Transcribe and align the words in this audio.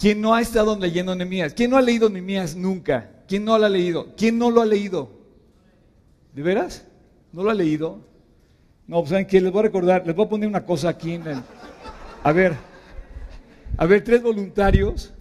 ¿Quién 0.00 0.22
no 0.22 0.34
ha 0.34 0.40
estado 0.40 0.78
leyendo 0.78 1.14
Nehemías? 1.14 1.52
¿Quién 1.52 1.70
no 1.70 1.76
ha 1.76 1.82
leído 1.82 2.08
Nehemías 2.08 2.56
nunca? 2.56 3.10
¿Quién 3.28 3.44
no 3.44 3.58
lo 3.58 3.66
ha 3.66 3.68
leído? 3.68 4.14
¿Quién 4.16 4.38
no 4.38 4.50
lo 4.50 4.62
ha 4.62 4.64
leído? 4.64 5.10
¿De 6.32 6.42
veras? 6.42 6.86
¿No 7.34 7.42
lo 7.42 7.50
ha 7.50 7.54
leído? 7.54 8.00
No, 8.86 9.00
pues 9.00 9.10
¿saben 9.10 9.26
qué? 9.26 9.42
Les 9.42 9.52
voy 9.52 9.60
a 9.60 9.64
recordar, 9.64 10.06
les 10.06 10.16
voy 10.16 10.24
a 10.24 10.28
poner 10.30 10.48
una 10.48 10.64
cosa 10.64 10.88
aquí 10.88 11.12
en 11.12 11.26
el... 11.26 11.42
A 12.22 12.32
ver, 12.32 12.54
a 13.76 13.84
ver, 13.84 14.02
tres 14.02 14.22
voluntarios. 14.22 15.12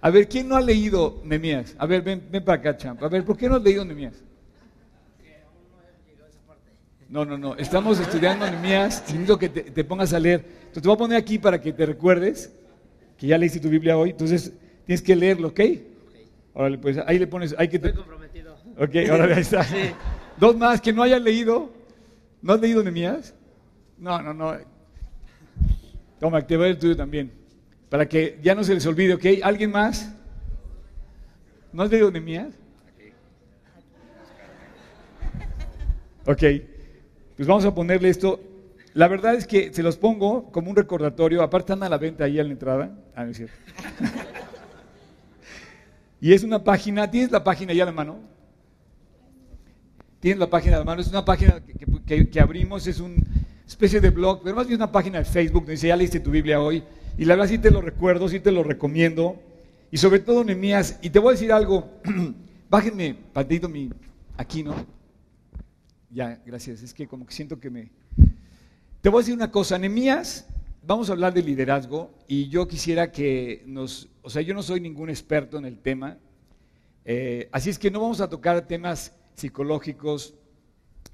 A 0.00 0.08
ver, 0.10 0.28
¿quién 0.28 0.48
no 0.48 0.54
ha 0.54 0.60
leído 0.60 1.20
Nehemías? 1.24 1.74
A 1.76 1.84
ver, 1.86 2.02
ven, 2.02 2.28
ven 2.30 2.44
para 2.44 2.60
acá, 2.60 2.76
champ. 2.76 3.02
A 3.02 3.08
ver, 3.08 3.24
¿por 3.24 3.36
qué 3.36 3.48
no 3.48 3.56
has 3.56 3.62
leído 3.62 3.84
Nehemías? 3.84 4.14
No, 7.08 7.24
no, 7.24 7.36
no. 7.36 7.56
Estamos 7.56 7.98
estudiando 7.98 8.48
Nehemías. 8.48 9.02
Necesito 9.08 9.36
que 9.36 9.48
te, 9.48 9.62
te 9.62 9.82
pongas 9.82 10.12
a 10.12 10.20
leer. 10.20 10.44
Entonces 10.44 10.82
te 10.82 10.88
voy 10.88 10.94
a 10.94 10.98
poner 10.98 11.18
aquí 11.18 11.40
para 11.40 11.60
que 11.60 11.72
te 11.72 11.84
recuerdes 11.84 12.52
que 13.20 13.26
ya 13.26 13.36
leíste 13.36 13.60
tu 13.60 13.68
Biblia 13.68 13.98
hoy. 13.98 14.10
Entonces 14.10 14.50
tienes 14.86 15.02
que 15.02 15.14
leerlo, 15.14 15.48
¿ok? 15.48 15.60
Órale, 16.54 16.78
pues 16.78 16.96
ahí 17.06 17.18
le 17.18 17.26
pones. 17.26 17.54
Hay 17.58 17.68
que 17.68 17.78
te... 17.78 17.88
Estoy 17.88 18.02
comprometido. 18.02 18.56
Ok, 18.78 18.96
ahora 19.10 19.36
ahí 19.36 19.42
está. 19.42 19.64
Dos 20.38 20.56
más 20.56 20.80
que 20.80 20.90
no 20.90 21.02
hayan 21.02 21.22
leído. 21.22 21.70
¿No 22.40 22.54
has 22.54 22.60
leído 22.60 22.82
Nehemías? 22.82 23.34
No, 23.98 24.22
no, 24.22 24.32
no. 24.32 24.56
Toma, 26.18 26.40
te 26.46 26.56
voy 26.56 26.70
el 26.70 26.78
tuyo 26.78 26.96
también. 26.96 27.30
Para 27.90 28.08
que 28.08 28.38
ya 28.42 28.54
no 28.54 28.64
se 28.64 28.72
les 28.72 28.86
olvide, 28.86 29.14
¿ok? 29.14 29.24
¿Alguien 29.42 29.70
más? 29.70 30.10
¿No 31.70 31.82
has 31.82 31.90
leído 31.90 32.10
Nehemías? 32.10 32.54
Ok, 36.24 36.42
pues 37.36 37.46
vamos 37.46 37.66
a 37.66 37.74
ponerle 37.74 38.08
esto. 38.08 38.40
La 38.94 39.08
verdad 39.08 39.34
es 39.34 39.46
que 39.46 39.72
se 39.72 39.82
los 39.82 39.96
pongo 39.96 40.50
como 40.50 40.70
un 40.70 40.76
recordatorio. 40.76 41.42
Aparte 41.42 41.72
están 41.72 41.84
a 41.84 41.88
la 41.88 41.98
venta 41.98 42.24
ahí 42.24 42.40
a 42.40 42.44
la 42.44 42.50
entrada. 42.50 42.98
Ah, 43.14 43.24
no 43.24 43.30
es 43.30 43.36
cierto. 43.36 43.54
y 46.20 46.32
es 46.32 46.42
una 46.42 46.62
página, 46.62 47.10
¿tienes 47.10 47.30
la 47.30 47.44
página 47.44 47.72
ya 47.72 47.84
a 47.84 47.86
la 47.86 47.92
mano? 47.92 48.18
Tienes 50.18 50.38
la 50.38 50.50
página 50.50 50.76
a 50.76 50.78
la 50.80 50.84
mano, 50.84 51.00
es 51.00 51.08
una 51.08 51.24
página 51.24 51.62
que, 52.06 52.28
que- 52.28 52.40
abrimos, 52.40 52.86
es 52.86 53.00
una 53.00 53.16
especie 53.66 54.00
de 54.00 54.10
blog, 54.10 54.42
pero 54.42 54.54
más 54.54 54.66
bien 54.66 54.78
una 54.78 54.92
página 54.92 55.18
de 55.18 55.24
Facebook 55.24 55.62
donde 55.62 55.72
dice, 55.72 55.88
ya 55.88 55.96
leíste 55.96 56.20
tu 56.20 56.30
Biblia 56.30 56.60
hoy. 56.60 56.82
Y 57.16 57.24
la 57.24 57.36
verdad 57.36 57.48
sí 57.48 57.58
te 57.58 57.70
lo 57.70 57.80
recuerdo, 57.80 58.28
sí 58.28 58.40
te 58.40 58.52
lo 58.52 58.62
recomiendo. 58.62 59.40
Y 59.90 59.96
sobre 59.96 60.18
todo 60.18 60.44
Nehemías, 60.44 60.98
y 61.00 61.10
te 61.10 61.18
voy 61.18 61.30
a 61.30 61.32
decir 61.32 61.52
algo, 61.52 61.90
bájenme, 62.68 63.16
patito 63.32 63.68
mi, 63.68 63.90
aquí, 64.36 64.62
¿no? 64.62 64.74
Ya, 66.10 66.40
gracias, 66.44 66.82
es 66.82 66.92
que 66.92 67.06
como 67.06 67.24
que 67.24 67.32
siento 67.32 67.58
que 67.58 67.70
me... 67.70 67.90
Te 69.00 69.08
voy 69.08 69.20
a 69.20 69.22
decir 69.22 69.34
una 69.34 69.50
cosa, 69.50 69.78
Nehemías, 69.78 70.46
vamos 70.82 71.08
a 71.08 71.14
hablar 71.14 71.32
de 71.32 71.42
liderazgo 71.42 72.10
y 72.28 72.50
yo 72.50 72.68
quisiera 72.68 73.10
que 73.10 73.62
nos, 73.64 74.10
o 74.20 74.28
sea, 74.28 74.42
yo 74.42 74.52
no 74.52 74.62
soy 74.62 74.78
ningún 74.78 75.08
experto 75.08 75.56
en 75.56 75.64
el 75.64 75.78
tema, 75.78 76.18
eh, 77.06 77.48
así 77.50 77.70
es 77.70 77.78
que 77.78 77.90
no 77.90 78.02
vamos 78.02 78.20
a 78.20 78.28
tocar 78.28 78.66
temas 78.66 79.16
psicológicos, 79.36 80.34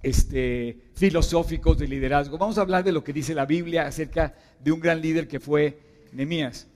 este, 0.03 0.81
filosóficos 0.95 1.79
de 1.79 1.87
liderazgo. 1.87 2.39
Vamos 2.39 2.59
a 2.59 2.63
hablar 2.63 2.83
de 2.83 2.91
lo 2.91 3.05
que 3.05 3.13
dice 3.13 3.37
la 3.37 3.47
Biblia 3.47 3.87
acerca 3.87 4.35
de 4.59 4.73
un 4.73 4.81
gran 4.81 5.01
líder 5.01 5.29
que 5.29 5.39
fue 5.39 5.79
Nehemías. 6.11 6.67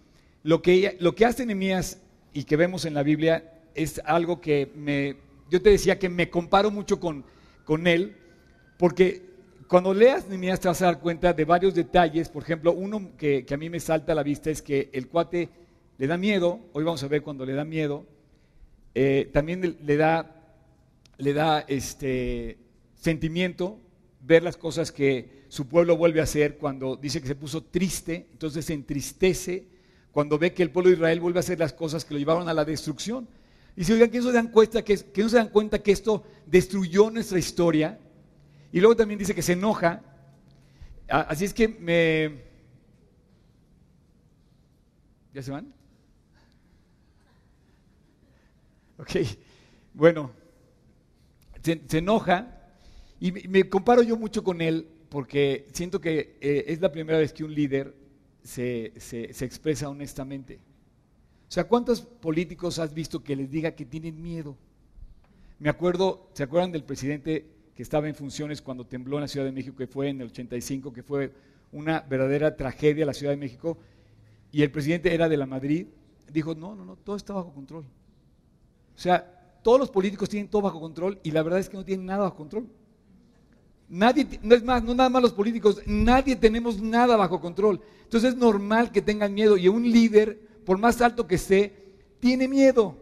Lo 0.45 0.63
que, 0.63 0.97
lo 1.01 1.17
que 1.17 1.27
hace 1.27 1.45
Nehemías 1.45 2.01
y 2.33 2.45
que 2.45 2.55
vemos 2.55 2.85
en 2.85 2.95
la 2.95 3.03
Biblia 3.03 3.53
es 3.75 4.01
algo 4.05 4.41
que 4.41 4.71
me, 4.77 5.17
yo 5.51 5.61
te 5.61 5.71
decía 5.71 5.99
que 5.99 6.09
me 6.09 6.31
comparo 6.31 6.71
mucho 6.71 7.01
con, 7.01 7.25
con 7.65 7.89
él, 7.89 8.17
porque 8.79 9.30
cuando 9.71 9.95
leas 9.95 10.27
Nehemías 10.27 10.59
te 10.59 10.67
vas 10.67 10.83
a 10.83 10.87
dar 10.87 10.99
cuenta 10.99 11.33
de 11.33 11.45
varios 11.45 11.77
detalles. 11.77 12.29
Por 12.29 12.43
ejemplo, 12.43 12.73
uno 12.73 13.13
que, 13.17 13.47
que 13.47 13.55
a 13.55 13.57
mí 13.57 13.71
me 13.71 13.79
salta 13.79 14.11
a 14.11 14.15
la 14.17 14.25
vista 14.25 14.51
es 14.51 14.63
que 14.63 14.91
el 14.93 15.07
cuate 15.07 15.49
le 15.97 16.09
da 16.09 16.17
miedo, 16.17 16.59
hoy 16.73 16.83
vamos 16.83 17.05
a 17.05 17.07
ver 17.07 17.23
cuando 17.23 17.47
le 17.47 17.53
da 17.53 17.65
miedo, 17.65 18.05
eh, 18.97 19.31
también 19.33 19.77
le- 19.81 19.97
da, 19.97 20.27
le 21.19 21.33
da 21.35 21.61
este 21.69 22.59
sentimiento 22.97 23.79
ver 24.21 24.43
las 24.43 24.57
cosas 24.57 24.91
que 24.91 25.45
su 25.47 25.69
pueblo 25.69 25.97
vuelve 25.97 26.19
a 26.19 26.25
hacer 26.25 26.59
cuando 26.59 26.97
dice 26.97 27.21
que 27.21 27.29
se 27.29 27.37
puso 27.37 27.63
triste, 27.63 28.27
entonces 28.33 28.65
se 28.65 28.75
entristece 28.75 29.69
cuando 30.11 30.37
ve 30.37 30.53
que 30.53 30.65
el 30.65 30.73
pueblo 30.73 30.91
de 30.91 30.97
Israel 30.97 31.21
vuelve 31.21 31.39
a 31.39 31.47
hacer 31.47 31.61
las 31.61 31.73
cosas 31.73 32.05
que 32.05 32.15
lo 32.15 32.19
llevaron 32.19 32.49
a 32.49 32.55
la 32.55 32.65
destrucción. 32.65 33.29
Y 33.77 33.85
si 33.85 33.93
oigan, 33.93 34.11
que 34.11 34.19
no 34.19 34.25
se 34.25 34.33
dan 34.33 34.49
cuenta 34.49 34.83
que, 34.83 34.97
que 34.97 35.23
no 35.23 35.29
se 35.29 35.37
dan 35.37 35.51
cuenta 35.51 35.81
que 35.81 35.93
esto 35.93 36.25
destruyó 36.45 37.09
nuestra 37.09 37.39
historia. 37.39 38.01
Y 38.73 38.81
luego 38.81 38.97
también 38.97 39.19
dice 39.19 39.35
que 39.35 39.43
se 39.43 39.53
enoja. 39.55 40.03
Así 41.09 41.45
es 41.45 41.55
que 41.55 41.69
me... 41.69 42.51
¿Ya 45.33 45.43
se 45.43 45.51
van? 45.51 45.73
Ok, 48.99 49.17
bueno, 49.95 50.31
se, 51.63 51.99
enoja 51.99 52.57
y 53.19 53.33
me, 53.33 53.69
comparo 53.69 54.03
yo 54.03 54.17
mucho 54.17 54.43
con 54.43 54.61
él 54.61 54.87
porque 55.09 55.69
siento 55.73 56.01
que 56.01 56.39
eh, 56.41 56.65
es 56.69 56.81
la 56.81 56.93
primera 56.93 57.19
vez 57.19 57.33
que 57.33 57.45
un 57.45 57.55
líder 57.55 57.95
se- 58.43 58.93
se 58.99 59.45
expresa 59.45 59.89
honestamente. 59.89 60.57
O 61.49 61.53
sea, 61.53 61.65
¿cuántos 61.65 62.03
políticos 62.03 62.79
has 62.79 62.95
visto 62.95 63.25
que 63.25 63.37
les 63.37 63.51
diga 63.51 63.73
que 63.73 63.87
tienen 63.87 64.23
miedo? 64.23 64.57
Me 65.59 65.69
acuerdo, 65.69 66.31
¿se 66.33 66.43
acuerdan 66.43 66.73
del 66.73 66.85
presidente 66.85 67.47
que 67.81 67.85
estaba 67.85 68.07
en 68.09 68.15
funciones 68.15 68.61
cuando 68.61 68.85
tembló 68.85 69.17
en 69.17 69.23
la 69.23 69.29
Ciudad 69.29 69.47
de 69.47 69.53
México, 69.53 69.75
que 69.75 69.87
fue 69.87 70.11
en 70.11 70.21
el 70.21 70.27
85, 70.27 70.93
que 70.93 71.03
fue 71.03 71.33
una 71.73 72.01
verdadera 72.01 72.55
tragedia 72.55 73.07
la 73.07 73.15
Ciudad 73.15 73.33
de 73.33 73.39
México? 73.39 73.79
Y 74.53 74.61
el 74.61 74.71
presidente 74.71 75.15
era 75.15 75.31
de 75.31 75.39
la 75.39 75.47
Madrid, 75.47 75.87
dijo, 76.31 76.55
no, 76.55 76.75
no, 76.75 76.85
no, 76.85 76.97
todo 76.97 77.17
está 77.17 77.33
bajo 77.33 77.55
control. 77.55 77.85
O 78.95 78.99
sea, 78.99 79.57
todos 79.63 79.81
los 79.81 79.91
políticos 79.91 80.29
tienen 80.29 80.51
todo 80.51 80.61
bajo 80.61 80.79
control 80.79 81.21
y 81.23 81.31
la 81.31 81.43
verdad 81.43 81.59
es 81.59 81.71
que 81.71 81.79
no 81.79 81.85
tienen 81.87 82.05
nada 82.05 82.25
bajo 82.25 82.37
control. 82.37 82.67
Nadie, 83.89 84.27
no 84.43 84.55
es 84.55 84.63
más, 84.63 84.85
no 84.85 84.95
nada 84.95 85.09
más 85.09 85.23
los 85.23 85.33
políticos, 85.33 85.81
nadie 85.87 86.37
tenemos 86.37 86.83
nada 86.83 87.17
bajo 87.17 87.41
control. 87.41 87.81
Entonces 88.03 88.35
es 88.35 88.37
normal 88.37 88.93
que 88.93 89.01
tengan 89.01 89.33
miedo 89.33 89.57
y 89.57 89.69
un 89.69 89.91
líder, 89.91 90.39
por 90.67 90.77
más 90.77 91.01
alto 91.01 91.27
que 91.27 91.37
esté, 91.37 91.95
tiene 92.21 92.47
miedo. 92.47 92.95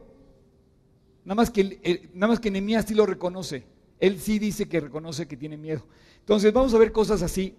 Nada 1.25 1.35
más 1.35 1.51
que, 1.51 2.09
nada 2.15 2.29
más 2.29 2.39
que 2.39 2.85
sí 2.87 2.95
lo 2.95 3.07
reconoce. 3.07 3.77
Él 4.01 4.19
sí 4.21 4.39
dice 4.39 4.69
que 4.69 4.81
reconoce 4.81 5.27
que 5.27 5.37
tiene 5.37 5.57
miedo. 5.57 5.85
Entonces 6.21 6.53
vamos 6.53 6.75
a 6.75 6.79
ver 6.79 6.93
cosas 6.93 7.23
así. 7.23 7.55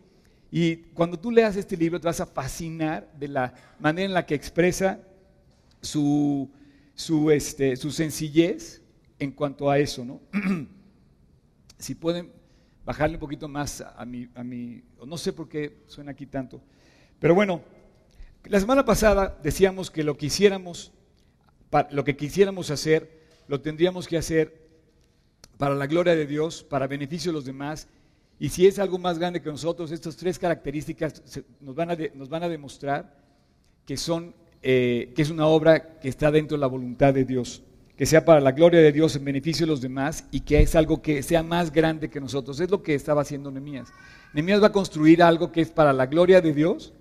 Y 0.51 0.77
cuando 0.93 1.19
tú 1.19 1.31
leas 1.31 1.55
este 1.55 1.77
libro 1.77 1.99
te 1.99 2.07
vas 2.07 2.21
a 2.21 2.25
fascinar 2.25 3.11
de 3.17 3.27
la 3.27 3.53
manera 3.79 4.05
en 4.05 4.13
la 4.13 4.25
que 4.25 4.35
expresa 4.35 4.99
su, 5.81 6.49
su, 6.95 7.29
este, 7.31 7.75
su 7.75 7.91
sencillez 7.91 8.81
en 9.19 9.31
cuanto 9.31 9.69
a 9.69 9.77
eso, 9.77 10.03
¿no? 10.03 10.21
si 11.77 11.95
pueden 11.95 12.31
bajarle 12.85 13.15
un 13.15 13.19
poquito 13.19 13.47
más 13.47 13.81
a 13.81 14.03
mi, 14.05 14.27
a 14.33 14.43
mi, 14.43 14.81
no 15.05 15.17
sé 15.17 15.33
por 15.33 15.47
qué 15.47 15.83
suena 15.87 16.11
aquí 16.11 16.25
tanto, 16.25 16.61
pero 17.19 17.35
bueno, 17.35 17.61
la 18.45 18.59
semana 18.59 18.85
pasada 18.85 19.37
decíamos 19.43 19.91
que 19.91 20.03
lo 20.03 20.17
que 20.17 20.29
lo 21.91 22.03
que 22.03 22.15
quisiéramos 22.15 22.71
hacer, 22.71 23.27
lo 23.47 23.61
tendríamos 23.61 24.07
que 24.07 24.17
hacer 24.17 24.68
para 25.59 25.75
la 25.75 25.87
gloria 25.87 26.15
de 26.15 26.25
Dios, 26.25 26.63
para 26.63 26.87
beneficio 26.87 27.33
de 27.33 27.33
los 27.33 27.43
demás, 27.43 27.89
y 28.39 28.47
si 28.47 28.65
es 28.65 28.79
algo 28.79 28.97
más 28.97 29.19
grande 29.19 29.41
que 29.41 29.49
nosotros, 29.49 29.91
estas 29.91 30.15
tres 30.15 30.39
características 30.39 31.21
nos, 31.59 31.75
van 31.75 32.43
a 32.43 32.47
demostrar 32.47 33.13
eh, 34.61 35.11
que 35.13 35.21
es 35.21 35.29
una 35.29 35.47
obra 35.47 35.99
que 35.99 36.07
está 36.07 36.31
dentro 36.31 36.55
de 36.55 36.61
la 36.61 36.67
voluntad 36.67 37.13
de 37.13 37.25
Dios, 37.25 37.61
que 37.97 38.05
sea 38.05 38.23
para 38.23 38.39
la 38.39 38.53
gloria 38.53 38.79
de 38.79 38.93
Dios 38.93 39.17
en 39.17 39.25
beneficio 39.25 39.65
de 39.65 39.71
los 39.71 39.81
demás 39.81 40.23
y 40.31 40.39
que 40.39 40.61
es 40.61 40.75
algo 40.75 41.01
que 41.01 41.21
sea 41.23 41.43
más 41.43 41.73
grande 41.73 42.09
que 42.09 42.21
nosotros. 42.21 42.61
Es 42.61 42.71
lo 42.71 42.81
que 42.81 42.95
estaba 42.95 43.23
haciendo 43.23 43.51
Nehemías. 43.51 43.89
Nehemías 44.33 44.63
va 44.63 44.67
a 44.67 44.71
construir 44.71 45.21
algo 45.21 45.51
que 45.51 45.59
es 45.59 45.71
para 45.71 45.91
la 45.91 46.05
gloria 46.05 46.39
de 46.39 46.53
Dios, 46.53 46.93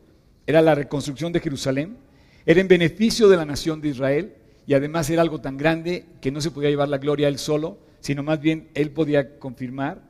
era 0.48 0.62
la 0.62 0.74
reconstrucción 0.74 1.32
de 1.32 1.38
Jerusalén, 1.38 1.96
era 2.44 2.60
en 2.60 2.66
beneficio 2.66 3.28
de 3.28 3.36
la 3.36 3.44
nación 3.44 3.80
de 3.80 3.90
Israel. 3.90 4.34
Y 4.66 4.74
además 4.74 5.08
era 5.08 5.22
algo 5.22 5.40
tan 5.40 5.56
grande 5.56 6.04
que 6.20 6.30
no 6.30 6.42
se 6.42 6.50
podía 6.50 6.68
llevar 6.68 6.90
la 6.90 6.98
gloria 6.98 7.26
a 7.26 7.30
él 7.30 7.38
solo, 7.38 7.78
sino 8.00 8.22
más 8.22 8.40
bien 8.40 8.68
él 8.74 8.90
podía 8.90 9.38
confirmar 9.38 10.02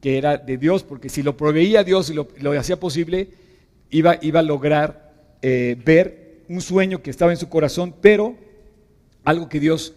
que 0.00 0.18
era 0.18 0.36
de 0.36 0.58
Dios, 0.58 0.82
porque 0.82 1.08
si 1.08 1.22
lo 1.22 1.36
proveía 1.36 1.82
Dios 1.84 2.10
y 2.10 2.14
lo, 2.14 2.28
lo 2.40 2.52
hacía 2.58 2.78
posible, 2.78 3.28
iba, 3.90 4.18
iba 4.22 4.40
a 4.40 4.42
lograr 4.42 5.12
eh, 5.42 5.76
ver 5.84 6.42
un 6.48 6.60
sueño 6.60 7.02
que 7.02 7.10
estaba 7.10 7.32
en 7.32 7.38
su 7.38 7.48
corazón, 7.48 7.94
pero 8.00 8.36
algo 9.24 9.48
que 9.48 9.58
Dios, 9.58 9.94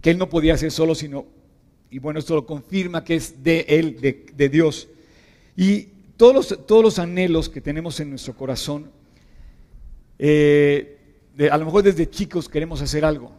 que 0.00 0.10
él 0.10 0.18
no 0.18 0.28
podía 0.28 0.54
hacer 0.54 0.70
solo, 0.70 0.94
sino, 0.94 1.26
y 1.90 1.98
bueno, 1.98 2.18
esto 2.20 2.34
lo 2.34 2.46
confirma 2.46 3.04
que 3.04 3.16
es 3.16 3.42
de 3.42 3.64
él, 3.68 4.00
de, 4.00 4.26
de 4.36 4.48
Dios. 4.48 4.88
Y 5.56 5.88
todos 6.16 6.34
los, 6.34 6.66
todos 6.66 6.82
los 6.84 6.98
anhelos 6.98 7.48
que 7.48 7.60
tenemos 7.60 7.98
en 8.00 8.10
nuestro 8.10 8.34
corazón, 8.34 8.90
eh, 10.18 10.98
de- 11.36 11.50
a 11.50 11.56
lo 11.58 11.64
mejor 11.64 11.82
desde 11.82 12.08
chicos 12.08 12.48
queremos 12.48 12.80
hacer 12.80 13.04
algo. 13.04 13.32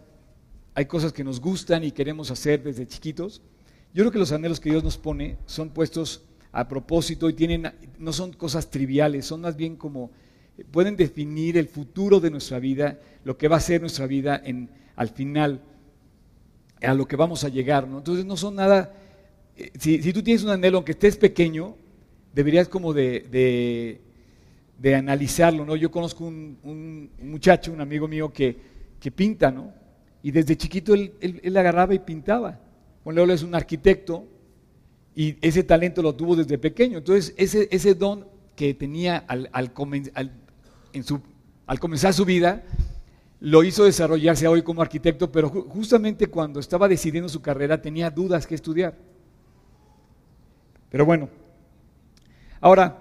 Hay 0.75 0.85
cosas 0.85 1.13
que 1.13 1.23
nos 1.23 1.39
gustan 1.39 1.83
y 1.83 1.91
queremos 1.91 2.31
hacer 2.31 2.63
desde 2.63 2.87
chiquitos. 2.87 3.41
Yo 3.93 4.03
creo 4.03 4.11
que 4.11 4.19
los 4.19 4.31
anhelos 4.31 4.59
que 4.59 4.71
Dios 4.71 4.83
nos 4.83 4.97
pone 4.97 5.37
son 5.45 5.69
puestos 5.69 6.23
a 6.51 6.67
propósito 6.67 7.29
y 7.29 7.33
tienen, 7.33 7.71
no 7.99 8.13
son 8.13 8.33
cosas 8.33 8.69
triviales, 8.69 9.25
son 9.25 9.41
más 9.41 9.55
bien 9.55 9.75
como 9.75 10.11
pueden 10.71 10.95
definir 10.95 11.57
el 11.57 11.67
futuro 11.67 12.19
de 12.19 12.29
nuestra 12.29 12.59
vida, 12.59 12.99
lo 13.23 13.37
que 13.37 13.47
va 13.47 13.57
a 13.57 13.59
ser 13.59 13.81
nuestra 13.81 14.07
vida 14.07 14.39
en, 14.43 14.69
al 14.95 15.09
final, 15.09 15.61
a 16.81 16.93
lo 16.93 17.07
que 17.07 17.15
vamos 17.15 17.43
a 17.43 17.49
llegar. 17.49 17.87
¿no? 17.87 17.97
Entonces 17.99 18.25
no 18.25 18.37
son 18.37 18.55
nada, 18.55 18.93
eh, 19.57 19.71
si, 19.79 20.01
si, 20.01 20.13
tú 20.13 20.21
tienes 20.21 20.43
un 20.43 20.49
anhelo, 20.49 20.77
aunque 20.77 20.91
estés 20.91 21.17
pequeño, 21.17 21.75
deberías 22.33 22.67
como 22.67 22.93
de, 22.93 23.99
de, 24.79 24.95
analizarlo. 24.95 25.65
¿no? 25.65 25.75
Yo 25.75 25.89
conozco 25.89 26.25
un, 26.25 27.09
muchacho, 27.21 27.71
un 27.71 27.81
amigo 27.81 28.07
mío 28.07 28.31
que, 28.31 28.55
que 28.99 29.11
pinta, 29.11 29.51
¿no? 29.51 29.82
Y 30.23 30.31
desde 30.31 30.55
chiquito 30.55 30.93
él, 30.93 31.13
él, 31.19 31.57
agarraba 31.57 31.93
y 31.93 31.99
pintaba. 31.99 32.57
Juan 33.03 33.17
Leolo 33.17 33.33
es 33.33 33.43
un 33.43 33.53
arquitecto 33.53 34.25
y 35.13 35.35
ese 35.45 35.63
talento 35.63 36.01
lo 36.01 36.15
tuvo 36.15 36.37
desde 36.37 36.57
pequeño. 36.57 36.99
Entonces, 36.99 37.33
ese, 37.37 37.67
ese 37.69 37.93
don 37.93 38.25
que 38.55 38.73
tenía 38.73 39.17
al, 39.17 39.49
al, 39.51 39.71
en 40.93 41.03
su, 41.03 41.19
al 41.67 41.77
comenzar 41.77 42.13
su 42.13 42.23
vida, 42.23 42.63
lo 43.41 43.65
hizo 43.65 43.83
desarrollarse 43.83 44.47
hoy 44.47 44.61
como 44.61 44.81
arquitecto, 44.81 45.29
pero 45.29 45.49
justamente 45.49 46.27
cuando 46.27 46.61
estaba 46.61 46.87
decidiendo 46.87 47.27
su 47.27 47.41
carrera 47.41 47.81
tenía 47.81 48.09
dudas 48.09 48.47
que 48.47 48.55
estudiar. 48.55 48.95
Pero 50.89 51.05
bueno, 51.05 51.27
ahora, 52.61 52.97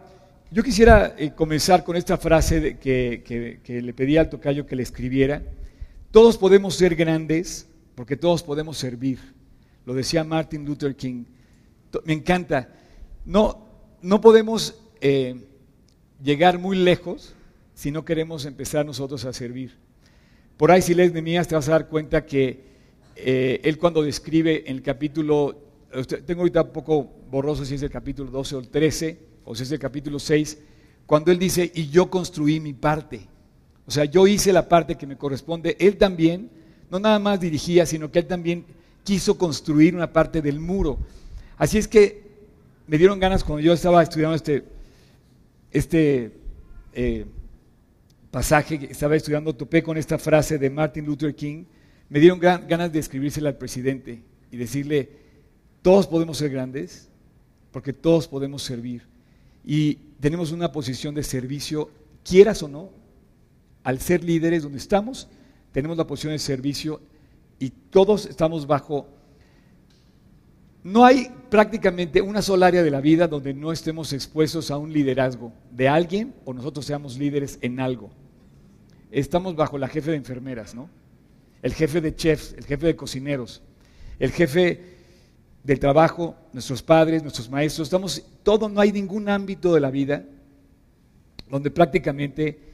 yo 0.51 0.65
quisiera 0.65 1.15
eh, 1.17 1.31
comenzar 1.37 1.85
con 1.85 1.95
esta 1.95 2.19
frase 2.19 2.79
que, 2.79 3.61
que 3.63 3.81
le 3.81 3.95
pedí 3.95 4.17
al 4.17 4.29
tocayo 4.29 4.67
que 4.67 4.75
le 4.75 4.83
escribiera. 4.83 5.41
Todos 6.13 6.37
podemos 6.37 6.75
ser 6.75 6.95
grandes 6.95 7.67
porque 7.95 8.19
todos 8.19 8.43
podemos 8.43 8.77
servir. 8.77 9.19
Lo 9.87 9.95
decía 9.95 10.23
Martin 10.23 10.67
Luther 10.67 10.95
King. 10.95 11.25
Me 12.05 12.13
encanta. 12.13 12.69
No, 13.25 13.67
no 14.03 14.21
podemos 14.21 14.79
eh, 15.01 15.43
llegar 16.23 16.59
muy 16.59 16.77
lejos 16.77 17.35
si 17.75 17.91
no 17.91 18.05
queremos 18.05 18.45
empezar 18.45 18.85
nosotros 18.85 19.25
a 19.25 19.33
servir. 19.33 19.79
Por 20.59 20.71
ahí 20.71 20.83
si 20.83 20.95
lees 20.95 21.15
Nehemías 21.15 21.49
te 21.49 21.55
vas 21.55 21.69
a 21.69 21.73
dar 21.73 21.89
cuenta 21.89 22.27
que 22.27 22.61
eh, 23.17 23.63
él 23.65 23.79
cuando 23.79 24.03
describe 24.03 24.65
en 24.67 24.77
el 24.77 24.83
capítulo, 24.83 25.57
tengo 26.27 26.43
ahorita 26.43 26.61
un 26.61 26.73
poco 26.73 27.11
borroso 27.31 27.65
si 27.65 27.77
es 27.77 27.83
el 27.83 27.91
capítulo 27.91 28.31
12 28.31 28.57
o 28.57 28.59
el 28.59 28.69
13, 28.69 29.19
o 29.47 29.55
si 29.55 29.63
es 29.63 29.73
el 29.73 29.79
capítulo 29.79 30.19
6, 30.19 30.59
cuando 31.07 31.33
él 31.33 31.39
dice, 31.39 31.73
y 31.75 31.89
yo 31.89 32.11
construí 32.11 32.61
mi 32.61 32.75
parte. 32.75 33.32
O 33.87 33.91
sea, 33.91 34.05
yo 34.05 34.27
hice 34.27 34.53
la 34.53 34.69
parte 34.69 34.97
que 34.97 35.07
me 35.07 35.17
corresponde, 35.17 35.77
él 35.81 35.97
también, 35.97 36.51
no 36.91 36.99
nada 36.99 37.19
más 37.19 37.41
dirigía, 37.41 37.87
sino 37.87 38.11
que 38.11 38.21
él 38.21 38.27
también 38.27 38.65
quiso 39.05 39.37
construir 39.37 39.95
una 39.95 40.13
parte 40.13 40.41
del 40.41 40.61
muro. 40.61 40.99
Así 41.57 41.79
es 41.79 41.89
que 41.89 42.23
me 42.87 42.99
dieron 42.99 43.19
ganas 43.19 43.45
cuando 43.45 43.63
yo 43.63 43.73
estaba 43.73 44.03
estudiando 44.03 44.37
este, 44.37 44.65
este 45.71 46.33
eh, 46.93 47.27
pasaje 48.31 48.89
estaba 48.91 49.17
estudiando, 49.17 49.55
topé 49.55 49.83
con 49.83 49.97
esta 49.97 50.19
frase 50.19 50.59
de 50.59 50.71
Martin 50.71 51.05
Luther 51.05 51.35
King, 51.35 51.65
me 52.09 52.21
dieron 52.21 52.39
ganas 52.39 52.93
de 52.93 52.99
escribírsela 52.99 53.49
al 53.51 53.57
presidente 53.57 54.23
y 54.51 54.57
decirle, 54.57 55.09
todos 55.81 56.07
podemos 56.07 56.39
ser 56.39 56.51
grandes 56.51 57.09
porque 57.71 57.93
todos 57.93 58.29
podemos 58.29 58.63
servir. 58.63 59.03
Y 59.65 59.95
tenemos 60.21 60.53
una 60.53 60.71
posición 60.73 61.15
de 61.15 61.23
servicio, 61.23 61.91
quieras 62.23 62.63
o 62.63 62.69
no, 62.69 62.91
al 63.85 64.01
ser 64.01 64.25
líderes 64.25 64.63
donde 64.63 64.79
estamos, 64.79 65.29
tenemos 65.73 65.97
la 65.97 66.07
posición 66.07 66.33
de 66.33 66.39
servicio 66.39 67.01
y 67.59 67.71
todos 67.71 68.27
estamos 68.27 68.67
bajo... 68.67 69.09
No 70.85 71.05
hay 71.05 71.29
prácticamente 71.49 72.21
una 72.21 72.43
sola 72.43 72.67
área 72.67 72.83
de 72.83 72.91
la 72.91 73.01
vida 73.01 73.29
donde 73.29 73.55
no 73.55 73.71
estemos 73.71 74.13
expuestos 74.13 74.71
a 74.71 74.79
un 74.79 74.93
liderazgo 74.93 75.53
de 75.71 75.89
alguien 75.89 76.35
o 76.45 76.53
nosotros 76.53 76.85
seamos 76.85 77.17
líderes 77.17 77.59
en 77.63 77.79
algo 77.79 78.11
estamos 79.13 79.55
bajo 79.55 79.79
la 79.79 79.89
jefe 79.89 80.11
de 80.11 80.17
enfermeras, 80.17 80.75
¿no? 80.75 80.89
El 81.61 81.75
jefe 81.75 82.01
de 82.01 82.17
chefs, 82.17 82.55
el 82.55 82.65
jefe 82.65 82.87
de 82.87 82.97
cocineros, 82.97 83.63
el 84.19 84.33
jefe 84.33 84.81
del 85.63 85.79
trabajo, 85.79 86.35
nuestros 86.53 86.83
padres, 86.83 87.23
nuestros 87.23 87.49
maestros, 87.49 87.87
estamos, 87.87 88.25
todo, 88.43 88.69
no 88.69 88.81
hay 88.81 88.91
ningún 88.91 89.29
ámbito 89.29 89.75
de 89.75 89.81
la 89.81 89.91
vida 89.91 90.25
donde 91.49 91.71
prácticamente 91.71 92.72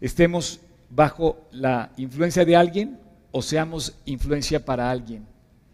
estemos 0.00 0.60
bajo 0.90 1.48
la 1.52 1.92
influencia 1.96 2.44
de 2.44 2.56
alguien 2.56 2.98
o 3.30 3.42
seamos 3.42 3.96
influencia 4.04 4.64
para 4.64 4.90
alguien. 4.90 5.26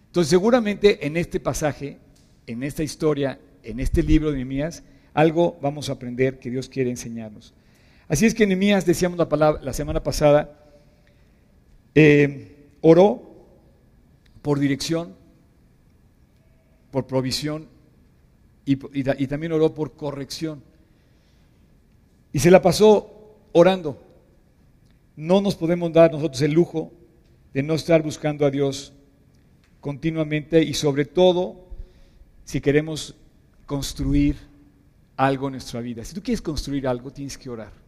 Entonces 0.06 0.31
seguramente 0.31 1.06
en 1.06 1.17
este 1.17 1.41
pasaje, 1.41 1.99
en 2.47 2.62
esta 2.62 2.82
historia, 2.82 3.38
en 3.62 3.81
este 3.81 4.03
libro 4.03 4.31
de 4.31 4.37
Nehemías, 4.37 4.82
algo 5.12 5.56
vamos 5.61 5.88
a 5.88 5.93
aprender 5.93 6.38
que 6.38 6.50
Dios 6.50 6.69
quiere 6.69 6.91
enseñarnos. 6.91 7.55
Así 8.09 8.26
es 8.26 8.35
que 8.35 8.47
Nehemías, 8.47 8.85
decíamos 8.85 9.19
la, 9.19 9.29
palabra, 9.29 9.62
la 9.62 9.73
semana 9.73 10.03
pasada, 10.03 10.59
eh, 11.94 12.70
oró 12.81 13.23
por 14.43 14.59
dirección, 14.59 15.15
por 16.91 17.06
provisión 17.06 17.69
y, 18.67 18.79
y 18.93 19.27
también 19.27 19.53
oró 19.53 19.75
por 19.75 19.94
corrección. 19.94 20.62
Y 22.32 22.41
se 22.41 22.50
la 22.50 22.61
pasó 22.61 23.38
orando. 23.53 24.00
No 25.16 25.40
nos 25.40 25.55
podemos 25.55 25.93
dar 25.93 26.12
nosotros 26.12 26.40
el 26.43 26.52
lujo 26.52 26.93
de 27.52 27.62
no 27.62 27.75
estar 27.75 28.02
buscando 28.02 28.44
a 28.44 28.50
Dios 28.50 28.93
continuamente 29.81 30.62
y 30.62 30.75
sobre 30.75 31.05
todo 31.05 31.66
si 32.44 32.61
queremos 32.61 33.14
construir 33.66 34.37
algo 35.16 35.46
en 35.46 35.52
nuestra 35.52 35.81
vida. 35.81 36.05
Si 36.05 36.14
tú 36.14 36.22
quieres 36.22 36.43
construir 36.43 36.88
algo, 36.88 37.11
tienes 37.11 37.38
que 37.38 37.49
orar 37.49 37.84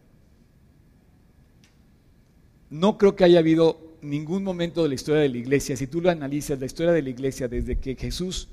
no 2.69 2.97
creo 2.97 3.15
que 3.15 3.23
haya 3.23 3.39
habido 3.39 3.79
ningún 4.01 4.43
momento 4.43 4.83
de 4.83 4.89
la 4.89 4.95
historia 4.95 5.21
de 5.21 5.29
la 5.29 5.37
iglesia, 5.37 5.75
si 5.75 5.87
tú 5.87 6.01
lo 6.01 6.09
analizas, 6.09 6.59
la 6.59 6.65
historia 6.65 6.91
de 6.91 7.01
la 7.01 7.09
iglesia 7.09 7.47
desde 7.47 7.77
que 7.77 7.95
Jesús 7.95 8.49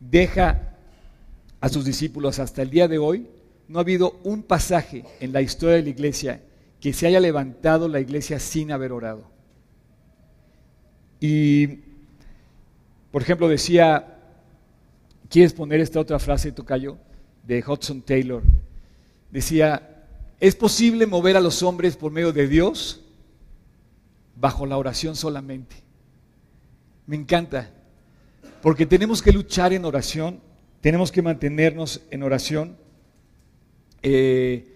deja 0.00 0.76
a 1.60 1.68
sus 1.68 1.84
discípulos 1.84 2.38
hasta 2.38 2.62
el 2.62 2.70
día 2.70 2.88
de 2.88 2.98
hoy, 2.98 3.26
no 3.68 3.78
ha 3.78 3.82
habido 3.82 4.20
un 4.24 4.42
pasaje 4.42 5.04
en 5.20 5.32
la 5.32 5.42
historia 5.42 5.76
de 5.76 5.82
la 5.82 5.88
iglesia 5.88 6.40
que 6.84 6.92
se 6.92 7.06
haya 7.06 7.18
levantado 7.18 7.88
la 7.88 7.98
iglesia 7.98 8.38
sin 8.38 8.70
haber 8.70 8.92
orado. 8.92 9.24
Y, 11.18 11.78
por 13.10 13.22
ejemplo, 13.22 13.48
decía, 13.48 14.18
¿quieres 15.30 15.54
poner 15.54 15.80
esta 15.80 15.98
otra 15.98 16.18
frase, 16.18 16.52
Tocayo? 16.52 16.98
De 17.42 17.64
Hudson 17.66 18.02
Taylor. 18.02 18.42
Decía, 19.30 20.04
¿es 20.38 20.54
posible 20.54 21.06
mover 21.06 21.38
a 21.38 21.40
los 21.40 21.62
hombres 21.62 21.96
por 21.96 22.12
medio 22.12 22.34
de 22.34 22.48
Dios? 22.48 23.00
bajo 24.36 24.66
la 24.66 24.76
oración 24.76 25.16
solamente. 25.16 25.76
Me 27.06 27.16
encanta, 27.16 27.70
porque 28.60 28.84
tenemos 28.84 29.22
que 29.22 29.32
luchar 29.32 29.72
en 29.72 29.86
oración, 29.86 30.38
tenemos 30.82 31.10
que 31.10 31.22
mantenernos 31.22 32.02
en 32.10 32.22
oración. 32.24 32.76
Eh, 34.02 34.73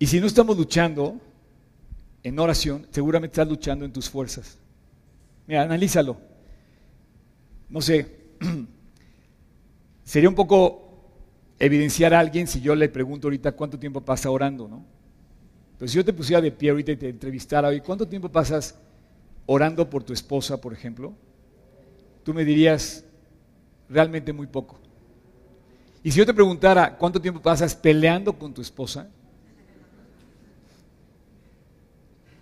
y 0.00 0.06
si 0.06 0.18
no 0.18 0.26
estamos 0.26 0.56
luchando 0.56 1.20
en 2.22 2.38
oración, 2.38 2.86
seguramente 2.90 3.34
estás 3.34 3.46
luchando 3.46 3.84
en 3.84 3.92
tus 3.92 4.08
fuerzas. 4.08 4.56
Mira, 5.46 5.60
analízalo. 5.60 6.16
No 7.68 7.82
sé, 7.82 8.16
sería 10.02 10.30
un 10.30 10.34
poco 10.34 11.02
evidenciar 11.58 12.14
a 12.14 12.18
alguien 12.18 12.46
si 12.46 12.62
yo 12.62 12.74
le 12.74 12.88
pregunto 12.88 13.26
ahorita 13.26 13.52
cuánto 13.52 13.78
tiempo 13.78 14.00
pasa 14.00 14.30
orando, 14.30 14.66
¿no? 14.66 14.86
Pero 15.78 15.86
si 15.86 15.98
yo 15.98 16.04
te 16.04 16.14
pusiera 16.14 16.40
de 16.40 16.50
pie 16.50 16.70
ahorita 16.70 16.92
y 16.92 16.96
te 16.96 17.10
entrevistara 17.10 17.68
hoy, 17.68 17.82
¿cuánto 17.82 18.08
tiempo 18.08 18.30
pasas 18.30 18.76
orando 19.44 19.90
por 19.90 20.02
tu 20.02 20.14
esposa, 20.14 20.58
por 20.58 20.72
ejemplo? 20.72 21.12
Tú 22.24 22.32
me 22.32 22.46
dirías, 22.46 23.04
realmente 23.90 24.32
muy 24.32 24.46
poco. 24.46 24.80
Y 26.02 26.10
si 26.10 26.20
yo 26.20 26.24
te 26.24 26.32
preguntara, 26.32 26.96
¿cuánto 26.96 27.20
tiempo 27.20 27.42
pasas 27.42 27.76
peleando 27.76 28.32
con 28.32 28.54
tu 28.54 28.62
esposa? 28.62 29.10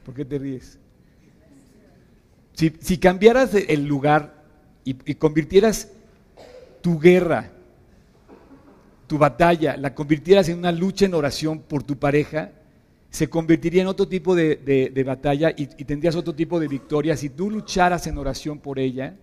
¿Por 0.08 0.14
qué 0.14 0.24
te 0.24 0.38
ríes? 0.38 0.78
Si, 2.54 2.96
cambiaras 2.96 3.52
el 3.52 3.84
lugar 3.84 4.42
y, 4.82 4.96
y 5.04 5.16
convirtieras 5.16 5.90
tu 6.80 6.98
guerra, 6.98 7.50
tu 9.06 9.18
batalla, 9.18 9.76
la 9.76 9.94
convirtieras 9.94 10.48
en 10.48 10.56
una 10.56 10.72
lucha 10.72 11.04
en 11.04 11.12
oración 11.12 11.58
por 11.60 11.82
tu 11.82 11.98
pareja, 11.98 12.52
se 13.10 13.28
convertiría 13.28 13.82
en 13.82 13.88
otro 13.88 14.08
tipo 14.08 14.34
de, 14.34 15.04
batalla 15.04 15.52
y, 15.54 15.66
tendrías 15.66 16.16
otro 16.16 16.34
tipo 16.34 16.58
de 16.58 16.68
victoria 16.68 17.14
si 17.14 17.28
tú 17.28 17.50
lucharas 17.50 18.06
en 18.06 18.16
oración 18.16 18.60
por 18.60 18.78
ella 18.78 19.14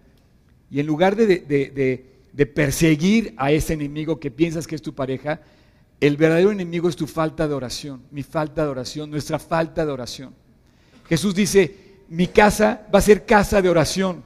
y 0.69 0.79
en 0.79 0.85
lugar 0.85 1.15
de, 1.15 2.05
perseguir 2.53 3.33
a 3.37 3.51
ese 3.51 3.73
enemigo 3.73 4.19
que 4.19 4.29
piensas 4.29 4.67
que 4.67 4.75
es 4.75 4.83
tu 4.83 4.93
pareja, 4.93 5.41
el 5.99 6.15
verdadero 6.15 6.51
enemigo 6.51 6.87
es 6.89 6.95
tu 6.95 7.07
falta 7.07 7.47
de 7.47 7.55
oración, 7.55 8.03
mi 8.11 8.21
falta 8.21 8.63
de 8.63 8.69
oración, 8.69 9.09
nuestra 9.09 9.39
falta 9.39 9.83
de 9.83 9.91
oración. 9.91 10.44
Jesús 11.07 11.35
dice, 11.35 12.03
mi 12.09 12.27
casa 12.27 12.87
va 12.93 12.99
a 12.99 13.01
ser 13.01 13.25
casa 13.25 13.61
de 13.61 13.69
oración. 13.69 14.23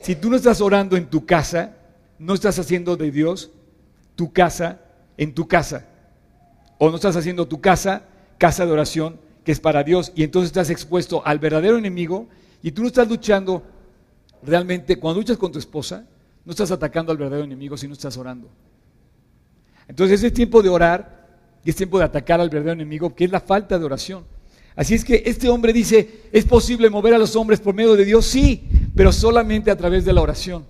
Si 0.00 0.16
tú 0.16 0.30
no 0.30 0.36
estás 0.36 0.60
orando 0.60 0.96
en 0.96 1.06
tu 1.06 1.24
casa, 1.26 1.76
no 2.18 2.34
estás 2.34 2.58
haciendo 2.58 2.96
de 2.96 3.10
Dios 3.10 3.50
tu 4.16 4.32
casa 4.32 4.80
en 5.16 5.34
tu 5.34 5.46
casa. 5.46 5.86
o 6.78 6.90
no 6.90 6.96
estás 6.96 7.16
haciendo 7.16 7.46
tu 7.46 7.60
casa, 7.60 8.02
casa 8.36 8.66
de 8.66 8.72
oración, 8.72 9.18
que 9.44 9.52
es 9.52 9.60
para 9.60 9.84
Dios, 9.84 10.12
y 10.14 10.24
entonces 10.24 10.48
estás 10.48 10.70
expuesto 10.70 11.24
al 11.24 11.38
verdadero 11.38 11.78
enemigo 11.78 12.26
y 12.62 12.72
tú 12.72 12.82
no 12.82 12.88
estás 12.88 13.08
luchando 13.08 13.62
realmente, 14.42 14.98
cuando 14.98 15.20
luchas 15.20 15.38
con 15.38 15.52
tu 15.52 15.58
esposa, 15.58 16.04
no 16.44 16.50
estás 16.50 16.70
atacando 16.70 17.12
al 17.12 17.18
verdadero 17.18 17.44
enemigo, 17.44 17.76
sino 17.76 17.92
estás 17.92 18.16
orando. 18.16 18.48
Entonces 19.86 20.22
es 20.22 20.32
tiempo 20.32 20.62
de 20.62 20.68
orar 20.68 21.26
y 21.64 21.70
es 21.70 21.76
tiempo 21.76 21.98
de 21.98 22.04
atacar 22.04 22.40
al 22.40 22.50
verdadero 22.50 22.72
enemigo, 22.72 23.14
que 23.14 23.24
es 23.24 23.30
la 23.30 23.40
falta 23.40 23.78
de 23.78 23.84
oración. 23.84 24.24
Así 24.76 24.94
es 24.94 25.04
que 25.04 25.22
este 25.26 25.48
hombre 25.48 25.72
dice, 25.72 26.22
¿es 26.32 26.44
posible 26.44 26.90
mover 26.90 27.14
a 27.14 27.18
los 27.18 27.36
hombres 27.36 27.60
por 27.60 27.74
medio 27.74 27.94
de 27.94 28.04
Dios? 28.04 28.26
Sí, 28.26 28.64
pero 28.96 29.12
solamente 29.12 29.70
a 29.70 29.76
través 29.76 30.04
de 30.04 30.12
la 30.12 30.20
oración. 30.20 30.64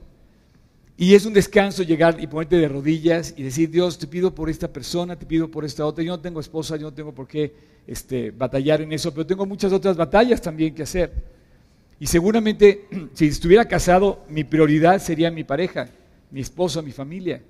Y 0.96 1.14
es 1.14 1.24
un 1.24 1.32
descanso 1.32 1.82
llegar 1.82 2.18
y 2.20 2.26
ponerte 2.26 2.56
de 2.56 2.68
rodillas 2.68 3.34
y 3.36 3.42
decir, 3.42 3.70
Dios, 3.70 3.98
te 3.98 4.06
pido 4.06 4.34
por 4.34 4.48
esta 4.48 4.72
persona, 4.72 5.16
te 5.16 5.26
pido 5.26 5.50
por 5.50 5.64
esta 5.64 5.84
otra. 5.86 6.04
Yo 6.04 6.12
no 6.12 6.20
tengo 6.20 6.38
esposa, 6.38 6.76
yo 6.76 6.88
no 6.88 6.94
tengo 6.94 7.12
por 7.12 7.26
qué 7.26 7.52
este, 7.86 8.30
batallar 8.30 8.80
en 8.80 8.92
eso, 8.92 9.12
pero 9.12 9.26
tengo 9.26 9.44
muchas 9.46 9.72
otras 9.72 9.96
batallas 9.96 10.40
también 10.40 10.74
que 10.74 10.82
hacer. 10.82 11.12
Y 11.98 12.06
seguramente, 12.06 12.86
si 13.14 13.26
estuviera 13.26 13.66
casado, 13.66 14.24
mi 14.28 14.44
prioridad 14.44 15.00
sería 15.00 15.30
mi 15.30 15.44
pareja, 15.44 15.88
mi 16.30 16.40
esposa, 16.40 16.82
mi 16.82 16.92
familia. 16.92 17.42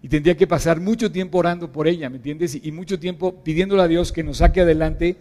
Y 0.00 0.08
tendría 0.08 0.36
que 0.36 0.46
pasar 0.46 0.80
mucho 0.80 1.10
tiempo 1.10 1.38
orando 1.38 1.72
por 1.72 1.88
ella, 1.88 2.08
¿me 2.08 2.16
entiendes? 2.16 2.56
Y 2.62 2.70
mucho 2.70 3.00
tiempo 3.00 3.42
pidiéndole 3.42 3.82
a 3.82 3.88
Dios 3.88 4.12
que 4.12 4.22
nos 4.22 4.36
saque 4.36 4.60
adelante 4.60 5.16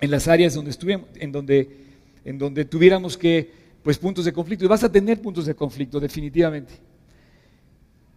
en 0.00 0.10
las 0.10 0.28
áreas 0.28 0.54
donde 0.54 0.70
estuvimos, 0.70 1.08
en 1.16 1.32
donde, 1.32 2.64
tuviéramos 2.64 3.16
que, 3.16 3.50
pues, 3.82 3.98
puntos 3.98 4.24
de 4.24 4.32
conflicto. 4.32 4.64
Y 4.64 4.68
vas 4.68 4.84
a 4.84 4.92
tener 4.92 5.20
puntos 5.20 5.46
de 5.46 5.54
conflicto, 5.54 6.00
definitivamente. 6.00 6.74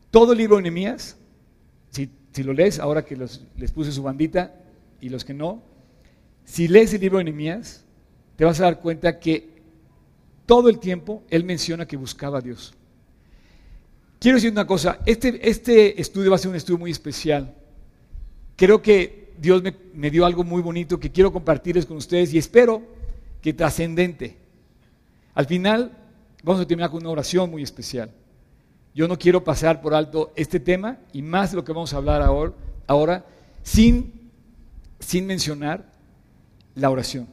Todo 0.10 0.34
el 0.34 0.38
libro 0.38 0.58
de 0.58 0.64
Nehemías, 0.64 1.18
si, 1.90 2.10
si 2.32 2.44
lo 2.44 2.54
lees, 2.54 2.80
ahora 2.80 3.04
que 3.04 3.16
les 3.16 3.72
puse 3.72 3.92
su 3.92 4.04
bandita, 4.04 4.54
y 5.00 5.10
los 5.10 5.26
que 5.26 5.34
no, 5.34 5.64
si 6.46 6.68
lees 6.68 6.94
el 6.94 7.02
libro 7.02 7.18
de 7.18 7.26
Nehemías, 7.26 7.84
te 8.36 8.46
vas 8.46 8.60
a 8.60 8.64
dar 8.64 8.80
cuenta 8.80 9.20
que 9.20 9.50
todo 10.46 10.70
el 10.70 10.80
tiempo 10.80 11.24
él 11.30 11.44
menciona 11.44 11.88
que 11.88 11.98
buscaba 11.98 12.40
a 12.40 12.42
Dios. 12.42 12.74
Quiero 14.20 14.36
decir 14.36 14.52
una 14.52 14.68
cosa, 14.68 15.00
este, 15.06 15.50
este 15.50 16.00
estudio 16.00 16.30
va 16.30 16.36
a 16.36 16.40
ser 16.40 16.50
un 16.50 16.56
estudio 16.56 16.78
muy 16.78 16.92
especial. 16.92 17.56
Creo 18.56 18.82
que 18.82 19.21
Dios 19.42 19.64
me, 19.96 20.12
dio 20.12 20.24
algo 20.24 20.44
muy 20.44 20.62
bonito 20.62 21.00
que 21.00 21.12
quiero 21.12 21.34
compartirles 21.34 21.88
con 21.88 21.98
ustedes 21.98 22.32
y 22.32 22.38
espero 22.38 22.84
que 23.42 23.54
trascendente. 23.54 24.38
Al 25.34 25.48
final 25.48 25.98
vamos 26.44 26.62
a 26.62 26.68
terminar 26.68 26.92
con 26.92 27.02
una 27.02 27.10
oración 27.10 27.50
muy 27.50 27.64
especial. 27.64 28.12
Yo 28.94 29.08
no 29.08 29.18
quiero 29.18 29.44
pasar 29.44 29.82
por 29.82 29.96
alto 29.96 30.32
este 30.36 30.60
tema 30.60 31.00
y 31.12 31.24
más 31.24 31.50
de 31.50 31.58
lo 31.58 31.64
que 31.64 31.72
vamos 31.72 31.92
a 31.92 31.98
hablar 31.98 32.22
ahora, 32.22 32.54
ahora 32.86 33.26
sin, 33.64 34.30
sin 35.00 35.26
mencionar 35.26 35.92
la 36.76 36.92
oración. 36.92 37.28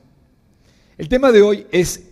El 0.97 1.11
tema 1.11 1.31
de 1.31 1.43
hoy 1.43 1.67
es 1.71 2.09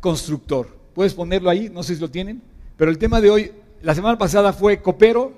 constructor. 0.00 0.74
Puedes 0.94 1.12
ponerlo 1.12 1.50
ahí, 1.50 1.68
no 1.68 1.82
sé 1.82 1.94
si 1.94 2.00
lo 2.00 2.10
tienen, 2.10 2.40
pero 2.78 2.90
el 2.90 2.96
tema 2.96 3.20
de 3.20 3.28
hoy 3.28 3.52
la 3.82 3.94
semana 3.94 4.16
pasada 4.16 4.54
fue 4.54 4.80
copero, 4.80 5.34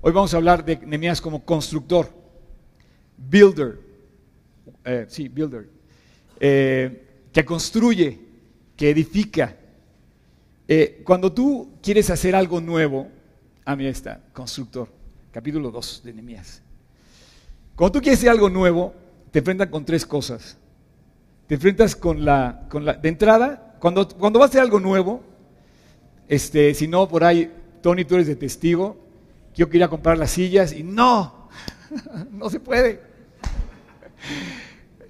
hoy 0.00 0.12
vamos 0.12 0.32
a 0.32 0.38
hablar 0.38 0.64
de 0.64 0.78
Nehemías 0.78 1.20
como 1.20 1.44
constructor, 1.44 2.23
builder, 3.16 3.78
eh, 4.84 5.06
sí, 5.08 5.28
builder, 5.28 5.68
eh, 6.40 7.06
que 7.32 7.44
construye, 7.44 8.18
que 8.76 8.90
edifica. 8.90 9.56
Eh, 10.66 11.02
cuando 11.04 11.32
tú 11.32 11.74
quieres 11.82 12.10
hacer 12.10 12.34
algo 12.34 12.60
nuevo, 12.60 13.08
a 13.64 13.76
mí 13.76 13.86
está, 13.86 14.20
constructor, 14.32 14.88
capítulo 15.30 15.70
2 15.70 16.02
de 16.04 16.12
Nehemías. 16.12 16.62
Cuando 17.76 17.98
tú 17.98 18.02
quieres 18.02 18.20
hacer 18.20 18.30
algo 18.30 18.48
nuevo, 18.48 18.94
te 19.30 19.40
enfrentas 19.40 19.68
con 19.68 19.84
tres 19.84 20.06
cosas. 20.06 20.56
Te 21.46 21.56
enfrentas 21.56 21.96
con 21.96 22.24
la, 22.24 22.66
con 22.70 22.84
la 22.84 22.94
de 22.94 23.08
entrada, 23.08 23.76
cuando, 23.78 24.08
cuando 24.08 24.38
vas 24.38 24.48
a 24.48 24.50
hacer 24.50 24.60
algo 24.62 24.80
nuevo, 24.80 25.22
este, 26.28 26.72
si 26.72 26.88
no, 26.88 27.06
por 27.08 27.22
ahí, 27.24 27.52
Tony, 27.82 28.04
tú 28.04 28.14
eres 28.14 28.26
de 28.26 28.36
testigo. 28.36 28.96
Yo 29.54 29.68
quería 29.68 29.88
comprar 29.88 30.16
las 30.16 30.30
sillas 30.30 30.72
y 30.72 30.82
no, 30.82 31.43
no 32.30 32.50
se 32.50 32.60
puede. 32.60 33.00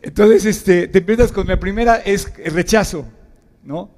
Entonces, 0.02 0.44
este, 0.44 0.88
te 0.88 0.98
empiezas 0.98 1.32
con 1.32 1.46
la 1.46 1.58
primera, 1.58 1.96
es 1.96 2.32
el 2.38 2.52
rechazo, 2.52 3.06
¿no? 3.62 3.90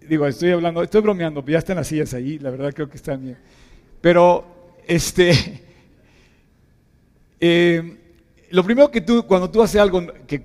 Digo, 0.00 0.26
estoy 0.26 0.50
hablando, 0.50 0.82
estoy 0.82 1.00
bromeando, 1.00 1.44
ya 1.46 1.58
están 1.58 1.76
las 1.76 1.86
sillas 1.86 2.12
ahí, 2.12 2.38
la 2.38 2.50
verdad 2.50 2.72
creo 2.74 2.88
que 2.88 2.96
están 2.96 3.22
bien. 3.22 3.38
Pero, 4.00 4.44
este, 4.86 5.32
eh, 7.40 7.98
lo 8.50 8.62
primero 8.62 8.90
que 8.90 9.00
tú, 9.00 9.26
cuando 9.26 9.50
tú 9.50 9.62
haces 9.62 9.80
algo 9.80 10.06
que, 10.26 10.42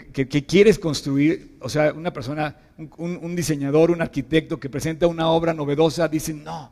quieres 0.47 0.79
construir, 0.79 1.57
o 1.59 1.69
sea, 1.69 1.93
una 1.93 2.11
persona, 2.11 2.55
un, 2.97 3.35
diseñador, 3.35 3.91
un 3.91 4.01
arquitecto 4.01 4.59
que 4.59 4.69
presenta 4.69 5.05
una 5.07 5.29
obra 5.29 5.53
novedosa, 5.53 6.07
dice, 6.07 6.33
no. 6.33 6.71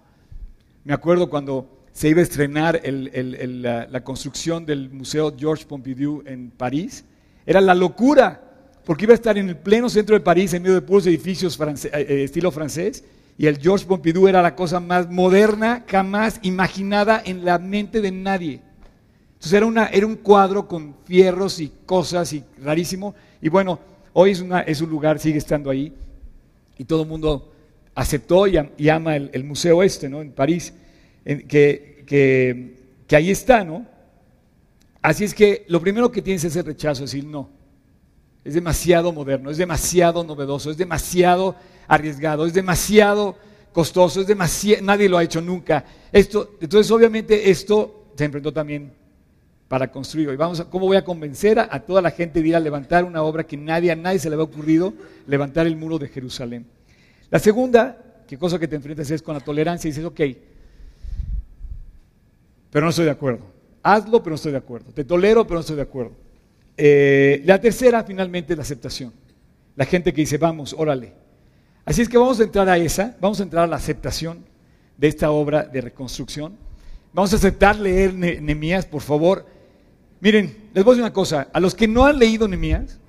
Me 0.84 0.94
acuerdo 0.94 1.30
cuando 1.30 1.77
se 1.98 2.10
iba 2.10 2.20
a 2.20 2.24
estrenar 2.24 2.80
la, 2.86 4.04
construcción 4.04 4.68
del 4.68 4.92
Museo 4.92 5.34
Georges 5.36 5.66
Pompidou 5.66 6.22
en 6.28 6.52
París, 6.52 7.04
era 7.44 7.60
la 7.60 7.74
locura, 7.74 8.40
porque 8.86 9.06
iba 9.06 9.14
a 9.14 9.16
estar 9.16 9.36
en 9.36 9.50
el 9.50 9.58
pleno 9.58 9.90
centro 9.90 10.14
de 10.16 10.20
París, 10.20 10.54
en 10.54 10.62
medio 10.62 10.76
de 10.76 10.84
puros 10.84 11.08
edificios 11.08 11.60
eh, 11.60 11.90
eh, 11.92 12.24
estilo 12.24 12.52
francés, 12.52 13.04
y 13.36 13.48
el 13.48 13.58
Georges 13.58 13.88
Pompidou 13.88 14.28
era 14.28 14.44
la 14.44 14.54
cosa 14.54 14.80
más 14.80 15.10
moderna 15.10 15.86
jamás 15.88 16.40
imaginada 16.44 17.20
en 17.26 17.44
la 17.44 17.58
mente 17.58 18.00
de 18.00 18.12
nadie. 18.12 18.62
Entonces 19.34 19.54
era, 19.92 20.06
un 20.06 20.16
cuadro 20.18 20.68
con 20.68 20.98
fierros 21.04 21.60
y 21.60 21.72
cosas 21.84 22.32
y 22.32 22.44
rarísimo. 22.62 23.16
Y 23.42 23.50
bueno, 23.50 23.80
hoy 24.14 24.38
es, 24.68 24.82
un 24.82 24.90
lugar, 24.92 25.18
sigue 25.18 25.40
estando 25.40 25.72
ahí. 25.72 25.92
Y 26.78 26.86
todo 26.86 27.02
el 27.02 27.08
mundo 27.08 27.52
aceptó 27.96 28.46
y, 28.46 28.88
ama 28.88 29.16
el, 29.16 29.44
museo 29.44 29.82
este, 29.82 30.08
¿no? 30.08 30.22
En 30.22 30.32
París, 30.32 30.76
que, 31.48 32.06
que, 33.08 33.16
ahí 33.16 33.30
está, 33.32 33.64
¿no? 33.64 33.86
Así 35.02 35.26
es 35.26 35.34
que 35.34 35.66
lo 35.68 35.82
primero 35.82 36.12
que 36.12 36.22
tienes 36.22 36.44
es 36.44 36.56
el 36.56 36.66
rechazo, 36.66 37.04
es 37.04 37.12
decir, 37.12 37.26
no. 37.26 37.50
Es 38.44 38.54
demasiado 38.54 39.12
moderno, 39.12 39.50
es 39.50 39.58
demasiado 39.58 40.24
novedoso, 40.24 40.72
es 40.72 40.78
demasiado 40.78 41.56
arriesgado, 41.88 42.46
es 42.46 42.54
demasiado 42.54 43.36
costoso, 43.74 44.22
es 44.22 44.28
demasiado, 44.28 44.84
nadie 44.84 45.10
lo 45.10 45.18
ha 45.18 45.24
hecho 45.24 45.42
nunca. 45.42 45.84
Esto, 46.12 46.56
entonces, 46.62 46.90
obviamente, 46.92 47.50
esto 47.50 48.08
se 48.16 48.24
enfrentó 48.24 48.54
también 48.54 48.94
para 49.68 49.92
construir. 49.92 50.30
Y 50.30 50.36
vamos 50.38 50.62
a, 50.62 50.70
¿cómo 50.70 50.86
voy 50.86 50.96
a 50.96 51.04
convencer 51.04 51.60
a, 51.60 51.80
toda 51.82 52.02
la 52.02 52.12
gente 52.12 52.42
de 52.42 52.48
ir 52.48 52.56
a 52.56 52.60
levantar 52.60 53.04
una 53.04 53.22
obra 53.22 53.44
que 53.46 53.58
nadie, 53.58 53.92
a 53.92 53.96
nadie 53.96 54.20
se 54.20 54.30
le 54.30 54.36
había 54.36 54.46
ocurrido, 54.46 54.94
levantar 55.28 55.68
el 55.68 55.76
muro 55.76 56.00
de 56.00 56.08
Jerusalén? 56.08 56.66
La 57.30 57.40
segunda, 57.40 58.24
qué 58.26 58.38
cosa 58.38 58.58
que 58.58 58.68
te 58.68 58.78
enfrentas 58.78 59.12
es 59.12 59.22
con 59.22 59.36
la 59.36 59.42
tolerancia 59.42 59.90
y 59.90 59.92
dices, 59.92 60.06
ok, 60.06 60.22
pero 62.78 62.86
no 62.86 62.90
estoy 62.92 63.06
de 63.06 63.12
acuerdo. 63.12 63.44
Hazlo, 63.82 64.22
pero 64.22 64.30
no 64.30 64.36
estoy 64.36 64.52
de 64.52 64.60
acuerdo. 64.60 64.92
Te 64.92 65.04
tolero, 65.04 65.48
pero 65.48 65.56
no 65.56 65.62
estoy 65.62 65.78
de 65.78 65.82
acuerdo. 65.82 66.12
Eh, 66.78 67.42
la 67.44 67.60
tercera, 67.60 68.04
finalmente, 68.04 68.54
es 68.54 68.58
la 68.58 68.62
aceptación. 68.62 69.12
La 69.76 69.84
gente 69.86 70.14
que 70.14 70.22
dice, 70.22 70.38
vamos, 70.38 70.76
órale. 70.78 71.16
Así 71.86 72.04
es 72.04 72.08
que 72.08 72.20
vamos 72.20 72.40
a 72.40 72.44
entrar 72.44 72.70
a 72.70 72.78
esa, 72.78 73.18
vamos 73.20 73.40
a 73.40 73.44
entrar 73.44 73.64
a 73.64 73.68
la 73.68 73.78
aceptación 73.78 74.46
de 74.96 75.08
esta 75.08 75.32
obra 75.32 75.64
de 75.64 75.82
reconstrucción. 75.82 76.56
Vamos 77.14 77.34
a 77.34 77.38
aceptar 77.38 77.80
leer 77.80 78.14
Nehemías, 78.14 78.86
por 78.86 79.02
favor. 79.02 79.48
Miren, 80.20 80.70
les 80.72 80.84
voy 80.84 80.92
a 80.92 80.94
decir 80.94 81.04
una 81.04 81.14
cosa, 81.14 81.48
a 81.52 81.60
los 81.60 81.74
que 81.74 81.88
no 81.88 82.06
han 82.06 82.20
leído 82.20 82.48
Nehemías, 82.48 83.00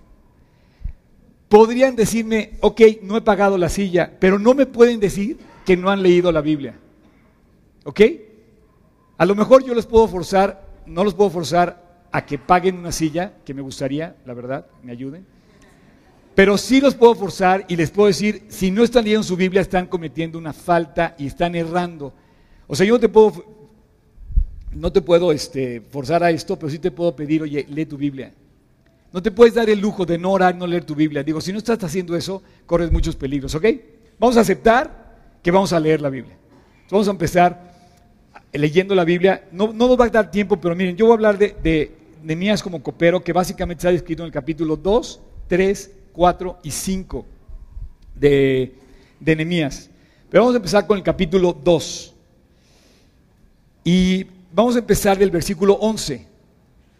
podrían 1.50 1.94
decirme, 1.94 2.52
ok, 2.62 2.80
no 3.02 3.18
he 3.18 3.20
pagado 3.20 3.58
la 3.58 3.68
silla, 3.68 4.16
pero 4.18 4.38
no 4.38 4.54
me 4.54 4.64
pueden 4.64 4.98
decir 4.98 5.36
que 5.66 5.76
no 5.76 5.90
han 5.90 6.02
leído 6.02 6.32
la 6.32 6.40
Biblia. 6.40 6.74
¿Ok? 7.84 8.00
A 9.18 9.26
lo 9.26 9.34
mejor 9.34 9.64
yo 9.64 9.74
les 9.74 9.84
puedo 9.84 10.08
forzar, 10.08 10.64
no 10.86 11.04
los 11.04 11.12
puedo 11.12 11.28
forzar 11.28 12.06
a 12.10 12.24
que 12.24 12.38
paguen 12.38 12.78
una 12.78 12.92
silla, 12.92 13.34
que 13.44 13.52
me 13.52 13.60
gustaría, 13.60 14.16
la 14.24 14.32
verdad, 14.32 14.66
me 14.82 14.92
ayuden. 14.92 15.26
Pero 16.34 16.56
sí 16.56 16.80
los 16.80 16.94
puedo 16.94 17.16
forzar 17.16 17.66
y 17.68 17.76
les 17.76 17.90
puedo 17.90 18.06
decir, 18.06 18.44
si 18.48 18.70
no 18.70 18.84
están 18.84 19.04
leyendo 19.04 19.24
su 19.24 19.36
Biblia, 19.36 19.60
están 19.60 19.86
cometiendo 19.86 20.38
una 20.38 20.52
falta 20.52 21.16
y 21.18 21.26
están 21.26 21.56
errando. 21.56 22.14
O 22.68 22.76
sea, 22.76 22.86
yo 22.86 22.94
no 22.94 23.00
te 23.00 23.08
puedo 23.08 23.58
no 24.72 24.92
te 24.92 25.00
puedo 25.00 25.32
este, 25.32 25.80
forzar 25.80 26.22
a 26.22 26.30
esto, 26.30 26.56
pero 26.56 26.70
sí 26.70 26.78
te 26.78 26.90
puedo 26.90 27.14
pedir, 27.16 27.42
oye, 27.42 27.66
lee 27.68 27.86
tu 27.86 27.96
Biblia. 27.96 28.32
No 29.12 29.22
te 29.22 29.30
puedes 29.30 29.54
dar 29.54 29.68
el 29.70 29.80
lujo 29.80 30.04
de 30.04 30.18
no 30.18 30.30
orar, 30.30 30.54
no 30.54 30.66
leer 30.66 30.84
tu 30.84 30.94
Biblia. 30.94 31.22
Digo, 31.22 31.40
si 31.40 31.52
no 31.52 31.58
estás 31.58 31.82
haciendo 31.82 32.14
eso, 32.14 32.42
corres 32.66 32.92
muchos 32.92 33.16
peligros, 33.16 33.54
¿ok? 33.54 33.64
Vamos 34.18 34.36
a 34.36 34.40
aceptar 34.40 35.16
que 35.42 35.50
vamos 35.50 35.72
a 35.72 35.80
leer 35.80 36.00
la 36.00 36.10
Biblia. 36.10 36.36
vamos 36.90 37.08
a 37.08 37.10
empezar 37.10 37.77
leyendo 38.52 38.94
la 38.94 39.04
Biblia. 39.04 39.44
No, 39.52 39.72
nos 39.72 39.98
va 39.98 40.06
a 40.06 40.10
dar 40.10 40.30
tiempo, 40.30 40.60
pero 40.60 40.74
miren, 40.74 40.96
yo 40.96 41.06
voy 41.06 41.12
a 41.12 41.14
hablar 41.14 41.38
de, 41.38 41.56
de 41.62 42.58
como 42.62 42.82
copero, 42.82 43.22
que 43.22 43.32
básicamente 43.32 43.80
está 43.80 43.92
descrito 43.92 44.22
en 44.22 44.26
el 44.26 44.32
capítulo 44.32 44.76
2, 44.76 45.20
3, 45.48 45.90
4 46.12 46.58
y 46.62 46.70
5 46.70 47.26
de, 48.14 48.74
de 49.20 49.36
Nehemías. 49.36 49.90
Pero 50.30 50.42
vamos 50.42 50.54
a 50.54 50.58
empezar 50.58 50.86
con 50.86 50.98
el 50.98 51.02
capítulo 51.02 51.52
2. 51.52 52.14
Y 53.84 54.26
Vamos 54.52 54.76
a 54.76 54.78
empezar 54.78 55.18
del 55.18 55.30
versículo 55.30 55.74
11. 55.74 56.26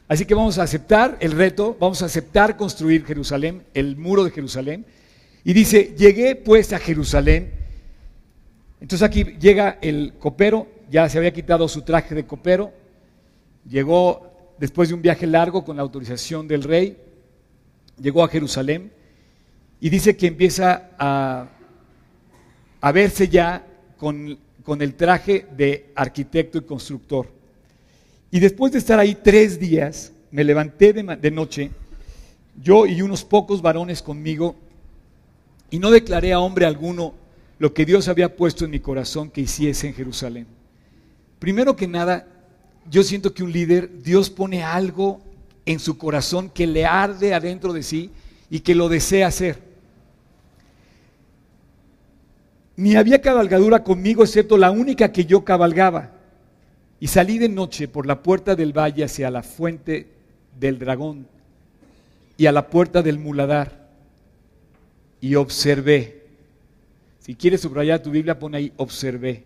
Así 0.07 0.25
que 0.25 0.35
vamos 0.35 0.59
a 0.59 0.63
aceptar 0.63 1.17
el 1.21 1.33
reto, 1.33 1.77
vamos 1.79 2.03
a 2.03 2.07
aceptar 2.07 2.57
construir 2.57 3.05
Jerusalén, 3.05 3.65
el 3.75 3.97
muro 3.97 4.25
de 4.25 4.31
Jerusalén. 4.31 4.87
Y 5.45 5.53
dice, 5.55 5.95
llegué 5.97 6.37
pues 6.37 6.73
a 6.73 6.79
Jerusalén. 6.79 7.53
Entonces 8.81 9.07
aquí 9.07 9.25
llega 9.41 9.79
el 9.81 10.15
copero, 10.19 10.69
ya 10.91 11.09
se 11.09 11.19
había 11.19 11.33
quitado 11.33 11.69
su 11.69 11.83
traje 11.83 12.15
de 12.15 12.27
copero, 12.27 12.73
llegó 13.69 14.55
después 14.59 14.89
de 14.89 14.95
un 14.95 15.03
viaje 15.03 15.27
largo 15.27 15.65
con 15.65 15.77
la 15.77 15.83
autorización 15.83 16.49
del 16.49 16.63
rey, 16.63 16.97
llegó 18.01 18.23
a 18.23 18.29
Jerusalén 18.29 18.93
y 19.81 19.91
dice 19.91 20.17
que 20.17 20.27
empieza 20.27 20.91
a, 20.99 21.49
verse 22.93 23.29
ya 23.29 23.67
con 23.97 24.39
el 24.81 24.95
traje 24.95 25.47
de 25.57 25.93
arquitecto 25.95 26.59
y 26.59 26.63
constructor. 26.63 27.39
Y 28.31 28.41
después 28.41 28.73
de 28.73 28.79
estar 28.79 28.99
ahí 28.99 29.15
tres 29.15 29.59
días, 29.59 30.13
me 30.31 30.45
levanté 30.45 30.93
de, 30.93 31.31
noche, 31.31 31.71
yo 32.63 32.87
y 32.87 33.01
unos 33.01 33.25
pocos 33.25 33.63
varones 33.63 34.03
conmigo, 34.03 34.57
y 35.71 35.79
no 35.79 35.91
declaré 35.91 36.33
a 36.33 36.41
hombre 36.41 36.67
alguno 36.67 37.15
lo 37.59 37.73
que 37.73 37.87
Dios 37.87 38.09
había 38.09 38.37
puesto 38.37 38.65
en 38.65 38.71
mi 38.71 38.81
corazón 38.81 39.31
que 39.31 39.43
hiciese 39.43 39.89
en 39.89 39.95
Jerusalén. 39.95 40.47
Primero 41.39 41.77
que 41.77 41.87
nada, 41.87 42.27
yo 42.91 43.03
siento 43.03 43.33
que 43.33 43.43
un 43.43 43.53
líder, 43.53 44.03
Dios 44.03 44.31
pone 44.31 44.63
algo 44.63 45.21
en 45.67 45.79
su 45.79 45.99
corazón 45.99 46.51
que 46.51 46.67
le 46.67 46.87
arde 46.87 47.35
adentro 47.35 47.73
de 47.73 47.83
sí 47.83 48.11
y 48.51 48.61
que 48.61 48.75
lo 48.75 48.89
desea 48.89 49.27
hacer. 49.27 49.59
Ni 52.77 52.97
había 52.97 53.21
cabalgadura 53.21 53.83
conmigo 53.83 54.23
excepto 54.23 54.57
la 54.57 54.71
única 54.71 55.13
que 55.13 55.25
yo 55.25 55.45
cabalgaba 55.45 56.13
y 57.01 57.09
salí 57.09 57.39
de 57.39 57.49
noche 57.49 57.89
por 57.89 58.07
la 58.07 58.23
puerta 58.23 58.57
del 58.57 58.73
valle 58.77 59.05
hacia 59.05 59.31
la 59.31 59.43
fuente 59.43 60.07
del 60.59 60.79
dragón 60.79 61.27
y 62.37 62.47
a 62.47 62.53
la 62.53 62.71
puerta 62.71 63.03
del 63.03 63.19
muladar 63.19 63.89
y 65.21 65.35
observé. 65.35 66.27
Si 67.19 67.35
quieres 67.35 67.61
subrayar 67.61 68.03
tu 68.03 68.11
Biblia, 68.11 68.39
pone 68.39 68.57
ahí, 68.57 68.73
observé. 68.77 69.45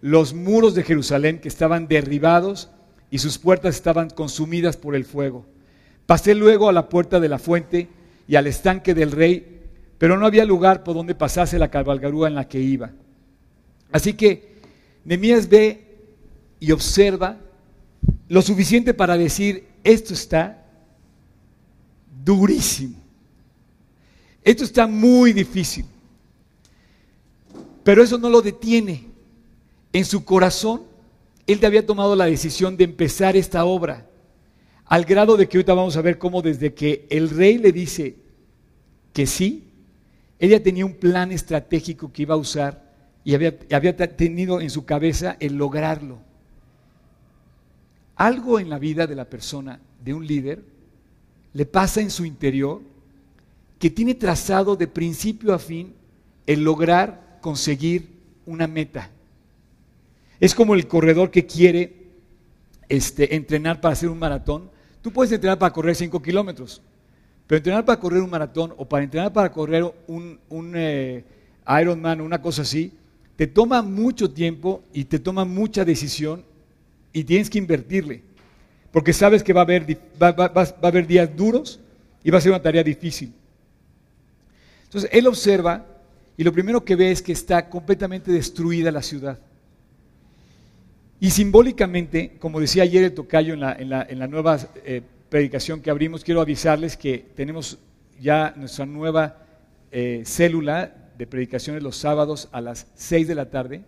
Los 0.00 0.34
muros 0.34 0.74
de 0.74 0.82
Jerusalén 0.82 1.40
que 1.40 1.48
estaban 1.48 1.88
derribados 1.88 2.70
y 3.10 3.18
sus 3.18 3.38
puertas 3.38 3.74
estaban 3.74 4.10
consumidas 4.10 4.76
por 4.76 4.94
el 4.94 5.04
fuego. 5.04 5.46
Pasé 6.06 6.34
luego 6.34 6.68
a 6.68 6.72
la 6.72 6.88
puerta 6.88 7.20
de 7.20 7.28
la 7.28 7.38
fuente 7.38 7.88
y 8.28 8.36
al 8.36 8.46
estanque 8.46 8.94
del 8.94 9.12
rey, 9.12 9.62
pero 9.98 10.16
no 10.16 10.26
había 10.26 10.44
lugar 10.44 10.84
por 10.84 10.94
donde 10.94 11.14
pasase 11.14 11.58
la 11.58 11.70
cabalgarúa 11.70 12.28
en 12.28 12.34
la 12.34 12.48
que 12.48 12.60
iba. 12.60 12.92
Así 13.92 14.14
que 14.14 14.56
Nemías 15.04 15.48
ve 15.48 15.98
y 16.60 16.72
observa 16.72 17.38
lo 18.28 18.42
suficiente 18.42 18.94
para 18.94 19.16
decir, 19.16 19.68
esto 19.84 20.14
está 20.14 20.64
durísimo. 22.24 22.96
Esto 24.42 24.64
está 24.64 24.86
muy 24.86 25.32
difícil. 25.32 25.84
Pero 27.82 28.02
eso 28.02 28.18
no 28.18 28.28
lo 28.28 28.42
detiene. 28.42 29.06
En 29.96 30.04
su 30.04 30.24
corazón, 30.24 30.82
él 31.46 31.64
había 31.64 31.86
tomado 31.86 32.14
la 32.16 32.26
decisión 32.26 32.76
de 32.76 32.84
empezar 32.84 33.36
esta 33.36 33.64
obra. 33.64 34.06
Al 34.84 35.04
grado 35.04 35.36
de 35.36 35.48
que 35.48 35.56
ahorita 35.56 35.74
vamos 35.74 35.96
a 35.96 36.02
ver 36.02 36.18
cómo 36.18 36.42
desde 36.42 36.74
que 36.74 37.06
el 37.08 37.30
rey 37.30 37.58
le 37.58 37.72
dice 37.72 38.16
que 39.12 39.26
sí, 39.26 39.70
ella 40.38 40.62
tenía 40.62 40.84
un 40.84 40.94
plan 40.94 41.32
estratégico 41.32 42.12
que 42.12 42.22
iba 42.22 42.34
a 42.34 42.38
usar 42.38 42.92
y 43.24 43.34
había, 43.34 43.56
había 43.72 43.96
tenido 43.96 44.60
en 44.60 44.70
su 44.70 44.84
cabeza 44.84 45.36
el 45.40 45.54
lograrlo 45.54 46.18
algo 48.16 48.58
en 48.58 48.70
la 48.70 48.78
vida 48.78 49.06
de 49.06 49.14
la 49.14 49.26
persona, 49.26 49.78
de 50.02 50.14
un 50.14 50.26
líder, 50.26 50.64
le 51.52 51.66
pasa 51.66 52.00
en 52.00 52.10
su 52.10 52.24
interior 52.24 52.80
que 53.78 53.90
tiene 53.90 54.14
trazado 54.14 54.74
de 54.74 54.88
principio 54.88 55.52
a 55.52 55.58
fin 55.58 55.94
el 56.46 56.64
lograr 56.64 57.38
conseguir 57.42 58.08
una 58.46 58.66
meta. 58.66 59.10
Es 60.40 60.54
como 60.54 60.74
el 60.74 60.86
corredor 60.86 61.30
que 61.30 61.46
quiere 61.46 61.94
este, 62.88 63.34
entrenar 63.34 63.80
para 63.80 63.92
hacer 63.92 64.08
un 64.08 64.18
maratón. 64.18 64.70
Tú 65.02 65.12
puedes 65.12 65.32
entrenar 65.32 65.58
para 65.58 65.72
correr 65.72 65.94
5 65.94 66.20
kilómetros, 66.20 66.82
pero 67.46 67.58
entrenar 67.58 67.84
para 67.84 68.00
correr 68.00 68.22
un 68.22 68.30
maratón 68.30 68.74
o 68.76 68.88
para 68.88 69.04
entrenar 69.04 69.32
para 69.32 69.52
correr 69.52 69.84
un, 70.06 70.38
un 70.48 70.72
eh, 70.74 71.24
Ironman 71.80 72.20
o 72.20 72.24
una 72.24 72.40
cosa 72.40 72.62
así, 72.62 72.92
te 73.36 73.46
toma 73.46 73.82
mucho 73.82 74.30
tiempo 74.30 74.82
y 74.92 75.04
te 75.04 75.18
toma 75.18 75.44
mucha 75.44 75.84
decisión 75.84 76.44
y 77.12 77.24
tienes 77.24 77.50
que 77.50 77.58
invertirle, 77.58 78.22
porque 78.90 79.12
sabes 79.12 79.42
que 79.42 79.52
va 79.52 79.60
a, 79.60 79.64
haber, 79.64 79.98
va, 80.20 80.52
a 80.54 80.86
haber 80.86 81.06
días 81.06 81.34
duros 81.36 81.80
y 82.22 82.30
va 82.30 82.38
a 82.38 82.40
ser 82.40 82.52
una 82.52 82.62
tarea 82.62 82.82
difícil. 82.82 83.32
Entonces, 84.84 85.10
él 85.12 85.26
observa 85.26 85.84
y 86.36 86.44
lo 86.44 86.52
primero 86.52 86.84
que 86.84 86.96
ve 86.96 87.10
es 87.10 87.22
que 87.22 87.32
está 87.32 87.68
completamente 87.68 88.30
destruida 88.30 88.90
la 88.90 89.02
ciudad. 89.02 89.38
Y 91.18 91.30
simbólicamente, 91.30 92.36
como 92.38 92.60
decía 92.60 92.82
ayer 92.82 93.04
el 93.04 93.14
tocayo 93.14 93.54
en 93.54 93.60
la, 93.60 93.72
en 93.72 93.88
la, 93.88 94.06
en 94.08 94.18
la 94.18 94.26
nueva 94.26 94.58
eh, 94.84 95.02
predicación 95.28 95.80
que 95.80 95.90
abrimos, 95.90 96.24
quiero 96.24 96.40
avisarles 96.40 96.96
que 96.96 97.18
tenemos 97.34 97.78
ya 98.20 98.52
nuestra 98.56 98.86
nueva 98.86 99.38
eh, 99.90 100.22
célula 100.24 100.94
de 101.16 101.26
predicaciones 101.26 101.82
los 101.82 101.96
sábados 101.96 102.48
a 102.52 102.60
las 102.60 102.88
6 102.94 103.28
de 103.28 103.34
la 103.34 103.50
tarde. 103.50 103.82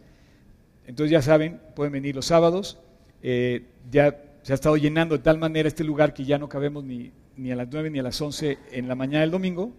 Entonces 0.86 1.10
ya 1.10 1.20
saben, 1.20 1.60
pueden 1.76 1.92
venir 1.92 2.14
los 2.14 2.26
sábados. 2.26 2.78
Eh, 3.22 3.66
ya 3.90 4.22
se 4.42 4.52
ha 4.52 4.54
estado 4.54 4.76
llenando 4.76 5.16
de 5.16 5.22
tal 5.22 5.38
manera 5.38 5.68
este 5.68 5.84
lugar 5.84 6.14
que 6.14 6.24
ya 6.24 6.38
no 6.38 6.48
cabemos 6.48 6.84
ni, 6.84 7.12
a 7.50 7.56
las 7.56 7.68
9 7.70 7.90
ni 7.90 7.98
a 7.98 8.02
las 8.02 8.20
11 8.20 8.58
en 8.72 8.88
la 8.88 8.94
mañana 8.94 9.20
del 9.20 9.30
domingo. 9.30 9.72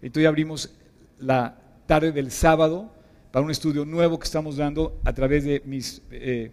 Entonces 0.00 0.26
abrimos 0.26 0.74
la 1.18 1.58
tarde 1.86 2.12
del 2.12 2.30
sábado 2.30 2.90
para 3.30 3.44
un 3.44 3.50
estudio 3.50 3.84
nuevo 3.84 4.18
que 4.18 4.24
estamos 4.24 4.56
dando 4.56 4.98
a 5.04 5.12
través 5.12 5.44
de 5.44 5.62
mis 5.66 6.02
eh, 6.10 6.52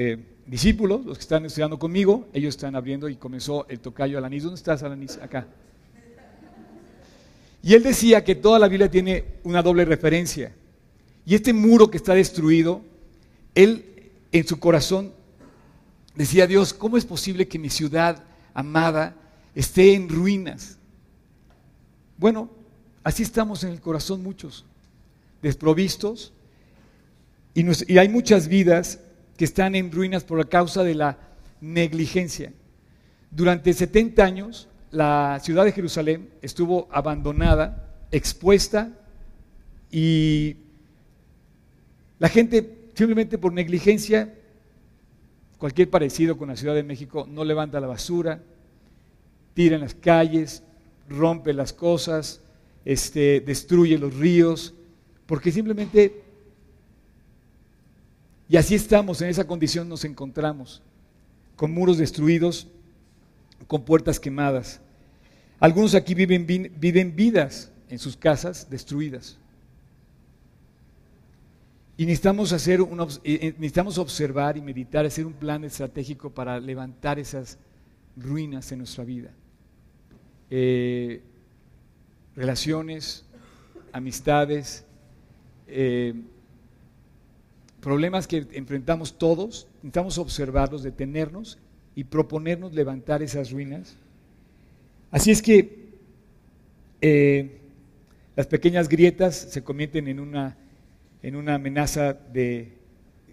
eh, 0.00 0.16
discípulos, 0.46 1.04
los 1.04 1.18
que 1.18 1.22
están 1.22 1.44
estudiando 1.44 1.78
conmigo. 1.78 2.28
Ellos 2.32 2.54
están 2.54 2.76
abriendo 2.76 3.08
y 3.08 3.16
comenzó 3.16 3.66
el 3.68 3.80
tocayo 3.80 4.18
Alanis. 4.18 4.44
¿Dónde 4.44 4.58
estás, 4.58 4.82
Alanis? 4.82 5.18
Acá. 5.18 5.46
Y 7.62 7.74
él 7.74 7.82
decía 7.82 8.22
que 8.22 8.34
toda 8.34 8.58
la 8.58 8.68
Biblia 8.68 8.90
tiene 8.90 9.24
una 9.42 9.62
doble 9.62 9.84
referencia. 9.84 10.52
Y 11.26 11.34
este 11.34 11.52
muro 11.52 11.90
que 11.90 11.96
está 11.96 12.14
destruido, 12.14 12.82
él 13.54 13.84
en 14.30 14.46
su 14.46 14.60
corazón 14.60 15.18
Decía 16.18 16.48
Dios, 16.48 16.74
¿cómo 16.74 16.96
es 16.96 17.04
posible 17.04 17.46
que 17.46 17.60
mi 17.60 17.70
ciudad 17.70 18.24
amada 18.52 19.14
esté 19.54 19.94
en 19.94 20.08
ruinas? 20.08 20.76
Bueno, 22.16 22.50
así 23.04 23.22
estamos 23.22 23.62
en 23.62 23.70
el 23.70 23.80
corazón 23.80 24.24
muchos, 24.24 24.64
desprovistos, 25.40 26.32
y, 27.54 27.98
hay 27.98 28.08
muchas 28.08 28.48
vidas 28.48 28.98
que 29.38 29.46
están 29.46 29.74
en 29.74 29.90
ruinas 29.90 30.24
por 30.24 30.36
la 30.36 30.44
causa 30.44 30.82
de 30.82 30.94
la 30.94 31.16
negligencia. 31.62 32.52
Durante 33.30 33.72
70 33.72 34.22
años, 34.22 34.68
la 34.90 35.40
ciudad 35.42 35.64
de 35.64 35.72
Jerusalén 35.72 36.28
estuvo 36.42 36.88
abandonada, 36.90 37.94
expuesta, 38.10 38.90
y 39.90 40.56
la 42.18 42.28
gente 42.28 42.90
simplemente 42.94 43.38
por 43.38 43.54
negligencia 43.54 44.34
cualquier 45.58 45.90
parecido 45.90 46.38
con 46.38 46.48
la 46.48 46.56
Ciudad 46.56 46.74
de 46.74 46.84
México, 46.84 47.26
no 47.28 47.44
levanta 47.44 47.80
la 47.80 47.88
basura, 47.88 48.40
tira 49.54 49.74
en 49.74 49.82
las 49.82 49.94
calles, 49.94 50.62
rompe 51.08 51.52
las 51.52 51.72
cosas, 51.72 52.40
este, 52.84 53.40
destruye 53.40 53.98
los 53.98 54.14
ríos, 54.14 54.72
porque 55.26 55.50
simplemente, 55.50 56.22
y 58.48 58.56
así 58.56 58.74
estamos, 58.74 59.20
en 59.20 59.28
esa 59.28 59.46
condición 59.46 59.88
nos 59.88 60.04
encontramos, 60.04 60.82
con 61.56 61.72
muros 61.72 61.98
destruidos, 61.98 62.68
con 63.66 63.84
puertas 63.84 64.18
quemadas. 64.18 64.80
Algunos 65.60 65.94
aquí 65.94 66.14
viven, 66.14 66.46
viven 66.46 67.14
vidas 67.14 67.70
en 67.88 67.98
sus 67.98 68.16
casas 68.16 68.70
destruidas. 68.70 69.36
Y 71.96 72.06
necesitamos, 72.06 72.52
hacer 72.52 72.80
necesitamos 73.24 73.98
observar 73.98 74.56
y 74.56 74.60
meditar, 74.60 75.04
hacer 75.04 75.26
un 75.26 75.32
plan 75.32 75.64
estratégico 75.64 76.30
para 76.30 76.60
levantar 76.60 77.18
esas 77.18 77.58
ruinas 78.16 78.70
en 78.70 78.78
nuestra 78.78 79.02
vida. 79.02 79.30
Eh, 80.48 81.20
relaciones, 82.36 83.24
amistades, 83.92 84.84
eh, 85.66 86.14
problemas 87.88 88.26
que 88.26 88.46
enfrentamos 88.52 89.16
todos, 89.16 89.66
necesitamos 89.76 90.18
observarlos, 90.18 90.82
detenernos 90.82 91.56
y 91.94 92.04
proponernos 92.04 92.74
levantar 92.74 93.22
esas 93.22 93.50
ruinas. 93.50 93.96
Así 95.10 95.30
es 95.30 95.40
que 95.40 95.88
eh, 97.00 97.62
las 98.36 98.46
pequeñas 98.46 98.90
grietas 98.90 99.36
se 99.36 99.64
convierten 99.64 100.06
en 100.06 100.20
una 100.20 100.58
en 101.22 101.34
una 101.34 101.54
amenaza 101.54 102.12
de 102.12 102.74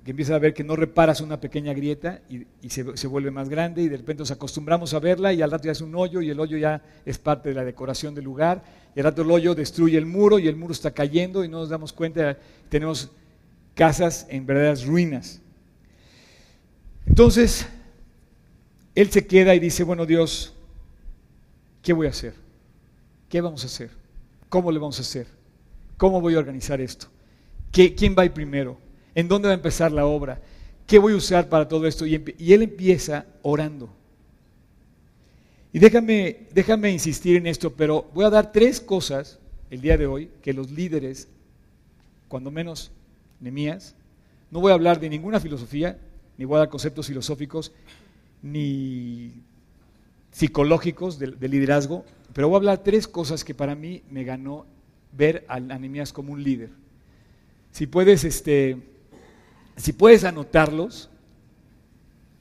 que 0.06 0.12
empiezas 0.12 0.36
a 0.36 0.40
ver 0.40 0.54
que 0.54 0.64
no 0.64 0.78
reparas 0.78 1.20
una 1.20 1.42
pequeña 1.42 1.74
grieta 1.74 2.22
y, 2.30 2.70
se, 2.70 2.96
se, 2.96 3.08
vuelve 3.08 3.32
más 3.32 3.50
grande 3.50 3.82
y 3.82 3.90
de 3.90 3.98
repente 3.98 4.22
nos 4.22 4.32
acostumbramos 4.32 4.94
a 4.94 5.00
verla 5.00 5.34
y 5.34 5.42
al 5.42 5.52
rato 5.52 5.66
ya 5.66 5.74
es 5.74 5.82
un 5.82 5.94
hoyo 5.96 6.22
y 6.22 6.30
el 6.30 6.40
hoyo 6.40 6.58
ya 6.58 6.82
es 7.06 7.18
parte 7.18 7.50
de 7.50 7.56
la 7.56 7.66
decoración 7.66 8.16
del 8.16 8.24
lugar 8.24 8.64
y 8.96 9.00
al 9.02 9.04
rato 9.04 9.24
el 9.24 9.32
hoyo 9.32 9.54
destruye 9.54 9.98
el 9.98 10.06
muro 10.06 10.40
y 10.40 10.48
el 10.48 10.56
muro 10.56 10.72
está 10.72 10.92
cayendo 10.92 11.44
y 11.44 11.50
no 11.50 11.60
nos 11.60 11.70
damos 11.70 11.92
cuenta, 11.92 12.38
tenemos 12.70 13.12
casas 13.76 14.26
en 14.30 14.46
verdaderas 14.46 14.86
ruinas. 14.86 15.42
Entonces, 17.06 17.68
él 18.96 19.12
se 19.12 19.28
queda 19.28 19.54
y 19.54 19.60
dice, 19.60 19.84
bueno 19.84 20.06
Dios, 20.06 20.54
¿qué 21.84 21.94
voy 21.94 22.08
a 22.08 22.12
hacer? 22.12 22.34
¿Qué 23.30 23.42
vamos 23.42 23.64
a 23.64 23.68
hacer? 23.68 23.92
¿Cómo 24.50 24.72
le 24.72 24.80
vamos 24.80 24.98
a 24.98 25.02
hacer? 25.02 25.28
¿Cómo 25.98 26.22
voy 26.22 26.36
a 26.36 26.40
organizar 26.40 26.82
esto? 26.82 27.08
¿Quién 27.72 28.16
va 28.18 28.24
a 28.24 28.26
ir 28.26 28.32
primero? 28.32 28.78
¿En 29.14 29.28
dónde 29.28 29.48
va 29.48 29.54
a 29.54 29.56
empezar 29.58 29.92
la 29.92 30.06
obra? 30.06 30.42
¿Qué 30.88 30.98
voy 30.98 31.14
a 31.14 31.18
usar 31.18 31.50
para 31.50 31.68
todo 31.68 31.88
esto? 31.88 32.06
Y, 32.06 32.16
él 32.16 32.62
empieza 32.62 33.26
orando. 33.42 33.90
Y 35.74 35.80
déjame, 35.80 36.48
déjame 36.54 36.92
insistir 36.92 37.36
en 37.36 37.48
esto, 37.48 37.74
pero 37.74 38.10
voy 38.14 38.24
a 38.24 38.30
dar 38.30 38.54
tres 38.54 38.80
cosas 38.80 39.40
el 39.70 39.82
día 39.82 39.98
de 39.98 40.08
hoy 40.08 40.30
que 40.42 40.54
los 40.54 40.72
líderes, 40.72 41.28
cuando 42.30 42.50
menos 42.50 42.92
Nemías, 43.40 43.96
no 44.52 44.60
voy 44.60 44.72
a 44.72 44.76
hablar 44.76 45.00
de 45.00 45.10
ninguna 45.10 45.40
filosofía, 45.40 46.00
ni 46.38 46.46
voy 46.46 46.56
a 46.56 46.60
dar 46.60 46.70
conceptos 46.70 47.08
filosóficos, 47.08 47.72
ni 48.42 49.34
psicológicos 50.32 51.18
de, 51.20 51.48
liderazgo, 51.48 52.06
pero 52.34 52.48
voy 52.48 52.56
a 52.56 52.58
hablar 52.58 52.84
tres 52.84 53.08
cosas 53.08 53.44
que 53.44 53.54
para 53.54 53.76
mí 53.76 54.04
me 54.10 54.24
ganó 54.24 54.66
ver 55.12 55.46
a 55.48 55.60
Nemías 55.60 56.12
como 56.12 56.34
un 56.34 56.44
líder. 56.44 56.70
Si 57.72 57.88
puedes, 57.88 58.24
este, 58.24 58.78
si 59.76 59.94
puedes 59.94 60.24
anotarlos, 60.24 61.10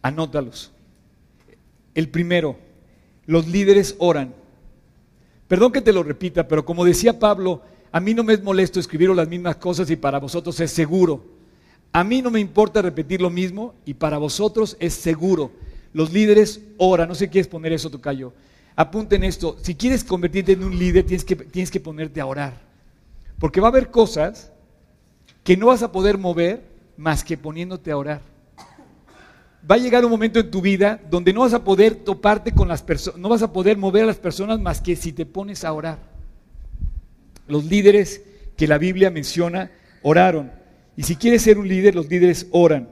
anótalos. 0.03 0.71
El 1.95 2.09
primero, 2.09 2.57
los 3.27 3.49
líderes 3.49 3.97
oran. 3.99 4.35
Perdón 5.49 5.73
que 5.73 5.81
te 5.81 5.93
lo 5.93 6.03
repita, 6.03 6.47
pero 6.47 6.65
como 6.65 6.85
decía 6.85 7.19
Pablo, 7.19 7.63
a 7.95 8.01
mí 8.01 8.13
no 8.13 8.25
me 8.25 8.33
es 8.33 8.43
molesto 8.43 8.81
escribir 8.81 9.09
las 9.11 9.29
mismas 9.29 9.55
cosas 9.55 9.89
y 9.89 9.95
para 9.95 10.19
vosotros 10.19 10.59
es 10.59 10.73
seguro. 10.73 11.25
A 11.93 12.03
mí 12.03 12.23
no 12.23 12.29
me 12.29 12.41
importa 12.41 12.83
repetir 12.83 13.21
lo 13.21 13.31
mismo 13.31 13.77
y 13.85 13.95
para 13.95 14.19
vosotros 14.19 14.77
es 14.81 14.95
seguro. 14.95 15.53
Los 15.93 16.13
líderes 16.13 16.61
oran. 16.77 17.07
No 17.09 17.15
sé 17.15 17.27
si 17.27 17.31
quieres 17.31 17.47
poner 17.47 17.73
eso, 17.73 17.91
Tocayo. 17.91 18.33
Apunten 18.75 19.23
esto. 19.23 19.57
Si 19.63 19.77
quieres 19.77 20.03
convertirte 20.03 20.51
en 20.51 20.65
un 20.65 20.77
líder, 20.77 21.07
tienes 21.07 21.25
que, 21.25 21.37
tienes 21.37 21.71
que 21.71 21.79
ponerte 21.79 22.21
a 22.21 22.27
orar. 22.27 22.61
Porque 23.39 23.61
va 23.61 23.69
a 23.69 23.71
haber 23.71 23.93
cosas 23.93 24.51
que 25.45 25.57
no 25.57 25.67
vas 25.67 25.85
a 25.85 25.93
poder 25.93 26.19
mover 26.19 26.65
más 26.97 27.23
que 27.23 27.39
poniéndote 27.39 27.93
a 27.93 27.97
orar. 27.97 28.23
Va 29.71 29.77
a 29.77 29.79
llegar 29.79 30.05
un 30.05 30.11
momento 30.11 30.41
en 30.41 30.51
tu 30.51 30.61
vida 30.61 31.01
donde 31.09 31.33
no 31.33 31.43
vas 31.43 31.55
a 31.55 31.63
poder 31.63 31.95
toparte 31.95 32.51
con 32.51 32.67
las 32.67 32.83
personas, 32.83 33.21
no 33.21 33.29
vas 33.29 33.43
a 33.43 33.53
poder 33.53 33.79
mover 33.79 34.03
a 34.03 34.07
las 34.07 34.19
personas 34.19 34.59
más 34.59 34.81
que 34.81 34.97
si 34.97 35.13
te 35.13 35.25
pones 35.25 35.65
a 35.65 35.73
orar. 35.73 36.14
Los 37.47 37.65
líderes 37.65 38.23
que 38.57 38.67
la 38.67 38.79
Biblia 38.79 39.11
menciona 39.11 39.71
oraron. 40.03 40.53
Y 40.97 41.03
si 41.03 41.17
quieres 41.17 41.43
ser 41.43 41.59
un 41.59 41.69
líder, 41.69 41.95
los 41.95 42.09
líderes 42.09 42.47
oran. 42.51 42.89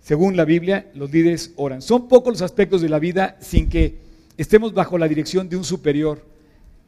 Según 0.00 0.36
la 0.36 0.44
Biblia, 0.44 0.90
los 0.94 1.10
líderes 1.10 1.52
oran. 1.56 1.82
Son 1.82 2.08
pocos 2.08 2.34
los 2.34 2.42
aspectos 2.42 2.80
de 2.82 2.88
la 2.88 2.98
vida 2.98 3.36
sin 3.40 3.68
que 3.68 3.98
estemos 4.36 4.72
bajo 4.72 4.98
la 4.98 5.08
dirección 5.08 5.48
de 5.48 5.56
un 5.56 5.64
superior. 5.64 6.24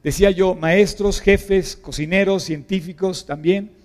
Decía 0.03 0.31
yo, 0.31 0.55
maestros, 0.55 1.21
jefes, 1.21 1.77
cocineros, 1.77 2.45
científicos 2.45 3.27
también 3.27 3.81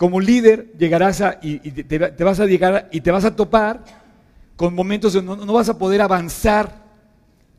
como 0.00 0.18
líder 0.18 0.72
llegarás 0.78 1.20
a, 1.20 1.38
y, 1.42 1.58
te, 1.58 1.98
vas 2.24 2.40
a 2.40 2.46
llegar 2.46 2.88
y 2.90 3.02
te 3.02 3.10
vas 3.10 3.26
a 3.26 3.36
topar 3.36 3.84
con 4.56 4.74
momentos 4.74 5.12
donde 5.12 5.44
no, 5.44 5.52
vas 5.52 5.68
a 5.68 5.76
poder 5.76 6.00
avanzar. 6.00 6.86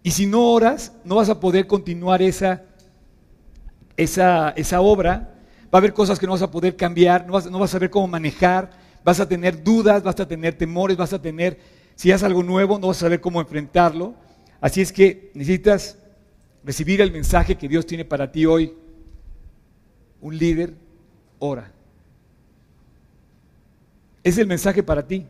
Y 0.01 0.09
si 0.09 0.25
no 0.25 0.51
oras, 0.51 0.91
no 1.05 1.17
vas 1.17 1.29
a 1.29 1.39
poder 1.39 1.67
continuar 1.67 2.23
esa, 2.23 2.63
esa, 3.97 4.49
esa 4.51 4.81
obra. 4.81 5.35
Va 5.73 5.77
a 5.77 5.77
haber 5.77 5.93
cosas 5.93 6.19
que 6.19 6.25
no 6.25 6.33
vas 6.33 6.41
a 6.41 6.51
poder 6.51 6.75
cambiar, 6.75 7.25
no 7.25 7.33
vas, 7.33 7.49
no 7.49 7.59
vas 7.59 7.71
a 7.71 7.73
saber 7.73 7.89
cómo 7.89 8.07
manejar, 8.07 8.71
vas 9.03 9.19
a 9.19 9.27
tener 9.27 9.63
dudas, 9.63 10.03
vas 10.03 10.19
a 10.19 10.27
tener 10.27 10.57
temores, 10.57 10.97
vas 10.97 11.13
a 11.13 11.21
tener, 11.21 11.59
si 11.95 12.11
haces 12.11 12.23
algo 12.23 12.43
nuevo, 12.43 12.77
no 12.77 12.87
vas 12.87 12.97
a 12.97 13.01
saber 13.01 13.21
cómo 13.21 13.39
enfrentarlo. 13.39 14.15
Así 14.59 14.81
es 14.81 14.91
que 14.91 15.31
necesitas 15.33 15.97
recibir 16.63 17.01
el 17.01 17.11
mensaje 17.11 17.55
que 17.55 17.67
Dios 17.67 17.85
tiene 17.85 18.05
para 18.05 18.31
ti 18.31 18.45
hoy. 18.45 18.73
Un 20.19 20.37
líder 20.37 20.73
ora. 21.39 21.71
Es 24.23 24.37
el 24.37 24.45
mensaje 24.45 24.83
para 24.83 25.07
ti. 25.07 25.25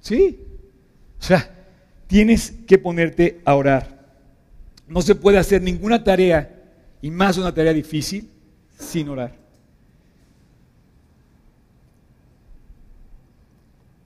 ¿Sí? 0.00 0.40
O 1.20 1.22
sea, 1.22 1.50
tienes 2.06 2.52
que 2.66 2.78
ponerte 2.78 3.40
a 3.44 3.54
orar. 3.54 3.96
No 4.88 5.02
se 5.02 5.14
puede 5.14 5.38
hacer 5.38 5.62
ninguna 5.62 6.04
tarea, 6.04 6.55
y 7.02 7.10
más 7.10 7.38
una 7.38 7.52
tarea 7.52 7.72
difícil, 7.72 8.30
sin 8.78 9.08
orar. 9.08 9.34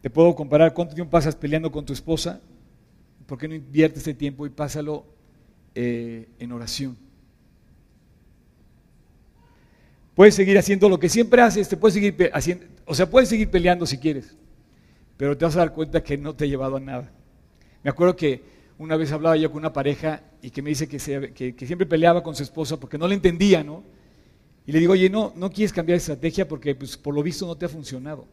Te 0.01 0.09
puedo 0.09 0.35
comparar 0.35 0.73
cuánto 0.73 0.95
tiempo 0.95 1.11
pasas 1.11 1.37
peleando 1.37 1.71
con 1.71 1.85
tu 1.85 1.93
esposa. 1.93 2.41
¿Por 3.27 3.39
qué 3.39 3.47
no 3.47 3.55
inviertes 3.55 4.03
ese 4.03 4.15
tiempo 4.15 4.47
y 4.47 4.51
pásalo 4.51 5.05
eh, 5.75 6.29
en 6.39 6.53
oración? 6.53 6.97
Puedes 10.15 10.35
seguir 10.35 10.59
haciendo 10.59 10.89
lo 10.89 10.99
que 10.99 11.09
siempre 11.09 11.41
haces, 11.41 11.69
te 11.69 11.77
puedes 11.77 11.95
seguir 11.95 12.31
haciendo, 12.35 12.67
o 12.85 12.95
sea, 12.95 13.09
puedes 13.09 13.29
seguir 13.29 13.51
peleando 13.51 13.87
si 13.87 13.97
quieres, 13.97 14.37
pero 15.17 15.37
te 15.37 15.45
vas 15.45 15.57
a 15.57 15.61
dar 15.61 15.73
cuenta 15.73 16.03
que 16.03 16.19
no 16.19 16.35
te 16.35 16.45
ha 16.45 16.49
llevado 16.49 16.77
a 16.77 16.81
nada. 16.81 17.11
Me 17.83 17.91
acuerdo 17.91 18.17
que 18.17 18.43
una 18.81 18.97
vez 18.97 19.13
hablaba 19.13 19.37
yo 19.37 19.51
con 19.51 19.59
una 19.59 19.75
pareja 19.75 20.23
y 20.41 20.49
que 20.49 20.63
me 20.63 20.71
dice 20.71 20.89
que, 20.89 20.99
siempre 20.99 21.85
peleaba 21.85 22.23
con 22.23 22.35
su 22.35 22.43
esposa 22.43 22.81
porque 22.81 22.97
no 22.97 23.07
le 23.07 23.15
entendía, 23.15 23.63
¿no? 23.63 23.85
Y 24.67 24.73
le 24.73 24.79
digo, 24.79 24.95
oye, 24.95 25.11
no, 25.11 25.35
no 25.37 25.51
quieres 25.51 25.71
cambiar 25.71 25.97
de 25.97 25.99
estrategia 25.99 26.49
porque 26.49 26.75
pues, 26.75 26.97
por 26.97 27.15
lo 27.15 27.23
visto 27.23 27.47
no 27.47 27.55
te 27.59 27.67
ha 27.67 27.69
funcionado. 27.69 28.27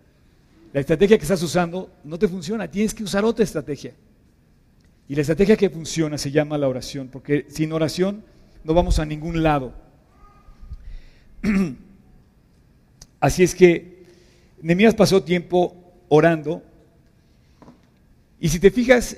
La 0.71 0.79
estrategia 0.79 1.17
que 1.17 1.23
estás 1.23 1.43
usando 1.43 1.91
no 2.05 2.17
te 2.17 2.29
funciona, 2.29 2.71
tienes 2.71 2.93
que 2.93 3.03
usar 3.03 3.25
otra 3.25 3.43
estrategia. 3.43 3.93
Y 5.09 5.15
la 5.15 5.21
estrategia 5.21 5.57
que 5.57 5.69
funciona 5.69 6.17
se 6.17 6.31
llama 6.31 6.57
la 6.57 6.69
oración, 6.69 7.09
porque 7.09 7.45
sin 7.49 7.73
oración 7.73 8.23
no 8.63 8.73
vamos 8.73 8.99
a 8.99 9.05
ningún 9.05 9.43
lado. 9.43 9.73
Así 13.19 13.43
es 13.43 13.53
que 13.53 14.05
Nehemías 14.61 14.95
pasó 14.95 15.21
tiempo 15.21 15.75
orando. 16.07 16.63
Y 18.39 18.47
si 18.47 18.61
te 18.61 18.71
fijas, 18.71 19.17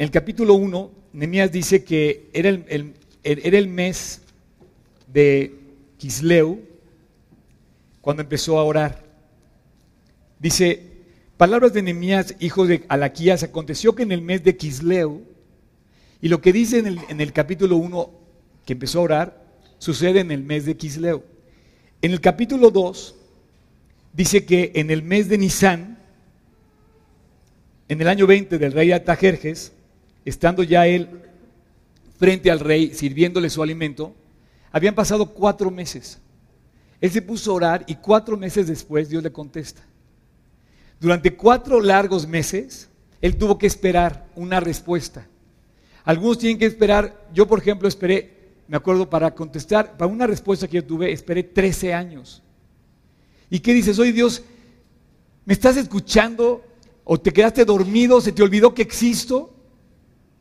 en 0.00 0.04
el 0.04 0.10
capítulo 0.10 0.54
1, 0.54 0.90
Nehemías 1.12 1.52
dice 1.52 1.84
que 1.84 2.30
era 2.32 2.48
el, 2.48 3.68
mes 3.68 4.22
de 5.06 5.54
Kisleu 5.98 6.58
cuando 8.00 8.22
empezó 8.22 8.58
a 8.58 8.64
orar. 8.64 9.04
Dice, 10.38 10.86
palabras 11.36 11.74
de 11.74 11.82
Nehemías, 11.82 12.34
hijo 12.40 12.66
de 12.66 12.86
Alaquías, 12.88 13.42
aconteció 13.42 13.94
que 13.94 14.04
en 14.04 14.12
el 14.12 14.22
mes 14.22 14.42
de 14.42 14.56
Kisleu, 14.56 15.20
y 16.22 16.28
lo 16.28 16.40
que 16.40 16.54
dice 16.54 16.78
en 16.78 16.86
el, 16.86 17.00
en 17.10 17.20
el 17.20 17.34
capítulo 17.34 17.76
1 17.76 18.10
que 18.64 18.72
empezó 18.72 19.00
a 19.00 19.02
orar, 19.02 19.44
sucede 19.76 20.20
en 20.20 20.30
el 20.30 20.42
mes 20.42 20.64
de 20.64 20.78
Kisleu. 20.78 21.22
En 22.00 22.12
el 22.12 22.22
capítulo 22.22 22.70
2 22.70 23.16
dice 24.14 24.46
que 24.46 24.72
en 24.76 24.90
el 24.90 25.02
mes 25.02 25.28
de 25.28 25.36
Nisan, 25.36 25.98
en 27.86 28.00
el 28.00 28.08
año 28.08 28.26
20 28.26 28.56
del 28.56 28.72
rey 28.72 28.92
Atajerjes, 28.92 29.74
estando 30.24 30.62
ya 30.62 30.86
él 30.86 31.08
frente 32.18 32.50
al 32.50 32.60
rey, 32.60 32.94
sirviéndole 32.94 33.50
su 33.50 33.62
alimento, 33.62 34.14
habían 34.72 34.94
pasado 34.94 35.26
cuatro 35.26 35.70
meses. 35.70 36.18
Él 37.00 37.10
se 37.10 37.22
puso 37.22 37.50
a 37.50 37.54
orar 37.54 37.84
y 37.86 37.94
cuatro 37.94 38.36
meses 38.36 38.66
después 38.66 39.08
Dios 39.08 39.22
le 39.22 39.32
contesta. 39.32 39.82
Durante 41.00 41.34
cuatro 41.34 41.80
largos 41.80 42.26
meses, 42.26 42.88
él 43.22 43.36
tuvo 43.36 43.58
que 43.58 43.66
esperar 43.66 44.26
una 44.36 44.60
respuesta. 44.60 45.26
Algunos 46.04 46.38
tienen 46.38 46.58
que 46.58 46.66
esperar, 46.66 47.28
yo 47.32 47.46
por 47.46 47.58
ejemplo 47.58 47.88
esperé 47.88 48.40
me 48.70 48.76
acuerdo, 48.76 49.10
para 49.10 49.34
contestar, 49.34 49.96
para 49.96 50.06
una 50.06 50.28
respuesta 50.28 50.68
que 50.68 50.76
yo 50.76 50.84
tuve, 50.84 51.10
esperé 51.10 51.42
13 51.42 51.92
años. 51.92 52.40
¿Y 53.50 53.58
qué 53.58 53.74
dices? 53.74 53.98
Oye 53.98 54.12
Dios, 54.12 54.44
¿me 55.44 55.54
estás 55.54 55.76
escuchando? 55.76 56.64
¿O 57.02 57.18
te 57.18 57.32
quedaste 57.32 57.64
dormido? 57.64 58.20
¿Se 58.20 58.30
te 58.30 58.44
olvidó 58.44 58.72
que 58.72 58.82
existo? 58.82 59.52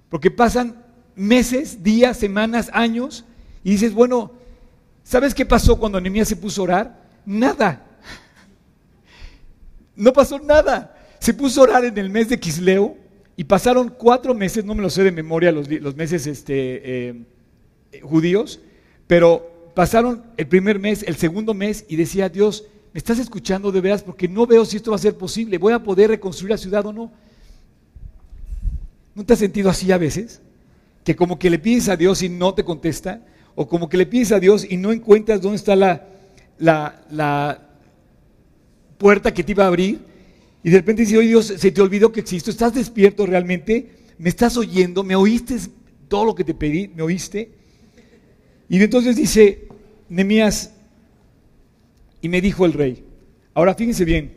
Porque 0.10 0.32
pasan 0.32 0.84
meses, 1.15 1.84
días, 1.84 2.17
semanas, 2.17 2.69
años, 2.74 3.26
y 3.63 3.72
dices, 3.72 3.93
bueno, 3.93 4.32
¿sabes 5.04 5.34
qué 5.34 5.45
pasó 5.45 5.78
cuando 5.78 6.02
Nehemías 6.02 6.28
se 6.28 6.36
puso 6.36 6.62
a 6.62 6.63
orar? 6.63 7.10
Nada. 7.26 7.86
No 9.95 10.13
pasó 10.13 10.39
nada. 10.39 10.95
Se 11.19 11.34
puso 11.34 11.60
a 11.60 11.63
orar 11.65 11.86
en 11.86 11.98
el 11.98 12.10
mes 12.10 12.30
de 12.30 12.39
Quisleo 12.39 12.98
y 13.36 13.43
pasaron 13.43 13.89
cuatro 13.89 14.34
meses, 14.34 14.63
no 14.63 14.74
me 14.74 14.82
lo 14.82 14.89
sé 14.89 15.04
de 15.04 15.12
memoria 15.12 15.52
los, 15.52 15.67
meses 15.95 16.26
este, 16.26 17.10
eh, 17.10 17.26
judíos, 18.02 18.60
pero 19.08 19.72
pasaron 19.76 20.24
el 20.38 20.48
primer 20.48 20.80
mes, 20.80 21.04
el 21.04 21.15
segundo 21.15 21.54
mes 21.54 21.86
y 21.88 21.95
decía 21.95 22.30
Dios, 22.30 22.65
¿me 22.93 22.98
estás 22.98 23.19
escuchando 23.19 23.72
de 23.72 23.82
veras? 23.82 24.04
Porque 24.04 24.28
no 24.28 24.48
veo 24.48 24.65
si 24.65 24.78
esto 24.78 24.91
va 24.91 24.95
a 24.95 25.00
ser 25.00 25.17
posible. 25.17 25.58
¿Voy 25.58 25.74
a 25.74 25.84
poder 25.84 26.10
reconstruir 26.10 26.52
la 26.52 26.58
ciudad 26.58 26.86
o 26.86 26.93
no? 26.93 27.12
¿No 29.15 29.26
te 29.26 29.34
has 29.34 29.39
sentido 29.39 29.69
así 29.69 29.91
a 29.91 29.98
veces? 29.98 30.41
Que 31.04 31.15
como 31.15 31.39
que 31.39 31.50
le 31.50 31.60
pides 31.60 31.89
a 31.89 31.98
Dios 31.98 32.22
y 32.22 32.30
no 32.30 32.54
te 32.54 32.63
contesta, 32.63 33.26
o 33.56 33.67
como 33.67 33.89
que 33.89 33.98
le 33.98 34.06
pides 34.06 34.32
a 34.32 34.39
Dios 34.39 34.65
y 34.69 34.78
no 34.78 34.91
encuentras 34.91 35.41
dónde 35.41 35.58
está 35.58 35.76
la, 35.76 36.08
la, 36.58 37.02
la 37.12 37.69
puerta 38.98 39.34
que 39.34 39.43
te 39.43 39.52
iba 39.52 39.65
a 39.65 39.67
abrir, 39.67 40.00
y 40.63 40.69
de 40.69 40.78
repente 40.78 41.04
dices, 41.04 41.17
oye 41.17 41.30
Dios, 41.30 41.54
se 41.58 41.72
te 41.72 41.82
olvidó 41.82 42.12
que 42.12 42.19
existo, 42.19 42.52
estás 42.52 42.74
despierto 42.74 43.26
realmente, 43.26 43.91
me 44.17 44.30
estás 44.30 44.58
oyendo, 44.58 45.04
me 45.04 45.15
oíste 45.15 45.58
todo 46.08 46.26
lo 46.26 46.36
que 46.36 46.43
te 46.43 46.54
pedí, 46.54 46.89
me 46.89 47.02
oíste. 47.02 47.52
Y 48.67 48.82
entonces 48.82 49.15
dice 49.15 49.67
Nemías, 50.10 50.74
y 52.22 52.28
me 52.28 52.41
dijo 52.41 52.65
el 52.65 52.74
rey, 52.74 53.04
ahora 53.54 53.74
fíjense 53.74 54.04
bien, 54.04 54.34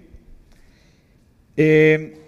eh, 1.57 2.22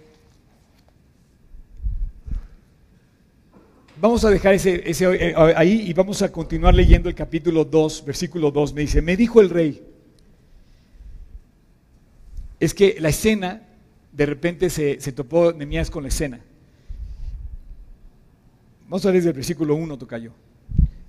Vamos 4.05 4.23
a 4.23 4.29
dejar 4.29 4.53
ese, 4.53 4.83
eh, 4.85 5.33
ahí 5.35 5.81
y 5.87 5.93
vamos 5.93 6.21
a 6.21 6.31
continuar 6.31 6.75
leyendo 6.75 7.09
el 7.09 7.15
capítulo 7.15 7.65
2, 7.65 8.05
versículo 8.05 8.51
2. 8.51 8.75
Me 8.75 8.81
dice, 8.81 9.01
me 9.01 9.17
dijo 9.17 9.41
el 9.41 9.49
rey, 9.49 9.81
es 12.59 12.75
que 12.75 12.97
la 12.99 13.09
escena, 13.09 13.63
de 14.11 14.25
repente 14.27 14.69
se, 14.69 14.97
topó 15.11 15.53
Nemías 15.53 15.89
con 15.89 16.03
la 16.03 16.09
escena. 16.09 16.39
Vamos 18.83 19.03
a 19.03 19.07
ver 19.07 19.15
desde 19.15 19.29
el 19.29 19.35
versículo 19.37 19.73
1, 19.73 19.97
Tocayo. 19.97 20.33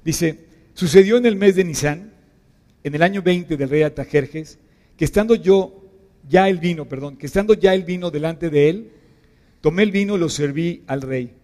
Dice, 0.03 0.47
sucedió 0.73 1.19
en 1.19 1.27
el 1.27 1.37
mes 1.37 1.55
de 1.55 1.65
Nisan, 1.65 2.15
en 2.83 2.95
el 2.95 3.03
año 3.03 3.21
20 3.21 3.59
del 3.59 3.69
rey 3.69 3.83
Atajerjes, 3.83 4.59
que 4.97 5.05
estando 5.05 5.35
yo, 5.35 5.85
ya 6.27 6.49
el 6.49 6.57
vino, 6.57 6.89
perdón, 6.89 7.19
que 7.19 7.27
estando 7.27 7.53
ya 7.53 7.75
el 7.75 7.85
vino 7.85 8.11
delante 8.11 8.49
de 8.49 8.71
él, 8.71 8.91
tomé 9.61 9.83
el 9.83 9.91
vino 9.91 10.17
y 10.17 10.19
lo 10.19 10.31
serví 10.31 10.83
al 10.87 11.03
rey. 11.03 11.35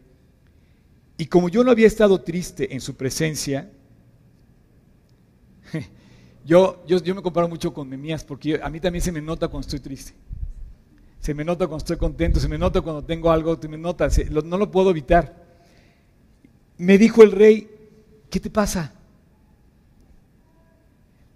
Y 1.22 1.26
como 1.26 1.48
yo 1.48 1.62
no 1.62 1.70
había 1.70 1.86
estado 1.86 2.20
triste 2.20 2.74
en 2.74 2.80
su 2.80 2.96
presencia, 2.96 3.70
yo, 6.44 6.84
yo, 6.84 7.14
me 7.14 7.22
comparo 7.22 7.48
mucho 7.48 7.72
con 7.72 7.88
Memías 7.88 8.24
porque 8.24 8.58
a 8.60 8.68
mí 8.68 8.80
también 8.80 9.04
se 9.04 9.12
me 9.12 9.22
nota 9.22 9.46
cuando 9.46 9.68
estoy 9.68 9.78
triste. 9.78 10.14
Se 11.20 11.32
me 11.32 11.44
nota 11.44 11.68
cuando 11.68 11.84
estoy 11.84 11.96
contento, 11.96 12.40
se 12.40 12.48
me 12.48 12.58
nota 12.58 12.80
cuando 12.80 13.04
tengo 13.04 13.30
algo, 13.30 13.56
se 13.56 13.68
me 13.68 13.78
nota, 13.78 14.08
no 14.44 14.58
lo 14.58 14.68
puedo 14.68 14.90
evitar. 14.90 15.60
Me 16.76 16.98
dijo 16.98 17.22
el 17.22 17.30
rey, 17.30 17.70
¿qué 18.28 18.40
te 18.40 18.50
pasa? 18.50 18.92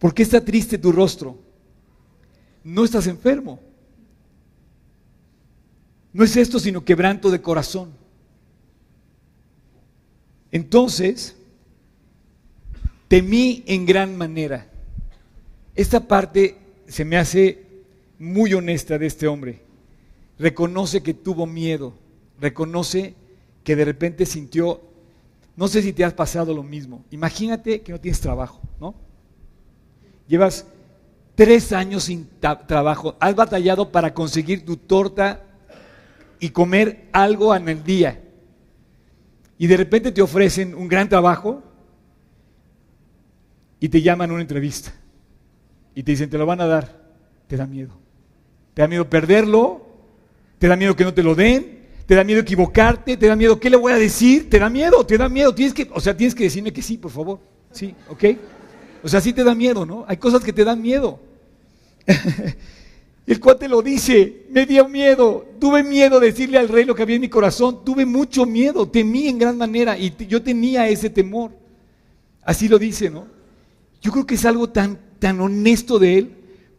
¿Por 0.00 0.12
qué 0.12 0.24
está 0.24 0.44
triste 0.44 0.78
tu 0.78 0.90
rostro? 0.90 1.38
No 2.64 2.82
estás 2.82 3.06
enfermo. 3.06 3.60
No 6.12 6.24
es 6.24 6.36
esto 6.36 6.58
sino 6.58 6.84
quebranto 6.84 7.30
de 7.30 7.40
corazón. 7.40 8.05
Entonces, 10.52 11.36
temí 13.08 13.62
en 13.66 13.86
gran 13.86 14.16
manera. 14.16 14.66
Esta 15.74 16.06
parte 16.06 16.56
se 16.88 17.04
me 17.04 17.16
hace 17.16 17.66
muy 18.18 18.54
honesta 18.54 18.98
de 18.98 19.06
este 19.06 19.26
hombre. 19.26 19.60
Reconoce 20.38 21.02
que 21.02 21.14
tuvo 21.14 21.46
miedo, 21.46 21.94
reconoce 22.40 23.14
que 23.64 23.76
de 23.76 23.84
repente 23.84 24.26
sintió, 24.26 24.80
no 25.56 25.68
sé 25.68 25.82
si 25.82 25.92
te 25.92 26.04
has 26.04 26.12
pasado 26.12 26.54
lo 26.54 26.62
mismo, 26.62 27.04
imagínate 27.10 27.80
que 27.80 27.92
no 27.92 28.00
tienes 28.00 28.20
trabajo, 28.20 28.60
¿no? 28.78 28.94
Llevas 30.28 30.66
tres 31.34 31.72
años 31.72 32.04
sin 32.04 32.28
trabajo, 32.66 33.16
has 33.18 33.34
batallado 33.34 33.90
para 33.90 34.12
conseguir 34.12 34.64
tu 34.64 34.76
torta 34.76 35.42
y 36.38 36.50
comer 36.50 37.08
algo 37.12 37.54
en 37.54 37.68
el 37.68 37.82
día 37.82 38.22
y 39.58 39.66
de 39.66 39.76
repente 39.76 40.12
te 40.12 40.22
ofrecen 40.22 40.74
un 40.74 40.88
gran 40.88 41.08
trabajo 41.08 41.62
y 43.80 43.88
te 43.88 44.02
llaman 44.02 44.30
a 44.30 44.34
una 44.34 44.42
entrevista 44.42 44.92
y 45.94 46.02
te 46.02 46.12
dicen, 46.12 46.28
te 46.28 46.38
lo 46.38 46.46
van 46.46 46.60
a 46.60 46.66
dar, 46.66 47.14
te 47.46 47.56
da 47.56 47.66
miedo. 47.66 47.98
Te 48.74 48.82
da 48.82 48.88
miedo 48.88 49.08
perderlo, 49.08 49.86
te 50.58 50.68
da 50.68 50.76
miedo 50.76 50.94
que 50.94 51.04
no 51.04 51.14
te 51.14 51.22
lo 51.22 51.34
den, 51.34 51.86
te 52.04 52.14
da 52.14 52.22
miedo 52.22 52.40
equivocarte, 52.40 53.16
te 53.16 53.26
da 53.26 53.34
miedo, 53.34 53.58
¿qué 53.58 53.70
le 53.70 53.76
voy 53.76 53.92
a 53.92 53.96
decir? 53.96 54.50
Te 54.50 54.58
da 54.58 54.68
miedo, 54.68 55.04
te 55.06 55.16
da 55.16 55.28
miedo, 55.28 55.54
tienes 55.54 55.72
que, 55.72 55.88
o 55.92 56.00
sea, 56.00 56.16
tienes 56.16 56.34
que 56.34 56.44
decirme 56.44 56.72
que 56.72 56.82
sí, 56.82 56.98
por 56.98 57.10
favor. 57.10 57.40
Sí, 57.70 57.94
¿ok? 58.08 58.24
O 59.02 59.08
sea, 59.08 59.20
sí 59.20 59.32
te 59.32 59.42
da 59.42 59.54
miedo, 59.54 59.86
¿no? 59.86 60.04
Hay 60.06 60.18
cosas 60.18 60.44
que 60.44 60.52
te 60.52 60.64
dan 60.64 60.82
miedo. 60.82 61.18
El 63.26 63.40
cuate 63.40 63.68
lo 63.68 63.82
dice, 63.82 64.44
me 64.50 64.66
dio 64.66 64.88
miedo, 64.88 65.44
tuve 65.58 65.82
miedo 65.82 66.20
de 66.20 66.28
decirle 66.28 66.58
al 66.58 66.68
rey 66.68 66.84
lo 66.84 66.94
que 66.94 67.02
había 67.02 67.16
en 67.16 67.22
mi 67.22 67.28
corazón, 67.28 67.84
tuve 67.84 68.06
mucho 68.06 68.46
miedo, 68.46 68.88
temí 68.88 69.26
en 69.26 69.38
gran 69.38 69.58
manera 69.58 69.98
y 69.98 70.14
yo 70.28 70.42
tenía 70.42 70.88
ese 70.88 71.10
temor. 71.10 71.50
Así 72.42 72.68
lo 72.68 72.78
dice, 72.78 73.10
¿no? 73.10 73.26
Yo 74.00 74.12
creo 74.12 74.26
que 74.26 74.36
es 74.36 74.44
algo 74.44 74.68
tan, 74.68 75.00
tan 75.18 75.40
honesto 75.40 75.98
de 75.98 76.18
él. 76.18 76.30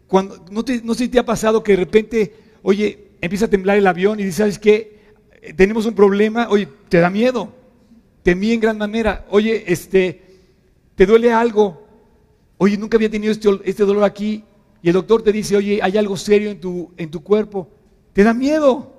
Cuando, 0.07 0.37
no, 0.49 0.63
no 0.83 0.93
sé 0.93 1.03
si 1.03 1.09
te 1.09 1.19
ha 1.19 1.25
pasado 1.25 1.61
que 1.61 1.73
de 1.73 1.79
repente, 1.79 2.35
oye, 2.61 3.09
empieza 3.19 3.45
a 3.45 3.49
temblar 3.49 3.75
el 3.75 3.85
avión 3.85 4.17
y 4.17 4.23
dices, 4.23 4.37
¿sabes 4.37 4.59
qué? 4.59 4.97
Tenemos 5.57 5.85
un 5.85 5.95
problema, 5.95 6.47
oye, 6.49 6.69
te 6.87 6.99
da 6.99 7.09
miedo, 7.09 7.53
temí 8.23 8.53
en 8.53 8.61
gran 8.61 8.77
manera, 8.77 9.25
oye, 9.29 9.65
este, 9.67 10.21
te 10.95 11.05
duele 11.05 11.33
algo, 11.33 11.85
oye, 12.57 12.77
nunca 12.77 12.95
había 12.95 13.09
tenido 13.09 13.33
este, 13.33 13.49
este 13.65 13.83
dolor 13.83 14.05
aquí, 14.05 14.45
y 14.81 14.89
el 14.89 14.93
doctor 14.93 15.21
te 15.23 15.31
dice, 15.31 15.57
oye, 15.57 15.79
hay 15.81 15.97
algo 15.97 16.17
serio 16.17 16.51
en 16.51 16.59
tu, 16.59 16.91
en 16.97 17.09
tu 17.09 17.23
cuerpo, 17.23 17.69
te 18.13 18.23
da 18.23 18.33
miedo. 18.33 18.93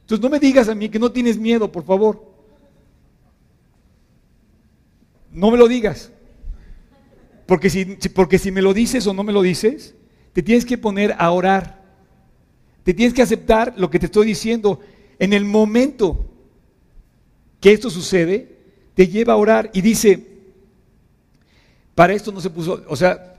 Entonces 0.00 0.22
no 0.22 0.30
me 0.30 0.38
digas 0.38 0.68
a 0.68 0.74
mí 0.74 0.88
que 0.88 0.98
no 0.98 1.12
tienes 1.12 1.38
miedo, 1.38 1.70
por 1.70 1.84
favor. 1.84 2.24
No 5.32 5.50
me 5.50 5.58
lo 5.58 5.68
digas. 5.68 6.12
Porque 7.46 7.70
si, 7.70 7.84
porque 7.84 8.38
si 8.38 8.50
me 8.50 8.62
lo 8.62 8.72
dices 8.72 9.06
o 9.06 9.14
no 9.14 9.22
me 9.22 9.32
lo 9.32 9.42
dices, 9.42 9.94
te 10.32 10.42
tienes 10.42 10.64
que 10.64 10.78
poner 10.78 11.14
a 11.18 11.30
orar. 11.30 11.84
Te 12.82 12.94
tienes 12.94 13.14
que 13.14 13.22
aceptar 13.22 13.74
lo 13.76 13.90
que 13.90 13.98
te 13.98 14.06
estoy 14.06 14.26
diciendo. 14.26 14.80
En 15.18 15.32
el 15.32 15.44
momento 15.44 16.26
que 17.60 17.72
esto 17.72 17.90
sucede, 17.90 18.56
te 18.94 19.08
lleva 19.08 19.34
a 19.34 19.36
orar 19.36 19.70
y 19.74 19.80
dice, 19.80 20.26
para 21.94 22.12
esto 22.12 22.32
no 22.32 22.40
se 22.40 22.50
puso, 22.50 22.84
o 22.88 22.96
sea, 22.96 23.35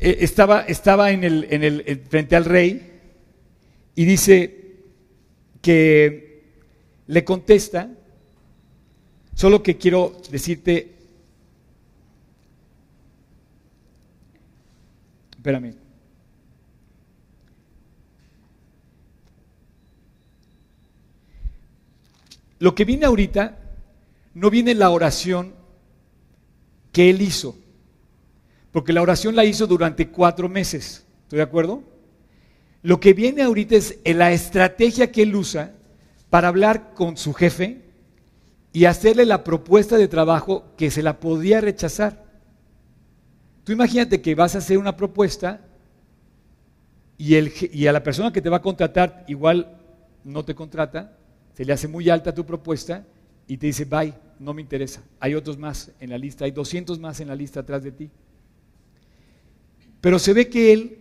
eh, 0.00 0.18
estaba, 0.20 0.62
estaba 0.62 1.10
en 1.10 1.24
el, 1.24 1.46
en 1.50 1.64
el, 1.64 2.04
frente 2.08 2.36
al 2.36 2.44
rey 2.44 3.00
y 3.96 4.04
dice 4.04 4.76
que 5.60 6.44
le 7.08 7.24
contesta, 7.24 7.90
solo 9.34 9.62
que 9.62 9.76
quiero 9.76 10.20
decirte, 10.30 10.94
espérame, 15.36 15.74
lo 22.60 22.74
que 22.74 22.84
viene 22.84 23.06
ahorita 23.06 23.58
no 24.34 24.50
viene 24.50 24.74
la 24.74 24.90
oración 24.90 25.54
que 26.92 27.10
él 27.10 27.20
hizo 27.20 27.56
porque 28.72 28.92
la 28.92 29.02
oración 29.02 29.34
la 29.34 29.44
hizo 29.44 29.66
durante 29.66 30.08
cuatro 30.08 30.48
meses. 30.48 31.06
¿Estoy 31.22 31.38
de 31.38 31.42
acuerdo? 31.42 31.82
Lo 32.82 33.00
que 33.00 33.12
viene 33.12 33.42
ahorita 33.42 33.76
es 33.76 33.98
la 34.04 34.32
estrategia 34.32 35.10
que 35.10 35.22
él 35.22 35.34
usa 35.34 35.72
para 36.30 36.48
hablar 36.48 36.94
con 36.94 37.16
su 37.16 37.32
jefe 37.32 37.82
y 38.72 38.84
hacerle 38.84 39.24
la 39.24 39.44
propuesta 39.44 39.96
de 39.96 40.08
trabajo 40.08 40.64
que 40.76 40.90
se 40.90 41.02
la 41.02 41.18
podía 41.18 41.60
rechazar. 41.60 42.24
Tú 43.64 43.72
imagínate 43.72 44.22
que 44.22 44.34
vas 44.34 44.54
a 44.54 44.58
hacer 44.58 44.78
una 44.78 44.96
propuesta 44.96 45.60
y, 47.16 47.34
y 47.76 47.86
a 47.86 47.92
la 47.92 48.02
persona 48.02 48.32
que 48.32 48.40
te 48.40 48.48
va 48.48 48.58
a 48.58 48.62
contratar 48.62 49.24
igual 49.28 49.76
no 50.24 50.44
te 50.44 50.54
contrata, 50.54 51.16
se 51.54 51.64
le 51.64 51.72
hace 51.72 51.88
muy 51.88 52.08
alta 52.08 52.34
tu 52.34 52.46
propuesta 52.46 53.04
y 53.46 53.56
te 53.56 53.66
dice, 53.66 53.84
bye, 53.84 54.14
no 54.38 54.54
me 54.54 54.62
interesa. 54.62 55.02
Hay 55.18 55.34
otros 55.34 55.58
más 55.58 55.90
en 55.98 56.10
la 56.10 56.18
lista, 56.18 56.44
hay 56.44 56.50
200 56.50 57.00
más 57.00 57.18
en 57.20 57.28
la 57.28 57.34
lista 57.34 57.60
atrás 57.60 57.82
de 57.82 57.92
ti. 57.92 58.10
Pero 60.00 60.18
se 60.18 60.32
ve 60.32 60.48
que 60.48 60.72
él, 60.72 60.98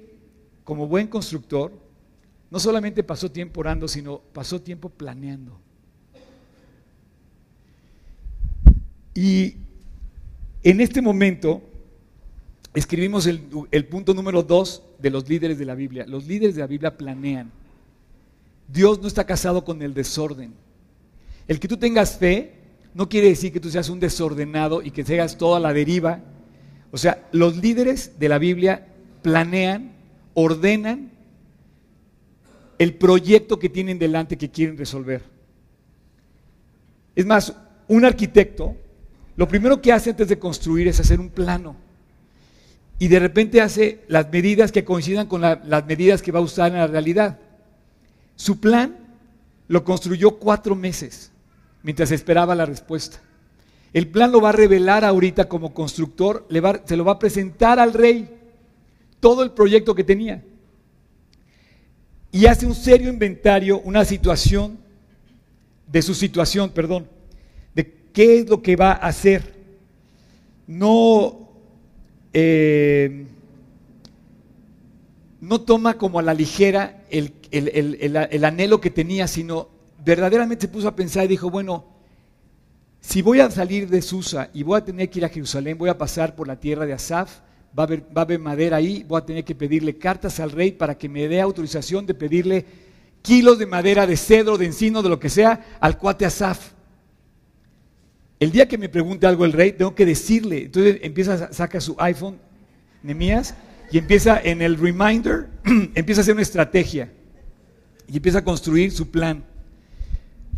como 0.63 0.87
buen 0.87 1.07
constructor, 1.07 1.71
no 2.49 2.59
solamente 2.59 3.03
pasó 3.03 3.29
tiempo 3.31 3.59
orando, 3.59 3.87
sino 3.87 4.19
pasó 4.33 4.61
tiempo 4.61 4.89
planeando. 4.89 5.59
Y 9.13 9.55
en 10.63 10.79
este 10.79 11.01
momento 11.01 11.61
escribimos 12.73 13.25
el, 13.25 13.85
punto 13.89 14.13
número 14.13 14.43
dos 14.43 14.83
de 14.99 15.09
los 15.09 15.27
líderes 15.27 15.57
de 15.57 15.65
la 15.65 15.75
Biblia. 15.75 16.05
Los 16.07 16.25
líderes 16.27 16.55
de 16.55 16.61
la 16.61 16.67
Biblia 16.67 16.97
planean. 16.97 17.51
Dios 18.67 19.01
no 19.01 19.07
está 19.07 19.25
casado 19.25 19.63
con 19.63 19.81
el 19.81 19.93
desorden. 19.93 20.53
El 21.47 21.59
que 21.59 21.67
tú 21.67 21.77
tengas 21.77 22.17
fe 22.17 22.53
no 22.93 23.07
quiere 23.09 23.29
decir 23.29 23.51
que 23.51 23.59
tú 23.59 23.69
seas 23.69 23.89
un 23.89 23.99
desordenado 23.99 24.81
y 24.81 24.91
que 24.91 25.05
seas 25.05 25.37
toda 25.37 25.59
la 25.59 25.73
deriva 25.73 26.21
o 26.91 26.97
sea, 26.97 27.27
los 27.31 27.57
líderes 27.57 28.19
de 28.19 28.29
la 28.29 28.37
Biblia 28.37 28.87
planean, 29.21 29.91
ordenan 30.33 31.11
el 32.79 32.93
proyecto 32.93 33.59
que 33.59 33.69
tienen 33.69 33.99
delante 33.99 34.37
que 34.37 34.49
quieren 34.49 34.77
resolver. 34.77 35.23
Es 37.15 37.25
más, 37.25 37.53
un 37.87 38.05
arquitecto, 38.05 38.75
lo 39.35 39.47
primero 39.47 39.81
que 39.81 39.91
hace 39.91 40.11
antes 40.11 40.27
de 40.27 40.39
construir 40.39 40.87
es 40.87 40.99
hacer 40.99 41.19
un 41.19 41.29
plano. 41.29 41.75
Y 42.99 43.07
de 43.07 43.19
repente 43.19 43.61
hace 43.61 44.03
las 44.07 44.31
medidas 44.31 44.71
que 44.71 44.83
coincidan 44.83 45.27
con 45.27 45.41
las 45.41 45.85
medidas 45.85 46.21
que 46.21 46.31
va 46.31 46.39
a 46.39 46.43
usar 46.43 46.71
en 46.71 46.77
la 46.77 46.87
realidad. 46.87 47.39
Su 48.35 48.59
plan 48.59 48.97
lo 49.67 49.83
construyó 49.83 50.37
cuatro 50.37 50.75
meses 50.75 51.31
mientras 51.83 52.11
esperaba 52.11 52.55
la 52.55 52.65
respuesta. 52.65 53.19
El 53.93 54.07
plan 54.07 54.31
lo 54.31 54.41
va 54.41 54.49
a 54.49 54.53
revelar 54.53 55.05
ahorita 55.05 55.47
como 55.47 55.73
constructor, 55.73 56.45
le 56.49 56.61
se 56.85 56.97
lo 56.97 57.05
va 57.05 57.13
a 57.13 57.19
presentar 57.19 57.79
al 57.79 57.93
rey, 57.93 58.29
todo 59.19 59.43
el 59.43 59.51
proyecto 59.51 59.95
que 59.95 60.03
tenía. 60.03 60.43
Y 62.31 62.45
hace 62.45 62.65
un 62.65 62.75
serio 62.75 63.09
inventario, 63.09 63.79
una 63.79 64.03
situación, 64.05 64.77
de 65.87 66.01
su 66.01 66.13
situación, 66.13 66.69
perdón, 66.69 67.07
de 67.73 67.93
qué 68.13 68.39
es 68.39 68.49
lo 68.49 68.61
que 68.61 68.75
va 68.75 68.91
a 68.91 69.07
hacer. 69.07 69.55
No, 70.67 71.49
eh, 72.33 73.25
no 75.39 75.61
toma 75.61 75.97
como 75.97 76.19
a 76.19 76.23
la 76.23 76.33
ligera 76.33 77.05
el, 77.09 77.33
el 77.51 78.45
anhelo 78.45 78.81
que 78.81 78.89
tenía, 78.89 79.27
sino 79.27 79.69
verdaderamente 80.03 80.67
se 80.67 80.71
puso 80.71 80.89
a 80.89 80.95
pensar 80.95 81.23
y 81.25 81.29
dijo, 81.29 81.49
bueno, 81.49 81.96
si 83.07 83.21
voy 83.21 83.39
a 83.39 83.49
salir 83.49 83.87
de 83.87 84.01
Susa 84.01 84.49
y 84.53 84.63
voy 84.63 84.77
a 84.77 84.83
tener 84.83 85.09
que 85.09 85.19
ir 85.19 85.23
a 85.23 85.29
Jerusalén, 85.29 85.77
voy 85.77 85.87
a 85.87 85.97
pasar 85.97 86.35
por 86.35 86.45
la 86.45 86.59
tierra 86.59 86.85
de 86.85 86.91
Asaf, 86.91 87.39
va 87.77 87.83
a, 87.83 88.21
haber, 88.21 88.37
madera 88.37 88.75
ahí, 88.75 89.05
voy 89.07 89.17
a 89.17 89.25
tener 89.25 89.45
que 89.45 89.55
pedirle 89.55 89.97
cartas 89.97 90.41
al 90.41 90.51
rey 90.51 90.73
para 90.73 90.97
que 90.97 91.07
me 91.07 91.25
dé 91.29 91.39
autorización 91.39 92.05
de 92.05 92.13
pedirle 92.13 92.65
kilos 93.21 93.59
de 93.59 93.65
madera, 93.65 94.05
de 94.05 94.17
cedro, 94.17 94.57
de 94.57 94.65
encino, 94.65 95.01
de 95.01 95.07
lo 95.07 95.21
que 95.21 95.29
sea, 95.29 95.77
al 95.79 95.97
cuate 95.97 96.25
Asaf. 96.25 96.73
El 98.41 98.51
día 98.51 98.67
que 98.67 98.77
me 98.77 98.89
pregunte 98.89 99.25
algo 99.25 99.45
el 99.45 99.53
rey, 99.53 99.71
tengo 99.71 99.95
que 99.95 100.05
decirle. 100.05 100.63
Entonces 100.65 100.99
empieza, 101.01 101.53
saca 101.53 101.79
su 101.79 101.95
iPhone, 101.99 102.37
Nemías, 103.03 103.55
y 103.89 103.99
empieza 103.99 104.37
en 104.43 104.61
el 104.61 104.77
reminder, 104.77 105.47
empieza 105.95 106.19
a 106.19 106.23
hacer 106.23 106.33
una 106.33 106.43
estrategia 106.43 107.09
y 108.05 108.17
empieza 108.17 108.39
a 108.39 108.43
construir 108.43 108.91
su 108.91 109.09
plan. 109.09 109.45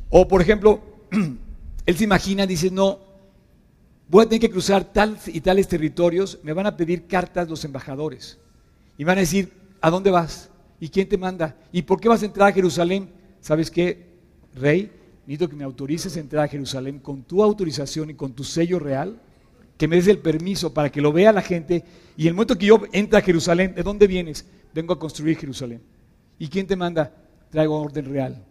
O 0.09 0.27
por 0.27 0.41
ejemplo, 0.41 0.81
él 1.89 1.97
se 1.97 2.03
imagina, 2.03 2.45
dice, 2.45 2.69
no, 2.69 2.99
voy 4.09 4.23
a 4.23 4.29
tener 4.29 4.41
que 4.41 4.51
cruzar 4.51 4.83
tal 4.93 5.17
y 5.25 5.41
tales 5.41 5.67
territorios, 5.67 6.37
me 6.43 6.53
van 6.53 6.67
a 6.67 6.77
pedir 6.77 7.07
cartas 7.07 7.49
los 7.49 7.65
embajadores. 7.65 8.37
Y 8.95 9.03
van 9.03 9.17
a 9.17 9.21
decir, 9.21 9.51
¿a 9.81 9.89
dónde 9.89 10.11
vas? 10.11 10.51
¿Y 10.79 10.89
quién 10.89 11.09
te 11.09 11.17
manda? 11.17 11.57
¿Y 11.71 11.81
por 11.81 11.99
qué 11.99 12.07
vas 12.07 12.21
a 12.21 12.27
entrar 12.27 12.49
a 12.49 12.53
Jerusalén? 12.53 13.09
¿Sabes 13.41 13.71
qué, 13.71 14.05
rey? 14.53 14.91
Necesito 15.25 15.49
que 15.49 15.55
me 15.55 15.63
autorices 15.63 16.15
a 16.15 16.19
entrar 16.19 16.45
a 16.45 16.47
Jerusalén 16.47 16.99
con 16.99 17.23
tu 17.23 17.41
autorización 17.41 18.11
y 18.11 18.13
con 18.13 18.33
tu 18.33 18.43
sello 18.43 18.77
real, 18.77 19.19
que 19.75 19.87
me 19.87 19.95
des 19.95 20.09
el 20.09 20.19
permiso 20.19 20.71
para 20.71 20.91
que 20.91 21.01
lo 21.01 21.11
vea 21.11 21.33
la 21.33 21.41
gente. 21.41 21.83
Y 22.15 22.27
el 22.27 22.35
momento 22.35 22.55
que 22.55 22.67
yo 22.67 22.83
entre 22.91 23.17
a 23.17 23.23
Jerusalén, 23.23 23.73
¿de 23.73 23.81
dónde 23.81 24.05
vienes? 24.05 24.45
Vengo 24.75 24.93
a 24.93 24.99
construir 24.99 25.39
Jerusalén. 25.39 25.81
¿Y 26.37 26.49
quién 26.49 26.67
te 26.67 26.75
manda? 26.75 27.11
Traigo 27.49 27.81
orden 27.81 28.05
real. 28.05 28.45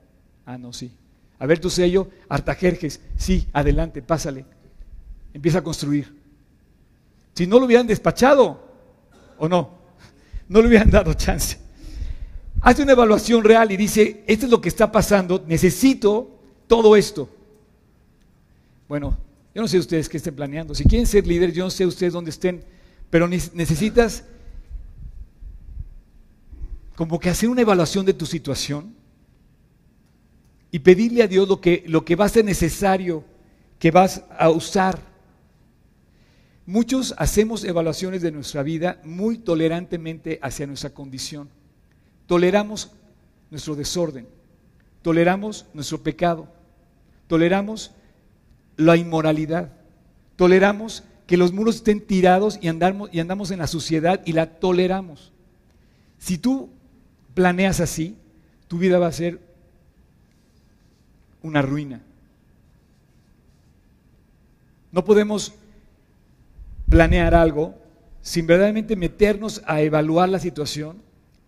Ah, 0.45 0.59
no, 0.59 0.73
sí. 0.73 0.91
A 1.39 1.47
ver 1.47 1.59
tu 1.59 1.71
sello, 1.71 2.09
Artajerjes. 2.29 3.01
Sí, 3.17 3.47
adelante, 3.53 4.03
pásale 4.03 4.45
empieza 5.33 5.59
a 5.59 5.63
construir. 5.63 6.13
Si 7.35 7.47
no 7.47 7.59
lo 7.59 7.67
hubieran 7.67 7.87
despachado, 7.87 8.61
o 9.39 9.49
no, 9.49 9.79
no 10.49 10.61
le 10.61 10.69
hubieran 10.69 10.91
dado 10.91 11.15
chance. 11.15 11.59
Hace 12.61 12.83
una 12.83 12.93
evaluación 12.93 13.45
real 13.45 13.71
y 13.71 13.77
dice, 13.77 14.25
esto 14.27 14.47
es 14.47 14.51
lo 14.51 14.61
que 14.61 14.69
está 14.69 14.91
pasando, 14.91 15.45
necesito 15.47 16.39
todo 16.67 16.97
esto. 16.97 17.29
Bueno, 18.89 19.17
yo 19.55 19.63
no 19.63 19.69
sé 19.69 19.79
ustedes 19.79 20.09
qué 20.09 20.17
estén 20.17 20.35
planeando. 20.35 20.75
Si 20.75 20.85
quieren 20.85 21.07
ser 21.07 21.27
líderes, 21.27 21.55
yo 21.55 21.65
no 21.65 21.71
sé 21.71 21.87
ustedes 21.87 22.13
dónde 22.13 22.31
estén, 22.31 22.65
pero 23.11 23.29
necesitas 23.29 24.25
como 26.97 27.21
que 27.21 27.31
hacer 27.31 27.49
una 27.49 27.61
evaluación 27.61 28.05
de 28.05 28.13
tu 28.13 28.27
situación 28.27 28.93
y 30.71 30.81
pedirle 30.81 31.23
a 31.23 31.29
Dios 31.29 31.49
lo 31.49 31.61
que, 31.61 31.85
lo 31.87 32.05
que 32.05 32.17
va 32.17 32.27
a 32.27 32.29
ser 32.29 32.45
necesario 32.45 33.25
que 33.79 33.91
vas 33.91 34.25
a 34.37 34.51
usar. 34.51 35.01
Muchos 36.67 37.15
hacemos 37.17 37.65
evaluaciones 37.65 38.21
de 38.21 38.33
nuestra 38.33 38.63
vida 38.63 39.01
muy 39.05 39.39
tolerantemente 39.39 40.39
hacia 40.43 40.67
nuestra 40.67 40.91
condición. 40.91 41.49
Toleramos 42.27 42.93
nuestro 43.51 43.75
desorden, 43.75 44.29
toleramos 45.01 45.65
nuestro 45.73 46.03
pecado, 46.03 46.49
toleramos 47.27 47.93
la 48.77 48.97
inmoralidad, 48.97 49.73
toleramos 50.37 51.05
que 51.27 51.39
los 51.39 51.53
muros 51.53 51.77
estén 51.77 52.03
tirados 52.03 52.59
y 52.61 52.69
andamos, 52.69 53.09
y 53.13 53.21
andamos 53.21 53.51
en 53.51 53.61
la 53.61 53.67
suciedad 53.67 54.21
y 54.27 54.33
la 54.33 54.59
toleramos. 54.59 55.33
Si 56.19 56.37
tú 56.37 56.69
planeas 57.33 57.81
así, 57.81 58.17
tu 58.67 58.77
vida 58.77 58.99
va 58.99 59.07
a 59.07 59.13
ser 59.13 59.48
una 61.43 61.63
ruina. 61.63 62.03
No 64.91 65.05
podemos 65.05 65.55
planear 66.89 67.35
algo 67.35 67.75
sin 68.23 68.47
verdaderamente 68.47 68.97
meternos 68.97 69.63
a 69.67 69.81
evaluar 69.81 70.29
la 70.29 70.39
situación 70.39 71.03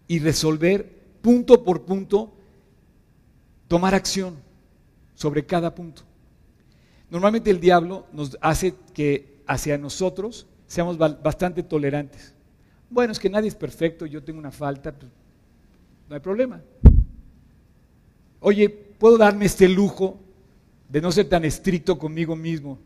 y 0.06 0.18
resolver 0.18 1.00
punto 1.22 1.64
por 1.64 1.82
punto, 1.82 2.32
tomar 3.68 3.94
acción 3.94 4.36
sobre 5.14 5.44
cada 5.44 5.74
punto. 5.74 6.02
Normalmente 7.10 7.50
el 7.50 7.60
diablo 7.60 8.06
nos 8.12 8.38
hace 8.40 8.74
que 8.94 9.42
hacia 9.46 9.76
nosotros 9.78 10.46
seamos 10.66 10.96
bastante 10.98 11.62
tolerantes. 11.62 12.34
Bueno, 12.88 13.12
es 13.12 13.18
que 13.18 13.30
nadie 13.30 13.48
es 13.48 13.54
perfecto, 13.54 14.06
yo 14.06 14.22
tengo 14.22 14.38
una 14.38 14.50
falta, 14.50 14.92
pues, 14.92 15.10
no 16.08 16.14
hay 16.14 16.20
problema. 16.20 16.60
Oye, 18.40 18.89
¿puedo 19.00 19.16
darme 19.16 19.46
este 19.46 19.68
lujo 19.68 20.20
de 20.88 21.00
no 21.00 21.10
ser 21.10 21.28
tan 21.28 21.44
estricto 21.44 21.98
conmigo 21.98 22.36
mismo? 22.36 22.78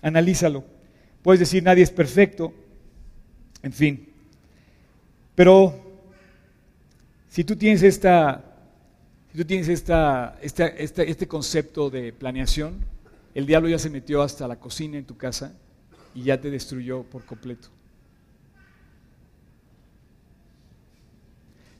Analízalo. 0.00 0.64
Puedes 1.20 1.40
decir, 1.40 1.62
nadie 1.62 1.82
es 1.82 1.90
perfecto, 1.90 2.54
en 3.62 3.72
fin. 3.72 4.08
Pero 5.34 5.74
si 7.28 7.44
tú 7.44 7.56
tienes 7.56 7.82
esta, 7.82 8.42
si 9.32 9.38
tú 9.38 9.44
tienes 9.44 9.68
esta, 9.68 10.38
este 10.40 11.28
concepto 11.28 11.90
de 11.90 12.12
planeación, 12.12 12.76
el 13.34 13.46
diablo 13.46 13.68
ya 13.68 13.78
se 13.78 13.90
metió 13.90 14.22
hasta 14.22 14.48
la 14.48 14.56
cocina 14.56 14.96
en 14.96 15.04
tu 15.04 15.16
casa 15.16 15.52
y 16.14 16.22
ya 16.22 16.40
te 16.40 16.50
destruyó 16.50 17.02
por 17.02 17.24
completo. 17.24 17.68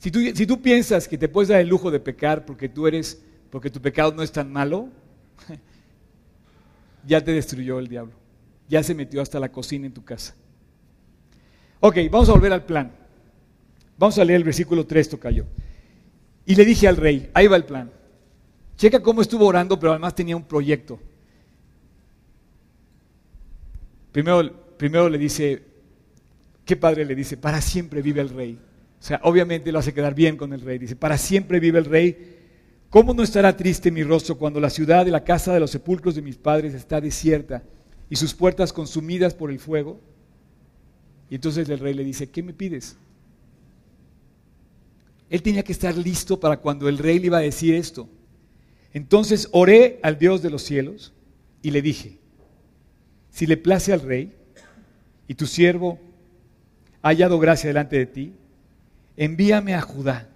Si 0.00 0.10
tú, 0.10 0.20
si 0.34 0.46
tú 0.46 0.60
piensas 0.62 1.06
que 1.06 1.18
te 1.18 1.28
puedes 1.28 1.50
dar 1.50 1.60
el 1.60 1.68
lujo 1.68 1.90
de 1.90 2.00
pecar 2.00 2.46
porque 2.46 2.70
tú 2.70 2.86
eres, 2.86 3.22
porque 3.50 3.68
tu 3.68 3.82
pecado 3.82 4.12
no 4.12 4.22
es 4.22 4.32
tan 4.32 4.50
malo, 4.50 4.88
ya 7.06 7.22
te 7.22 7.32
destruyó 7.32 7.78
el 7.78 7.86
diablo. 7.86 8.14
Ya 8.66 8.82
se 8.82 8.94
metió 8.94 9.20
hasta 9.20 9.38
la 9.38 9.52
cocina 9.52 9.86
en 9.86 9.92
tu 9.92 10.02
casa. 10.02 10.34
Ok, 11.80 11.98
vamos 12.10 12.30
a 12.30 12.32
volver 12.32 12.52
al 12.52 12.64
plan. 12.64 12.90
Vamos 13.98 14.18
a 14.18 14.24
leer 14.24 14.38
el 14.38 14.44
versículo 14.44 14.86
3, 14.86 15.10
Tocayo. 15.10 15.44
Y 16.46 16.54
le 16.54 16.64
dije 16.64 16.88
al 16.88 16.96
rey, 16.96 17.30
ahí 17.34 17.46
va 17.46 17.56
el 17.56 17.64
plan. 17.64 17.90
Checa 18.78 19.02
cómo 19.02 19.20
estuvo 19.20 19.44
orando, 19.44 19.78
pero 19.78 19.92
además 19.92 20.14
tenía 20.14 20.34
un 20.34 20.44
proyecto. 20.44 20.98
Primero, 24.12 24.50
primero 24.78 25.10
le 25.10 25.18
dice, 25.18 25.62
qué 26.64 26.74
padre 26.74 27.04
le 27.04 27.14
dice, 27.14 27.36
para 27.36 27.60
siempre 27.60 28.00
vive 28.00 28.22
el 28.22 28.30
rey. 28.30 28.58
O 29.00 29.02
sea, 29.02 29.20
obviamente 29.24 29.72
lo 29.72 29.78
hace 29.78 29.94
quedar 29.94 30.14
bien 30.14 30.36
con 30.36 30.52
el 30.52 30.60
rey. 30.60 30.78
Dice, 30.78 30.94
para 30.94 31.16
siempre 31.16 31.58
vive 31.58 31.78
el 31.78 31.86
rey 31.86 32.36
¿Cómo 32.90 33.14
no 33.14 33.22
estará 33.22 33.56
triste 33.56 33.92
mi 33.92 34.02
rostro 34.02 34.36
cuando 34.36 34.58
la 34.58 34.68
ciudad 34.68 35.04
de 35.04 35.12
la 35.12 35.22
casa 35.22 35.54
de 35.54 35.60
los 35.60 35.70
sepulcros 35.70 36.16
de 36.16 36.22
mis 36.22 36.36
padres 36.36 36.74
está 36.74 37.00
desierta 37.00 37.62
y 38.10 38.16
sus 38.16 38.34
puertas 38.34 38.72
consumidas 38.72 39.32
por 39.32 39.52
el 39.52 39.60
fuego? 39.60 40.00
Y 41.30 41.36
entonces 41.36 41.68
el 41.68 41.78
rey 41.78 41.94
le 41.94 42.02
dice, 42.02 42.28
¿qué 42.28 42.42
me 42.42 42.52
pides? 42.52 42.96
Él 45.30 45.40
tenía 45.40 45.62
que 45.62 45.70
estar 45.70 45.96
listo 45.96 46.40
para 46.40 46.56
cuando 46.56 46.88
el 46.88 46.98
rey 46.98 47.20
le 47.20 47.26
iba 47.26 47.38
a 47.38 47.42
decir 47.42 47.76
esto. 47.76 48.08
Entonces 48.92 49.48
oré 49.52 50.00
al 50.02 50.18
Dios 50.18 50.42
de 50.42 50.50
los 50.50 50.62
cielos 50.62 51.12
y 51.62 51.70
le 51.70 51.82
dije, 51.82 52.18
si 53.30 53.46
le 53.46 53.56
place 53.56 53.92
al 53.92 54.00
rey 54.00 54.32
y 55.28 55.34
tu 55.34 55.46
siervo 55.46 56.00
ha 57.02 57.10
hallado 57.10 57.38
gracia 57.38 57.68
delante 57.68 57.96
de 57.98 58.06
ti, 58.06 58.32
envíame 59.20 59.74
a 59.74 59.80
Judá 59.80 60.30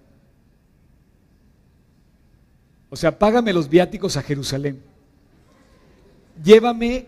o 2.95 2.97
sea, 2.97 3.19
págame 3.19 3.51
los 3.51 3.67
viáticos 3.67 4.15
a 4.15 4.21
Jerusalén. 4.21 4.81
Llévame 6.41 7.07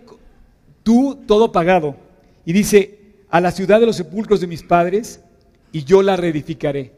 tú 0.84 1.24
todo 1.26 1.54
pagado. 1.54 1.96
Y 2.44 2.52
dice, 2.52 3.00
a 3.30 3.40
la 3.40 3.52
ciudad 3.52 3.80
de 3.80 3.86
los 3.86 3.96
sepulcros 3.96 4.42
de 4.42 4.48
mis 4.48 4.64
padres 4.64 5.22
y 5.72 5.86
yo 5.86 6.02
la 6.02 6.18
reedificaré. 6.18 6.92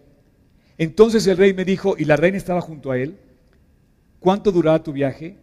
Entonces 0.80 1.28
el 1.28 1.38
rey 1.38 1.54
me 1.54 1.66
dijo, 1.66 1.96
y 2.00 2.06
la 2.06 2.16
reina 2.16 2.40
estaba 2.40 2.62
junto 2.62 2.90
a 2.90 2.98
él, 2.98 3.20
¿cuánto 4.20 4.52
durará 4.52 4.82
tu 4.82 4.92
viaje 4.92 5.38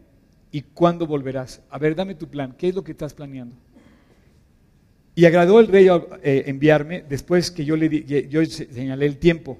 y 0.50 0.62
cuándo 0.62 1.06
volverás? 1.06 1.60
A 1.70 1.78
ver, 1.78 1.94
dame 1.94 2.16
tu 2.16 2.26
plan, 2.26 2.52
¿qué 2.58 2.70
es 2.70 2.74
lo 2.74 2.82
que 2.82 2.90
estás 2.90 3.14
planeando? 3.14 3.54
Y 5.16 5.24
agradó 5.24 5.60
el 5.60 5.68
rey 5.68 5.88
eh, 6.22 6.44
enviarme 6.46 7.02
después 7.08 7.50
que 7.50 7.64
yo 7.64 7.74
le 7.74 8.04
yo 8.28 8.44
señalé 8.44 9.06
el 9.06 9.16
tiempo. 9.16 9.58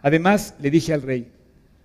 Además, 0.00 0.56
le 0.58 0.72
dije 0.72 0.92
al 0.92 1.02
rey, 1.02 1.30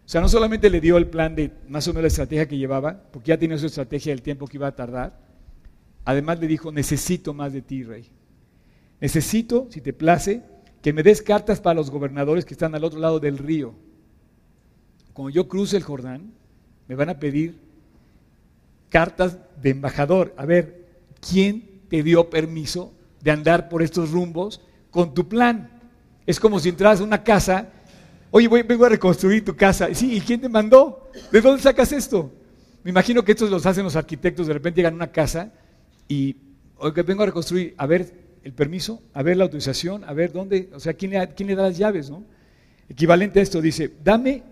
o 0.04 0.10
sea, 0.10 0.20
no 0.20 0.28
solamente 0.28 0.68
le 0.72 0.82
dio 0.82 0.98
el 0.98 1.06
plan 1.06 1.36
de 1.36 1.52
más 1.70 1.88
o 1.88 1.92
menos 1.92 2.02
la 2.02 2.08
estrategia 2.08 2.48
que 2.48 2.58
llevaba, 2.58 3.00
porque 3.12 3.30
ya 3.30 3.38
tenía 3.38 3.60
su 3.60 3.68
estrategia 3.68 4.12
del 4.12 4.24
tiempo 4.24 4.48
que 4.48 4.58
iba 4.58 4.66
a 4.66 4.76
tardar, 4.76 5.16
además 6.06 6.40
le 6.40 6.48
dijo, 6.48 6.72
necesito 6.72 7.36
más 7.36 7.54
de 7.54 7.62
ti, 7.62 7.84
rey. 7.84 8.10
Necesito, 9.00 9.68
si 9.70 9.80
te 9.80 9.94
place, 9.94 10.42
que 10.82 10.92
me 10.92 11.04
des 11.04 11.22
cartas 11.22 11.62
para 11.62 11.76
los 11.76 11.92
gobernadores 11.92 12.46
que 12.46 12.56
están 12.56 12.74
al 12.74 12.84
otro 12.84 13.00
lado 13.00 13.20
del 13.20 13.38
río. 13.38 13.76
Cuando 15.14 15.30
yo 15.30 15.48
cruce 15.48 15.78
el 15.78 15.84
Jordán, 15.84 16.32
me 16.88 16.96
van 16.96 17.10
a 17.10 17.20
pedir 17.20 17.60
cartas 18.90 19.38
de 19.62 19.70
embajador. 19.70 20.34
A 20.36 20.48
ver, 20.48 20.88
¿quién 21.20 21.77
te 21.90 22.04
dio 22.04 22.30
permiso 22.30 22.94
de 23.22 23.32
andar 23.32 23.70
por 23.70 23.82
estos 23.82 24.12
rumbos 24.12 24.62
con 24.92 25.14
tu 25.14 25.28
plan? 25.28 25.70
Es 26.26 26.40
como 26.40 26.60
si 26.60 26.70
entras 26.70 27.00
a 27.00 27.04
una 27.04 27.24
casa, 27.24 27.70
oye, 28.32 28.48
vengo 28.48 28.86
a 28.86 28.90
reconstruir 28.90 29.46
tu 29.46 29.56
casa. 29.56 29.94
Sí, 29.94 30.16
¿y 30.16 30.22
quién 30.22 30.42
te 30.42 30.50
mandó? 30.50 31.10
¿De 31.32 31.42
dónde 31.42 31.62
sacas 31.62 31.92
esto? 31.92 32.32
Me 32.84 32.92
imagino 32.92 33.24
que 33.24 33.32
estos 33.32 33.50
los 33.50 33.66
hacen 33.66 33.84
los 33.84 33.96
arquitectos, 33.96 34.48
de 34.48 34.54
repente 34.54 34.78
llegan 34.78 34.94
a 34.94 34.98
una 34.98 35.12
casa 35.12 35.52
y, 36.08 36.36
oye, 36.78 37.02
vengo 37.04 37.24
a 37.24 37.28
reconstruir, 37.28 37.74
a 37.78 37.86
ver, 37.86 38.28
el 38.44 38.54
permiso, 38.54 39.02
a 39.14 39.24
ver 39.24 39.36
la 39.36 39.44
autorización, 39.44 40.06
a 40.06 40.14
ver 40.14 40.32
dónde, 40.32 40.70
o 40.74 40.80
sea, 40.80 40.94
quién 40.94 41.12
le, 41.12 41.28
quién 41.34 41.48
le 41.48 41.56
da 41.56 41.64
las 41.64 41.78
llaves, 41.78 42.10
¿no? 42.10 42.24
Equivalente 42.88 43.42
a 43.42 43.44
esto, 43.44 43.62
dice, 43.62 43.92
dame 44.02 44.44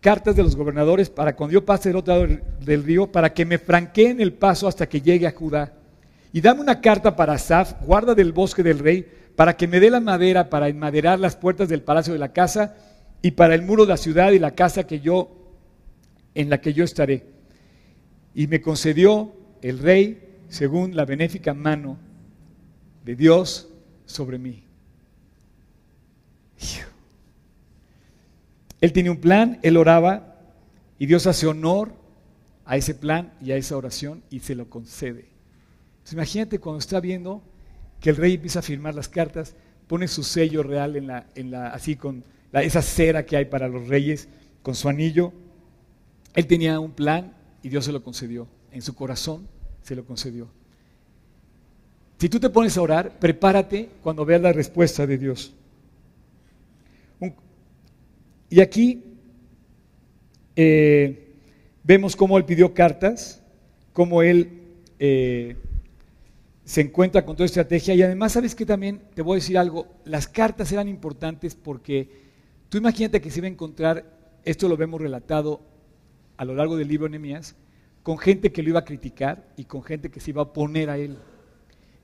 cartas 0.00 0.34
de 0.34 0.42
los 0.42 0.56
gobernadores 0.56 1.08
para 1.08 1.36
cuando 1.36 1.54
yo 1.54 1.64
pase 1.64 1.88
del 1.88 1.96
otro 1.96 2.14
lado 2.14 2.40
del 2.60 2.82
río, 2.82 3.06
para 3.10 3.32
que 3.32 3.46
me 3.46 3.58
franqueen 3.58 4.20
el 4.20 4.32
paso 4.32 4.66
hasta 4.66 4.88
que 4.88 5.00
llegue 5.00 5.28
a 5.28 5.30
Judá. 5.30 5.72
Y 6.32 6.40
dame 6.40 6.60
una 6.60 6.80
carta 6.80 7.14
para 7.14 7.34
Asaf, 7.34 7.74
guarda 7.84 8.14
del 8.14 8.32
bosque 8.32 8.62
del 8.62 8.78
rey, 8.78 9.06
para 9.36 9.56
que 9.56 9.68
me 9.68 9.80
dé 9.80 9.90
la 9.90 10.00
madera 10.00 10.50
para 10.50 10.68
enmaderar 10.68 11.18
las 11.18 11.36
puertas 11.36 11.68
del 11.68 11.82
palacio 11.82 12.12
de 12.12 12.18
la 12.18 12.32
casa 12.32 12.76
y 13.20 13.32
para 13.32 13.54
el 13.54 13.62
muro 13.62 13.84
de 13.84 13.90
la 13.90 13.96
ciudad 13.96 14.32
y 14.32 14.38
la 14.38 14.52
casa 14.52 14.86
que 14.86 15.00
yo 15.00 15.30
en 16.34 16.50
la 16.50 16.60
que 16.60 16.72
yo 16.72 16.84
estaré. 16.84 17.26
Y 18.34 18.46
me 18.46 18.60
concedió 18.60 19.34
el 19.60 19.78
rey 19.78 20.38
según 20.48 20.96
la 20.96 21.04
benéfica 21.04 21.54
mano 21.54 21.98
de 23.04 23.14
Dios 23.14 23.68
sobre 24.06 24.38
mí. 24.38 24.64
Él 28.80 28.92
tenía 28.92 29.12
un 29.12 29.20
plan, 29.20 29.58
él 29.62 29.76
oraba 29.76 30.36
y 30.98 31.06
Dios 31.06 31.26
hace 31.26 31.46
honor 31.46 31.92
a 32.64 32.76
ese 32.76 32.94
plan 32.94 33.32
y 33.40 33.52
a 33.52 33.56
esa 33.56 33.76
oración 33.76 34.22
y 34.30 34.40
se 34.40 34.54
lo 34.54 34.68
concede. 34.68 35.31
Imagínate 36.10 36.58
cuando 36.58 36.80
está 36.80 37.00
viendo 37.00 37.42
que 38.00 38.10
el 38.10 38.16
rey 38.16 38.34
empieza 38.34 38.58
a 38.58 38.62
firmar 38.62 38.94
las 38.94 39.08
cartas, 39.08 39.54
pone 39.86 40.08
su 40.08 40.24
sello 40.24 40.62
real 40.62 40.96
en 40.96 41.06
la, 41.06 41.26
en 41.34 41.50
la 41.50 41.68
así 41.68 41.96
con 41.96 42.24
esa 42.52 42.82
cera 42.82 43.24
que 43.24 43.36
hay 43.36 43.44
para 43.44 43.68
los 43.68 43.88
reyes, 43.88 44.28
con 44.62 44.74
su 44.74 44.88
anillo. 44.88 45.32
Él 46.34 46.46
tenía 46.46 46.80
un 46.80 46.92
plan 46.92 47.34
y 47.62 47.68
Dios 47.68 47.84
se 47.84 47.92
lo 47.92 48.02
concedió. 48.02 48.48
En 48.72 48.82
su 48.82 48.94
corazón 48.94 49.48
se 49.82 49.94
lo 49.94 50.04
concedió. 50.04 50.48
Si 52.18 52.28
tú 52.28 52.38
te 52.38 52.50
pones 52.50 52.76
a 52.76 52.82
orar, 52.82 53.18
prepárate 53.18 53.88
cuando 54.02 54.24
veas 54.24 54.40
la 54.40 54.52
respuesta 54.52 55.06
de 55.06 55.18
Dios. 55.18 55.54
y 58.48 58.60
aquí 58.60 59.02
eh, 60.54 61.34
vemos 61.82 62.14
cómo 62.14 62.36
él 62.36 62.44
pidió 62.44 62.74
cartas, 62.74 63.42
cómo 63.92 64.22
él 64.22 64.60
eh, 64.98 65.56
se 66.64 66.80
encuentra 66.80 67.24
con 67.24 67.36
toda 67.36 67.46
estrategia 67.46 67.94
y 67.94 68.02
además 68.02 68.32
sabes 68.32 68.54
que 68.54 68.66
también 68.66 69.02
te 69.14 69.22
voy 69.22 69.34
a 69.34 69.40
decir 69.40 69.58
algo, 69.58 69.86
las 70.04 70.28
cartas 70.28 70.70
eran 70.72 70.88
importantes 70.88 71.54
porque 71.54 72.08
tú 72.68 72.78
imagínate 72.78 73.20
que 73.20 73.30
se 73.30 73.40
iba 73.40 73.46
a 73.46 73.50
encontrar, 73.50 74.18
esto 74.44 74.68
lo 74.68 74.76
vemos 74.76 75.00
relatado 75.00 75.60
a 76.36 76.44
lo 76.44 76.54
largo 76.54 76.76
del 76.76 76.88
libro 76.88 77.08
Nehemías, 77.08 77.56
con 78.02 78.18
gente 78.18 78.52
que 78.52 78.62
lo 78.62 78.70
iba 78.70 78.80
a 78.80 78.84
criticar 78.84 79.52
y 79.56 79.64
con 79.64 79.82
gente 79.82 80.10
que 80.10 80.20
se 80.20 80.30
iba 80.30 80.42
a 80.42 80.46
oponer 80.46 80.90
a 80.90 80.98
él. 80.98 81.18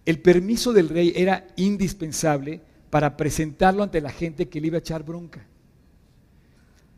El 0.04 0.20
permiso 0.20 0.72
del 0.72 0.88
rey 0.88 1.12
era 1.14 1.46
indispensable 1.56 2.60
para 2.90 3.16
presentarlo 3.16 3.82
ante 3.82 4.00
la 4.00 4.10
gente 4.10 4.48
que 4.48 4.60
le 4.60 4.68
iba 4.68 4.76
a 4.76 4.80
echar 4.80 5.02
bronca. 5.02 5.46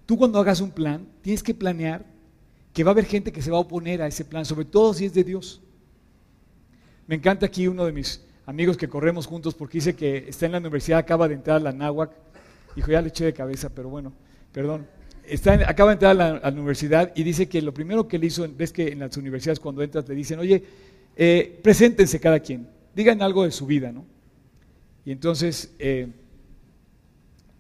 Tú 0.07 0.17
cuando 0.17 0.39
hagas 0.39 0.61
un 0.61 0.71
plan, 0.71 1.07
tienes 1.23 1.43
que 1.43 1.55
planear 1.55 2.05
que 2.73 2.85
va 2.85 2.91
a 2.91 2.93
haber 2.93 3.05
gente 3.05 3.33
que 3.33 3.43
se 3.43 3.51
va 3.51 3.59
a 3.59 3.63
oponer 3.63 4.03
a 4.03 4.07
ese 4.07 4.25
plan, 4.25 4.45
sobre 4.45 4.65
todo 4.65 4.95
si 4.95 5.07
es 5.07 5.15
de 5.15 5.25
Dios. 5.25 5.61
Me 7.11 7.17
encanta 7.17 7.47
aquí 7.47 7.67
uno 7.67 7.85
de 7.87 7.91
mis 7.91 8.25
amigos 8.47 8.77
que 8.77 8.89
corremos 8.89 9.27
juntos 9.27 9.53
porque 9.57 9.79
dice 9.79 9.97
que 9.97 10.27
está 10.29 10.47
en 10.47 10.53
la 10.53 10.59
universidad, 10.59 11.01
acaba 11.01 11.27
de 11.27 11.35
entrar 11.35 11.57
a 11.57 11.59
la 11.59 11.73
náhuac. 11.73 12.13
Dijo, 12.77 12.93
ya 12.93 13.03
le 13.03 13.09
eché 13.09 13.25
de 13.25 13.33
cabeza, 13.33 13.69
pero 13.69 13.89
bueno, 13.89 14.13
perdón. 14.53 14.87
Está 15.25 15.55
acaba 15.69 15.91
de 15.91 15.95
entrar 15.95 16.13
a 16.13 16.15
la, 16.15 16.39
la, 16.39 16.49
universidad 16.51 17.11
y 17.17 17.25
dice 17.25 17.49
que 17.49 17.63
lo 17.63 17.75
primero 17.75 18.07
que 18.07 18.17
le 18.17 18.27
hizo, 18.27 18.47
ves 18.57 18.73
que 18.73 18.93
en 18.93 19.01
las 19.01 19.17
universidades 19.17 19.59
cuando 19.59 19.83
entras 19.83 20.09
le 20.09 20.15
dicen, 20.15 20.39
oye, 20.39 20.63
eh, 21.17 21.59
preséntense 21.65 22.21
cada 22.21 22.39
quien 22.39 22.69
digan 22.95 23.21
algo 23.23 23.43
de 23.43 23.51
su 23.51 23.67
vida, 23.67 23.91
¿no? 23.91 24.07
Y 25.05 25.11
entonces 25.11 25.75
eh, 25.81 26.07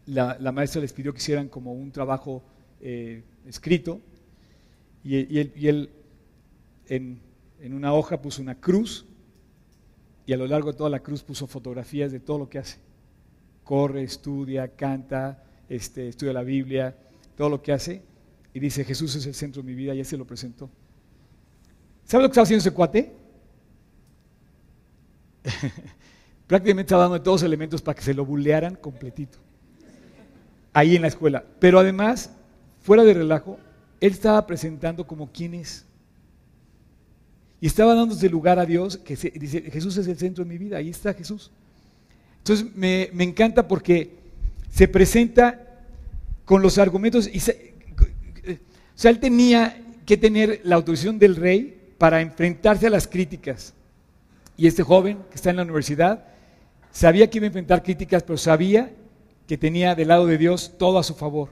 la, 0.07 0.53
maestra 0.53 0.81
les 0.81 0.93
pidió 0.93 1.13
que 1.13 1.19
hicieran 1.19 1.49
como 1.49 1.73
un 1.73 1.91
trabajo 1.91 2.45
eh, 2.81 3.25
escrito 3.49 4.01
y, 5.03 5.41
él, 5.41 5.91
en, 6.87 7.19
una 7.73 7.93
hoja 7.93 8.23
puso 8.23 8.41
una 8.43 8.55
cruz 8.55 9.07
y 10.31 10.33
a 10.33 10.37
lo 10.37 10.47
largo 10.47 10.71
de 10.71 10.79
toda 10.79 10.89
la 10.89 11.01
cruz 11.01 11.25
puso 11.25 11.49
fotografías 11.49 12.13
de 12.13 12.21
todo 12.21 12.39
lo 12.39 12.49
que 12.49 12.61
hace. 12.61 12.79
Corre, 13.65 14.05
estudia, 14.05 14.69
canta, 14.69 15.43
este, 15.69 16.07
estudia 16.07 16.33
la 16.33 16.45
Biblia, 16.45 16.97
todo 17.37 17.49
lo 17.49 17.61
que 17.61 17.73
hace 17.73 18.01
y 18.55 18.61
dice 18.61 18.85
Jesús 18.85 19.13
es 19.17 19.27
el 19.27 19.35
centro 19.35 19.61
de 19.61 19.67
mi 19.67 19.75
vida 19.75 19.93
y 19.93 20.05
se 20.05 20.17
lo 20.17 20.25
presentó. 20.25 20.71
¿Sabe 22.05 22.23
lo 22.23 22.29
que 22.29 22.35
estaba 22.35 22.45
haciendo 22.45 22.61
ese 22.61 22.71
cuate? 22.71 23.13
prácticamente 26.47 26.87
estaba 26.87 27.03
dando 27.09 27.21
todos 27.21 27.41
los 27.41 27.47
elementos 27.49 27.83
para 27.83 27.97
que 27.97 28.03
se 28.03 28.15
lo 28.15 28.25
bulearan 28.25 28.77
completito. 28.77 29.37
Ahí 30.73 30.95
en 30.95 31.03
la 31.03 31.09
escuela. 31.09 31.45
Pero 31.59 31.81
además, 31.81 32.31
fuera 32.83 33.03
de 33.03 33.15
relajo, 33.15 33.59
él 34.01 34.13
estaba 34.13 34.47
presentando 34.47 35.09
como 35.09 35.33
quién 35.33 35.55
es. 35.55 35.87
Y 37.61 37.67
estaba 37.67 37.95
dándose 37.95 38.29
lugar 38.29 38.59
a 38.59 38.65
Dios, 38.65 38.97
que 38.97 39.17
dice, 39.17 39.63
Jesús 39.71 39.97
es 39.99 40.07
el 40.07 40.17
centro 40.17 40.45
de 40.45 40.51
mi 40.51 40.59
vida, 40.59 40.79
ahí 40.79 40.89
está 40.89 41.13
Jesús. 41.13 41.51
Entonces 42.39 42.75
me, 42.75 43.11
encanta 43.19 43.69
porque 43.69 44.17
se 44.71 44.89
presenta 44.89 45.85
con 46.47 46.63
los 46.63 46.79
argumentos, 46.79 47.29
y 47.33 47.39
o 47.39 47.43
sea, 48.95 49.11
él 49.11 49.21
tenía 49.21 49.83
que 50.07 50.17
tener 50.17 50.61
la 50.65 50.77
autorización 50.77 51.19
del 51.19 51.37
rey 51.37 51.95
para 51.99 52.23
enfrentarse 52.23 52.87
a 52.87 52.91
las 52.91 53.07
críticas. 53.07 53.75
Y 54.57 54.67
este 54.67 54.83
joven 54.83 55.19
que 55.29 55.37
está 55.37 55.51
en 55.51 55.57
la 55.57 55.63
universidad 55.63 56.25
sabía 56.91 57.29
que 57.29 57.39
iba 57.39 57.45
a 57.45 57.49
enfrentar 57.49 57.83
críticas, 57.83 58.23
pero 58.23 58.39
sabía 58.39 58.91
que 59.47 59.59
tenía 59.59 59.95
del 59.95 60.09
lado 60.09 60.27
de 60.27 60.39
Dios 60.39 60.73
todo 60.79 60.99
a 60.99 61.03
su 61.03 61.15
favor. 61.15 61.51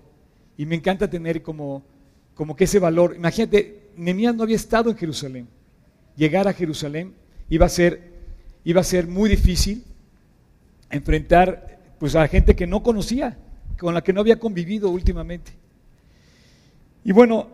Y 0.57 0.67
me 0.67 0.75
encanta 0.75 1.09
tener 1.09 1.43
como, 1.43 1.85
como 2.35 2.57
que 2.57 2.65
ese 2.65 2.79
valor. 2.79 3.15
Imagínate, 3.15 3.91
Nehemías 3.97 4.35
no 4.35 4.43
había 4.43 4.57
estado 4.57 4.91
en 4.91 4.97
Jerusalén. 4.97 5.49
Llegar 6.19 6.49
a 6.49 6.53
Jerusalén 6.53 7.15
iba 7.49 7.67
a 7.67 7.69
ser, 7.69 8.03
iba 8.65 8.81
a 8.81 8.85
ser 8.85 9.07
muy 9.07 9.31
difícil 9.31 9.85
enfrentar 10.91 11.79
pues, 12.01 12.17
a 12.17 12.27
gente 12.27 12.57
que 12.57 12.67
no 12.67 12.83
conocía, 12.83 13.39
con 13.79 13.95
la 13.95 14.03
que 14.03 14.13
no 14.13 14.21
había 14.21 14.41
convivido 14.41 14.91
últimamente. 14.91 15.53
Y 17.05 17.13
bueno, 17.13 17.47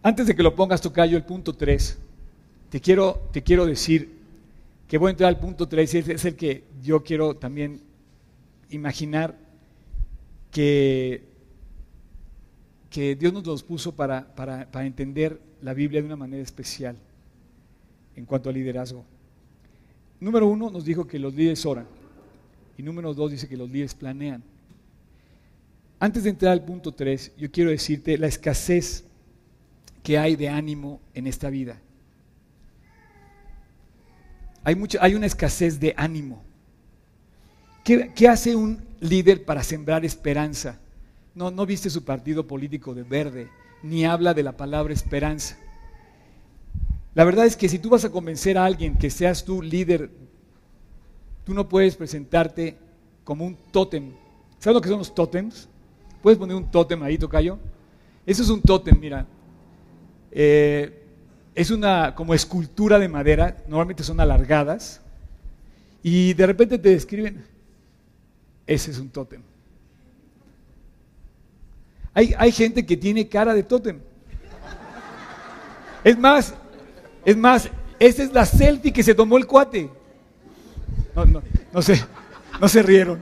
antes 0.00 0.28
de 0.28 0.36
que 0.36 0.44
lo 0.44 0.54
pongas, 0.54 0.80
Tocayo, 0.80 1.16
el 1.16 1.24
punto 1.24 1.54
3, 1.54 1.98
te 2.70 2.80
quiero, 2.80 3.28
te 3.32 3.42
quiero 3.42 3.66
decir 3.66 4.16
que 4.86 4.96
voy 4.96 5.08
a 5.08 5.10
entrar 5.10 5.28
al 5.28 5.40
punto 5.40 5.66
3 5.66 5.94
y 5.94 5.98
es 5.98 6.24
el 6.24 6.36
que 6.36 6.62
yo 6.84 7.02
quiero 7.02 7.34
también 7.34 7.80
imaginar 8.70 9.36
que, 10.52 11.24
que 12.90 13.16
Dios 13.16 13.32
nos 13.32 13.44
los 13.44 13.64
puso 13.64 13.96
para, 13.96 14.32
para, 14.36 14.70
para 14.70 14.86
entender 14.86 15.40
la 15.62 15.74
Biblia 15.74 16.00
de 16.00 16.06
una 16.06 16.16
manera 16.16 16.44
especial 16.44 16.96
en 18.16 18.24
cuanto 18.24 18.48
al 18.48 18.54
liderazgo. 18.54 19.04
Número 20.20 20.46
uno 20.46 20.70
nos 20.70 20.84
dijo 20.84 21.06
que 21.06 21.18
los 21.18 21.34
líderes 21.34 21.64
oran 21.66 21.86
y 22.76 22.82
número 22.82 23.12
dos 23.14 23.30
dice 23.30 23.48
que 23.48 23.56
los 23.56 23.70
líderes 23.70 23.94
planean. 23.94 24.42
Antes 26.00 26.24
de 26.24 26.30
entrar 26.30 26.52
al 26.52 26.64
punto 26.64 26.92
3, 26.92 27.32
yo 27.36 27.50
quiero 27.50 27.70
decirte 27.70 28.18
la 28.18 28.26
escasez 28.26 29.04
que 30.02 30.18
hay 30.18 30.34
de 30.34 30.48
ánimo 30.48 31.00
en 31.14 31.26
esta 31.26 31.48
vida. 31.48 31.80
Hay, 34.64 34.74
mucha, 34.74 34.98
hay 35.00 35.14
una 35.14 35.26
escasez 35.26 35.78
de 35.78 35.94
ánimo. 35.96 36.42
¿Qué, 37.84 38.28
hace 38.28 38.56
un 38.56 38.82
líder 39.00 39.44
para 39.44 39.62
sembrar 39.62 40.04
esperanza? 40.04 40.80
No, 41.34 41.50
no 41.50 41.66
viste 41.66 41.90
su 41.90 42.04
partido 42.04 42.46
político 42.46 42.94
de 42.94 43.02
verde, 43.02 43.48
ni 43.82 44.04
habla 44.04 44.34
de 44.34 44.42
la 44.42 44.56
palabra 44.56 44.92
esperanza. 44.92 45.56
La 47.14 47.24
verdad 47.24 47.44
es 47.44 47.56
que 47.56 47.68
si 47.68 47.78
tú 47.78 47.90
vas 47.90 48.04
a 48.04 48.10
convencer 48.10 48.56
a 48.56 48.64
alguien 48.64 48.96
que 48.96 49.10
seas 49.10 49.44
tú 49.44 49.60
líder, 49.60 50.10
tú 51.44 51.52
no 51.52 51.68
puedes 51.68 51.96
presentarte 51.96 52.78
como 53.24 53.44
un 53.44 53.56
tótem. 53.70 54.12
¿Sabes 54.58 54.74
lo 54.74 54.80
que 54.80 54.88
son 54.88 54.98
los 54.98 55.14
tótems? 55.14 55.68
¿Puedes 56.22 56.38
poner 56.38 56.56
un 56.56 56.70
tótem 56.70 57.02
ahí, 57.02 57.18
Tocayo? 57.18 57.58
Eso 58.24 58.42
es 58.42 58.48
un 58.48 58.62
tótem, 58.62 58.98
mira. 58.98 59.26
Eh, 60.30 61.02
es 61.54 61.70
una 61.70 62.14
como 62.14 62.32
escultura 62.32 62.98
de 62.98 63.08
madera, 63.08 63.56
normalmente 63.66 64.02
son 64.02 64.20
alargadas, 64.20 65.02
y 66.02 66.32
de 66.34 66.46
repente 66.46 66.78
te 66.78 66.88
describen, 66.88 67.44
ese 68.66 68.90
es 68.90 68.98
un 68.98 69.10
tótem. 69.10 69.42
Hay, 72.14 72.34
hay 72.38 72.52
gente 72.52 72.84
que 72.86 72.96
tiene 72.96 73.28
cara 73.28 73.54
de 73.54 73.62
tótem. 73.62 74.00
Es 76.04 76.18
más, 76.18 76.54
es 77.24 77.36
más, 77.36 77.68
esa 77.98 78.22
es 78.22 78.32
la 78.32 78.44
selfie 78.44 78.92
que 78.92 79.02
se 79.02 79.14
tomó 79.14 79.38
el 79.38 79.46
cuate. 79.46 79.88
No, 81.14 81.24
no, 81.24 81.42
no 81.72 81.82
sé, 81.82 82.02
no 82.60 82.68
se 82.68 82.82
rieron. 82.82 83.20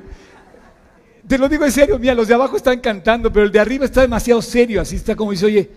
Te 1.26 1.38
lo 1.38 1.48
digo 1.48 1.64
en 1.64 1.72
serio, 1.72 1.98
mira, 1.98 2.14
los 2.14 2.28
de 2.28 2.34
abajo 2.34 2.56
están 2.56 2.80
cantando, 2.80 3.32
pero 3.32 3.46
el 3.46 3.52
de 3.52 3.60
arriba 3.60 3.84
está 3.84 4.00
demasiado 4.00 4.42
serio, 4.42 4.80
así 4.80 4.96
está 4.96 5.14
como 5.14 5.30
dice, 5.30 5.46
oye, 5.46 5.70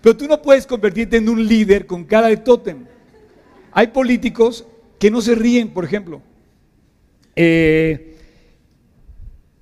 pero 0.00 0.16
tú 0.16 0.26
no 0.26 0.42
puedes 0.42 0.66
convertirte 0.66 1.18
en 1.18 1.28
un 1.28 1.46
líder 1.46 1.86
con 1.86 2.04
cara 2.04 2.26
de 2.26 2.38
tótem. 2.38 2.86
Hay 3.72 3.88
políticos 3.88 4.66
que 4.98 5.10
no 5.10 5.20
se 5.20 5.34
ríen, 5.34 5.72
por 5.72 5.84
ejemplo. 5.84 6.20
Eh, 7.36 8.16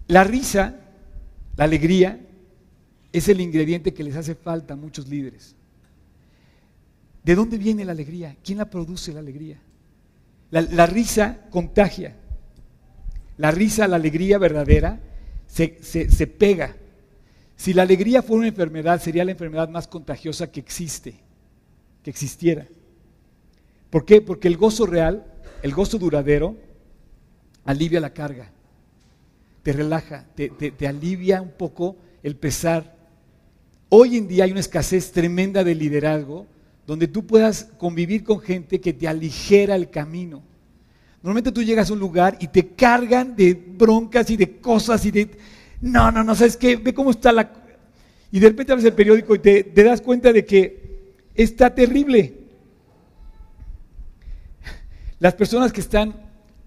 la 0.06 0.24
risa, 0.24 0.80
la 1.56 1.64
alegría, 1.64 2.18
es 3.12 3.28
el 3.28 3.40
ingrediente 3.40 3.92
que 3.92 4.02
les 4.02 4.16
hace 4.16 4.34
falta 4.34 4.74
a 4.74 4.76
muchos 4.76 5.08
líderes. 5.08 5.54
¿De 7.24 7.34
dónde 7.34 7.58
viene 7.58 7.84
la 7.84 7.92
alegría? 7.92 8.36
¿Quién 8.42 8.58
la 8.58 8.70
produce 8.70 9.12
la 9.12 9.20
alegría? 9.20 9.58
La, 10.50 10.86
risa 10.86 11.46
contagia. 11.50 12.16
La 13.36 13.50
risa, 13.50 13.86
la 13.86 13.96
alegría 13.96 14.38
verdadera, 14.38 15.00
se, 15.46 15.82
se 15.82 16.26
pega. 16.26 16.76
Si 17.56 17.72
la 17.72 17.82
alegría 17.82 18.22
fuera 18.22 18.40
una 18.40 18.48
enfermedad, 18.48 19.00
sería 19.00 19.24
la 19.24 19.32
enfermedad 19.32 19.68
más 19.68 19.86
contagiosa 19.86 20.50
que 20.50 20.60
existe, 20.60 21.14
que 22.02 22.10
existiera. 22.10 22.66
¿Por 23.90 24.04
qué? 24.04 24.20
Porque 24.20 24.48
el 24.48 24.56
gozo 24.56 24.86
real, 24.86 25.24
el 25.62 25.72
gozo 25.72 25.98
duradero, 25.98 26.56
alivia 27.64 28.00
la 28.00 28.12
carga 28.12 28.50
te 29.62 29.72
relaja, 29.72 30.26
te, 30.34 30.86
alivia 30.86 31.42
un 31.42 31.50
poco 31.50 31.96
el 32.22 32.36
pesar. 32.36 32.96
Hoy 33.88 34.16
en 34.16 34.28
día 34.28 34.44
hay 34.44 34.52
una 34.52 34.60
escasez 34.60 35.12
tremenda 35.12 35.64
de 35.64 35.74
liderazgo 35.74 36.46
donde 36.90 37.06
tú 37.06 37.24
puedas 37.24 37.68
convivir 37.78 38.24
con 38.24 38.40
gente 38.40 38.80
que 38.80 38.92
te 38.92 39.06
aligera 39.06 39.76
el 39.76 39.90
camino. 39.90 40.42
Normalmente 41.22 41.52
tú 41.52 41.62
llegas 41.62 41.88
a 41.88 41.92
un 41.92 42.00
lugar 42.00 42.36
y 42.40 42.48
te 42.48 42.66
cargan 42.66 43.36
de 43.36 43.54
broncas 43.54 44.28
y 44.28 44.36
de 44.36 44.58
cosas 44.58 45.04
y 45.04 45.12
de... 45.12 45.30
No, 45.80 46.10
no, 46.10 46.24
no, 46.24 46.34
¿sabes 46.34 46.56
qué? 46.56 46.74
Ve 46.74 46.92
cómo 46.92 47.12
está 47.12 47.30
la... 47.30 47.48
Y 48.32 48.40
de 48.40 48.48
repente 48.48 48.72
abres 48.72 48.84
el 48.86 48.94
periódico 48.94 49.36
y 49.36 49.38
te, 49.38 49.62
das 49.84 50.00
cuenta 50.00 50.32
de 50.32 50.44
que 50.44 51.14
está 51.32 51.72
terrible. 51.72 52.40
Las 55.20 55.34
personas 55.34 55.72
que 55.72 55.82
están, 55.82 56.12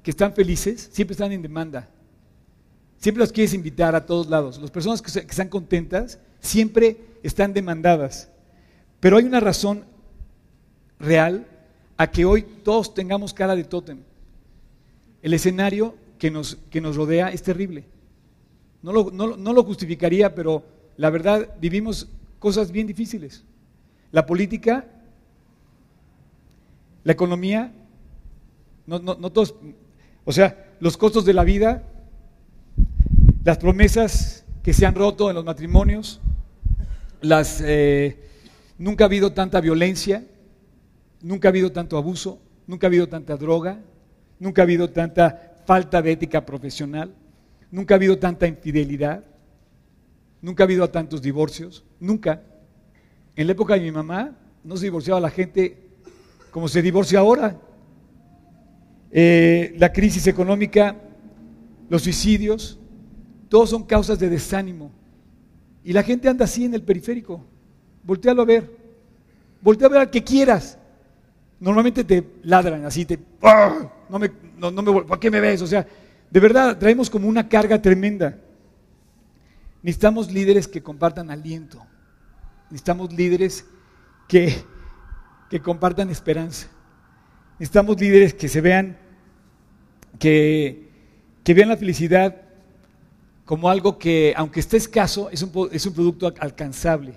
que 0.01 0.11
están 0.11 0.33
felices 0.33 0.89
siempre 0.93 1.15
están 1.15 1.33
en 1.33 1.41
demanda. 1.41 1.89
Siempre 2.97 3.19
los 3.19 3.33
quieres 3.33 3.53
invitar 3.53 3.93
a 3.93 4.05
todos 4.05 4.29
lados. 4.29 4.57
Las 4.61 4.71
personas 4.71 5.01
que, 5.01 5.19
están 5.19 5.49
contentas 5.49 6.17
siempre 6.39 6.95
están 7.23 7.51
demandadas. 7.53 8.29
Pero 9.01 9.17
hay 9.17 9.25
una 9.25 9.41
razón 9.41 9.91
real 10.99 11.47
a 11.97 12.11
que 12.11 12.25
hoy 12.25 12.43
todos 12.63 12.93
tengamos 12.93 13.33
cara 13.33 13.55
de 13.55 13.63
tótem. 13.63 13.99
El 15.21 15.33
escenario 15.33 15.95
que 16.17 16.31
nos, 16.31 16.57
que 16.69 16.81
nos 16.81 16.95
rodea 16.95 17.29
es 17.29 17.43
terrible. 17.43 17.85
No 18.81 18.91
lo, 18.91 19.11
no 19.11 19.53
lo, 19.53 19.63
justificaría, 19.63 20.35
pero 20.35 20.63
la 20.97 21.09
verdad 21.09 21.55
vivimos 21.59 22.09
cosas 22.39 22.71
bien 22.71 22.87
difíciles. 22.87 23.43
La 24.11 24.25
política, 24.25 24.85
la 27.03 27.13
economía, 27.13 27.71
no, 28.85 28.99
no, 28.99 29.15
no 29.15 29.31
todos, 29.31 29.55
o 30.25 30.31
sea, 30.31 30.75
los 30.79 30.97
costos 30.97 31.23
de 31.23 31.33
la 31.33 31.43
vida, 31.43 31.83
las 33.43 33.57
promesas 33.57 34.43
que 34.63 34.73
se 34.73 34.85
han 34.85 34.95
roto 34.95 35.29
en 35.29 35.35
los 35.35 35.45
matrimonios, 35.45 36.19
las, 37.21 37.61
eh, 37.65 38.17
nunca 38.77 39.05
ha 39.05 39.07
habido 39.07 39.31
tanta 39.31 39.61
violencia, 39.61 40.25
nunca 41.23 41.47
ha 41.47 41.51
habido 41.51 41.71
tanto 41.71 41.97
abuso, 41.97 42.39
nunca 42.67 42.85
ha 42.85 42.89
habido 42.89 43.07
tanta 43.07 43.35
droga, 43.35 43.79
nunca 44.39 44.61
ha 44.61 44.65
habido 44.65 44.91
tanta 44.91 45.55
falta 45.65 46.01
de 46.01 46.11
ética 46.11 46.45
profesional, 46.45 47.15
nunca 47.71 47.95
ha 47.95 47.97
habido 47.97 48.19
tanta 48.19 48.45
infidelidad, 48.45 49.23
nunca 50.41 50.63
ha 50.63 50.65
habido 50.65 50.87
tantos 50.89 51.21
divorcios, 51.21 51.83
nunca. 51.99 52.43
En 53.35 53.47
la 53.47 53.53
época 53.53 53.73
de 53.73 53.79
mi 53.79 53.91
mamá 53.91 54.37
no 54.63 54.77
se 54.77 54.85
divorciaba 54.85 55.19
la 55.19 55.31
gente 55.31 55.77
como 56.51 56.67
se 56.67 56.81
divorcia 56.81 57.19
ahora. 57.19 57.57
Eh, 59.09 59.73
la 59.77 59.91
crisis 59.91 60.27
económica, 60.27 60.97
los 61.89 62.03
suicidios, 62.03 62.77
todos 63.47 63.69
son 63.69 63.83
causas 63.83 64.19
de 64.19 64.29
desánimo. 64.29 64.91
Y 65.83 65.93
la 65.93 66.03
gente 66.03 66.27
anda 66.27 66.45
así 66.45 66.65
en 66.65 66.73
el 66.73 66.83
periférico. 66.83 67.45
Voltealo 68.03 68.41
a 68.41 68.45
ver. 68.45 68.77
Voltea 69.61 69.87
a 69.87 69.91
ver 69.91 69.99
al 70.01 70.09
que 70.09 70.23
quieras. 70.23 70.77
Normalmente 71.63 72.03
te 72.03 72.25
ladran 72.43 72.85
así, 72.85 73.05
te... 73.05 73.17
¡ah! 73.41 73.89
No 74.09 74.19
me, 74.19 74.29
no, 74.57 74.69
me, 74.69 75.01
¿Por 75.03 75.17
qué 75.17 75.31
me 75.31 75.39
ves? 75.39 75.61
O 75.61 75.67
sea, 75.67 75.87
de 76.29 76.39
verdad, 76.41 76.77
traemos 76.77 77.09
como 77.09 77.25
una 77.25 77.47
carga 77.47 77.81
tremenda. 77.81 78.37
Necesitamos 79.81 80.29
líderes 80.29 80.67
que 80.67 80.83
compartan 80.83 81.31
aliento. 81.31 81.81
Necesitamos 82.69 83.13
líderes 83.13 83.65
que, 84.27 84.61
que 85.49 85.61
compartan 85.61 86.09
esperanza. 86.09 86.67
Necesitamos 87.57 87.97
líderes 87.97 88.33
que 88.33 88.49
se 88.49 88.59
vean, 88.59 88.97
que, 90.19 90.89
que 91.45 91.53
vean 91.53 91.69
la 91.69 91.77
felicidad 91.77 92.41
como 93.45 93.69
algo 93.69 93.97
que, 93.97 94.33
aunque 94.35 94.59
esté 94.59 94.75
escaso, 94.75 95.29
es 95.29 95.41
un, 95.41 95.69
es 95.71 95.85
un 95.85 95.93
producto 95.93 96.33
alcanzable. 96.39 97.13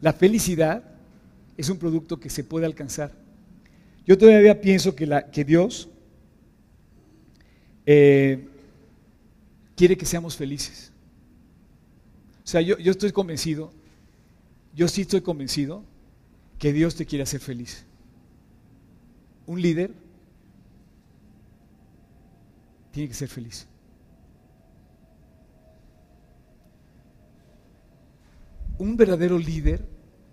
La 0.00 0.14
felicidad 0.14 0.84
es 1.58 1.68
un 1.68 1.76
producto 1.76 2.18
que 2.18 2.30
se 2.30 2.44
puede 2.44 2.64
alcanzar. 2.64 3.20
Yo 4.06 4.18
todavía 4.18 4.60
pienso 4.60 4.94
que, 4.94 5.06
la, 5.06 5.30
que 5.30 5.44
Dios 5.44 5.88
eh, 7.86 8.48
quiere 9.76 9.96
que 9.96 10.06
seamos 10.06 10.36
felices. 10.36 10.92
O 12.44 12.46
sea, 12.46 12.60
yo, 12.60 12.78
yo 12.78 12.90
estoy 12.90 13.12
convencido, 13.12 13.72
yo 14.74 14.88
sí 14.88 15.02
estoy 15.02 15.20
convencido 15.20 15.84
que 16.58 16.72
Dios 16.72 16.96
te 16.96 17.06
quiere 17.06 17.22
hacer 17.22 17.40
feliz. 17.40 17.84
Un 19.46 19.60
líder 19.62 19.92
tiene 22.92 23.08
que 23.08 23.14
ser 23.14 23.28
feliz. 23.28 23.66
un 28.82 28.96
verdadero 28.96 29.38
líder 29.38 29.86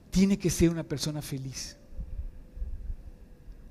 tiene 0.09 0.39
que 0.39 0.49
ser 0.49 0.71
una 0.71 0.83
persona 0.83 1.21
feliz. 1.21 1.77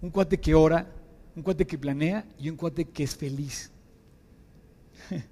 Un 0.00 0.10
cuate 0.10 0.38
que 0.38 0.54
ora, 0.54 0.86
un 1.34 1.42
cuate 1.42 1.66
que 1.66 1.78
planea 1.78 2.24
y 2.38 2.50
un 2.50 2.56
cuate 2.56 2.84
que 2.84 3.04
es 3.04 3.16
feliz. 3.16 3.70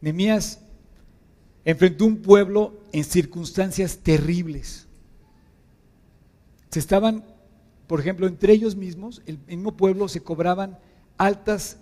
Nemías 0.00 0.60
enfrentó 1.64 2.06
un 2.06 2.18
pueblo 2.18 2.80
en 2.92 3.04
circunstancias 3.04 3.98
terribles. 3.98 4.86
Se 6.70 6.78
estaban, 6.78 7.24
por 7.86 8.00
ejemplo, 8.00 8.26
entre 8.26 8.52
ellos 8.52 8.76
mismos, 8.76 9.22
el 9.26 9.38
mismo 9.46 9.76
pueblo, 9.76 10.08
se 10.08 10.22
cobraban 10.22 10.78
altas 11.16 11.78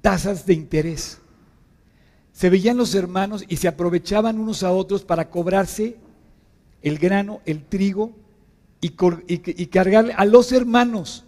tasas 0.00 0.46
de 0.46 0.54
interés 0.54 1.20
se 2.36 2.50
veían 2.50 2.76
los 2.76 2.94
hermanos 2.94 3.46
y 3.48 3.56
se 3.56 3.66
aprovechaban 3.66 4.38
unos 4.38 4.62
a 4.62 4.70
otros 4.70 5.02
para 5.04 5.30
cobrarse 5.30 5.96
el 6.82 6.98
grano, 6.98 7.40
el 7.46 7.64
trigo 7.64 8.12
y, 8.80 9.66
cargarle 9.66 10.12
a 10.12 10.24
los 10.24 10.52
hermanos, 10.52 11.24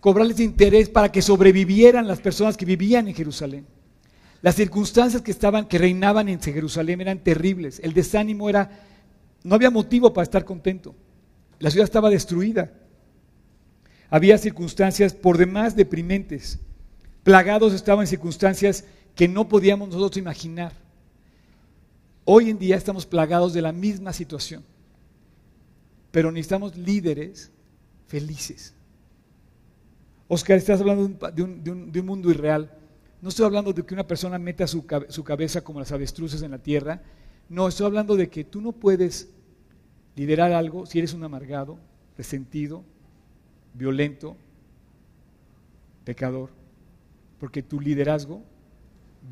cobrarles 0.00 0.40
interés 0.40 0.88
para 0.88 1.10
que 1.10 1.22
sobrevivieran 1.22 2.06
las 2.06 2.20
personas 2.20 2.56
que 2.56 2.64
vivían 2.64 3.08
en 3.08 3.14
Jerusalén. 3.14 3.66
Las 4.42 4.56
circunstancias 4.56 5.22
que 5.22 5.30
estaban, 5.30 5.66
que 5.66 5.78
reinaban 5.78 6.28
en 6.28 6.40
Jerusalén 6.40 7.00
eran 7.00 7.18
terribles. 7.18 7.80
El 7.82 7.94
desánimo 7.94 8.50
era, 8.50 8.70
no 9.42 9.54
había 9.54 9.70
motivo 9.70 10.12
para 10.12 10.24
estar 10.24 10.44
contento. 10.44 10.94
La 11.58 11.70
ciudad 11.70 11.84
estaba 11.84 12.10
destruida. 12.10 12.70
había 14.10 14.36
circunstancias 14.36 15.14
por 15.14 15.38
demás 15.38 15.74
deprimentes. 15.74 16.58
Plagados 17.22 17.72
estaban 17.72 18.02
en 18.02 18.08
circunstancias 18.08 18.84
que 19.14 19.28
no 19.28 19.48
podíamos 19.48 19.88
nosotros 19.88 20.18
imaginar. 20.18 20.72
Hoy 22.26 22.50
en 22.50 22.58
día 22.58 22.76
estamos 22.76 23.06
plagados 23.06 23.52
de 23.54 23.62
la 23.62 23.72
misma 23.72 24.12
situación, 24.12 24.64
pero 26.14 26.30
necesitamos 26.30 26.76
líderes 26.76 27.50
felices. 28.06 28.72
Oscar, 30.28 30.56
estás 30.56 30.80
hablando 30.80 31.08
de 31.32 31.42
un, 31.42 32.06
mundo 32.06 32.30
irreal. 32.30 32.70
No 33.20 33.30
estoy 33.30 33.44
hablando 33.44 33.72
de 33.72 33.82
que 33.82 33.94
una 33.94 34.06
persona 34.06 34.38
meta 34.38 34.64
su, 34.68 34.86
su 35.08 35.24
cabeza 35.24 35.64
como 35.64 35.80
las 35.80 35.90
avestruces 35.90 36.40
en 36.42 36.52
la 36.52 36.58
tierra. 36.58 37.02
No, 37.48 37.66
estoy 37.66 37.86
hablando 37.86 38.14
de 38.14 38.30
que 38.30 38.44
tú 38.44 38.60
no 38.60 38.70
puedes 38.70 39.28
liderar 40.14 40.52
algo 40.52 40.86
si 40.86 41.00
eres 41.00 41.14
un 41.14 41.24
amargado, 41.24 41.80
resentido, 42.16 42.84
violento, 43.72 44.36
pecador, 46.04 46.50
porque 47.40 47.60
tu 47.60 47.80
liderazgo 47.80 48.40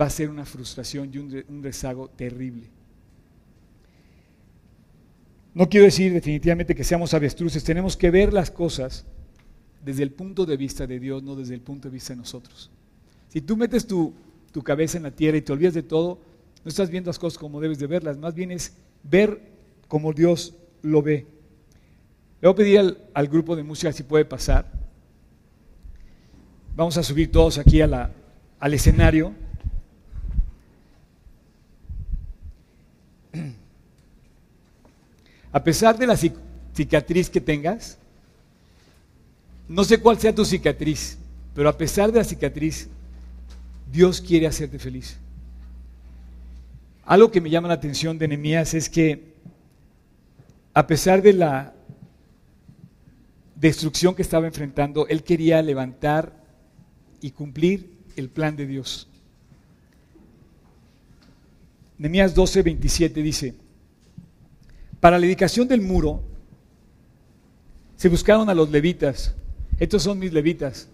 va 0.01 0.07
a 0.07 0.11
ser 0.11 0.29
una 0.31 0.45
frustración 0.45 1.13
y 1.15 1.19
un, 1.19 1.63
rezago 1.63 2.09
terrible. 2.09 2.71
No 5.55 5.69
quiero 5.69 5.85
decir 5.85 6.13
definitivamente 6.13 6.75
que 6.75 6.85
seamos 6.85 7.13
avestruces, 7.13 7.63
tenemos 7.63 7.97
que 7.97 8.11
ver 8.11 8.33
las 8.33 8.51
cosas 8.51 9.05
desde 9.85 10.03
el 10.03 10.13
punto 10.13 10.47
de 10.47 10.57
vista 10.57 10.87
de 10.87 10.99
Dios, 10.99 11.23
no 11.23 11.37
desde 11.37 11.55
el 11.55 11.61
punto 11.61 11.89
de 11.89 11.93
vista 11.93 12.15
de 12.15 12.19
nosotros. 12.19 12.71
Si 13.29 13.41
tú 13.41 13.57
metes 13.57 13.87
tu, 13.87 14.15
cabeza 14.65 14.97
en 14.97 15.03
la 15.05 15.11
tierra 15.11 15.39
y 15.39 15.43
te 15.43 15.53
olvidas 15.53 15.75
de 15.75 15.83
todo, 15.83 16.19
no 16.65 16.69
estás 16.69 16.91
viendo 16.91 17.09
las 17.09 17.19
cosas 17.19 17.39
como 17.39 17.61
debes 17.61 17.79
de 17.79 17.87
verlas, 17.87 18.17
más 18.19 18.35
bien 18.35 18.51
es 18.51 18.75
ver 19.03 19.41
como 19.89 20.13
Dios 20.13 20.55
lo 20.83 21.03
ve. 21.03 21.27
Le 22.41 22.49
voy 22.49 22.53
a 22.53 22.57
pedir 22.57 22.97
al, 23.15 23.29
grupo 23.29 23.57
de 23.57 23.63
música 23.63 23.93
si 23.93 24.03
puede 24.03 24.25
pasar. 24.25 24.71
Vamos 26.75 26.97
a 26.97 27.03
subir 27.03 27.31
todos 27.31 27.59
aquí 27.59 27.81
al 27.83 28.75
escenario. 28.75 29.35
A 35.53 35.63
pesar 35.63 35.99
de 35.99 36.07
la 36.07 36.17
cicatriz 36.17 37.29
que 37.29 37.41
tengas, 37.41 37.99
no 39.69 39.85
sé 39.85 39.99
cuál 39.99 40.19
sea 40.19 40.35
tu 40.35 40.45
cicatriz, 40.45 41.19
pero 41.55 41.69
a 41.69 41.77
pesar 41.77 42.11
de 42.11 42.19
la 42.19 42.25
cicatriz, 42.25 42.89
Dios 43.91 44.21
quiere 44.21 44.47
hacerte 44.47 44.79
feliz. 44.79 45.19
Algo 47.05 47.31
que 47.31 47.41
me 47.41 47.51
llama 47.51 47.69
la 47.69 47.75
atención 47.75 48.19
de 48.19 48.29
Nehemías 48.29 48.73
es 48.75 48.89
que 48.89 49.33
a 50.73 50.87
pesar 50.87 51.21
de 51.21 51.35
la 51.35 51.75
destrucción 53.55 54.15
que 54.15 54.23
estaba 54.23 54.47
enfrentando, 54.47 55.07
él 55.07 55.23
quería 55.23 55.61
levantar 55.61 56.33
y 57.21 57.31
cumplir 57.33 57.93
el 58.17 58.31
plan 58.31 58.57
de 58.57 58.67
Dios. 58.67 59.09
Nehemías 61.99 62.35
12, 62.35 62.63
27 62.63 63.23
dice, 63.23 63.55
para 65.03 65.19
la 65.19 65.23
dedicación 65.23 65.67
del 65.67 65.81
muro 65.81 66.23
se 67.97 68.09
buscaron 68.09 68.49
a 68.49 68.55
los 68.55 68.71
levitas, 68.71 69.35
estos 69.81 70.05
son 70.05 70.17
mis 70.21 70.33
levitas, 70.33 70.87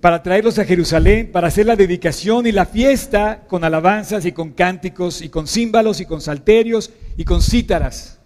para 0.00 0.22
traerlos 0.22 0.58
a 0.58 0.64
Jerusalén, 0.64 1.30
para 1.30 1.48
hacer 1.48 1.66
la 1.66 1.76
dedicación 1.76 2.46
y 2.46 2.52
la 2.52 2.64
fiesta 2.64 3.44
con 3.46 3.62
alabanzas 3.62 4.24
y 4.24 4.32
con 4.32 4.52
cánticos 4.52 5.20
y 5.20 5.28
con 5.28 5.46
címbalos 5.46 6.00
y 6.00 6.06
con 6.06 6.22
salterios 6.22 6.90
y 7.18 7.26
con 7.26 7.42
cítaras. 7.42 8.18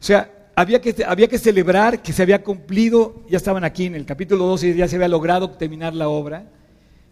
O 0.00 0.04
sea, 0.04 0.48
había 0.56 0.80
que, 0.80 1.04
había 1.06 1.28
que 1.28 1.38
celebrar 1.38 2.02
que 2.02 2.12
se 2.12 2.22
había 2.22 2.42
cumplido, 2.42 3.22
ya 3.30 3.36
estaban 3.36 3.62
aquí 3.62 3.86
en 3.86 3.94
el 3.94 4.04
capítulo 4.04 4.44
12, 4.46 4.74
ya 4.74 4.88
se 4.88 4.96
había 4.96 5.06
logrado 5.06 5.50
terminar 5.50 5.94
la 5.94 6.08
obra, 6.08 6.46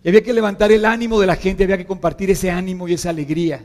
y 0.02 0.08
había 0.08 0.24
que 0.24 0.32
levantar 0.32 0.72
el 0.72 0.84
ánimo 0.84 1.20
de 1.20 1.28
la 1.28 1.36
gente, 1.36 1.62
había 1.62 1.78
que 1.78 1.86
compartir 1.86 2.28
ese 2.32 2.50
ánimo 2.50 2.88
y 2.88 2.94
esa 2.94 3.10
alegría. 3.10 3.64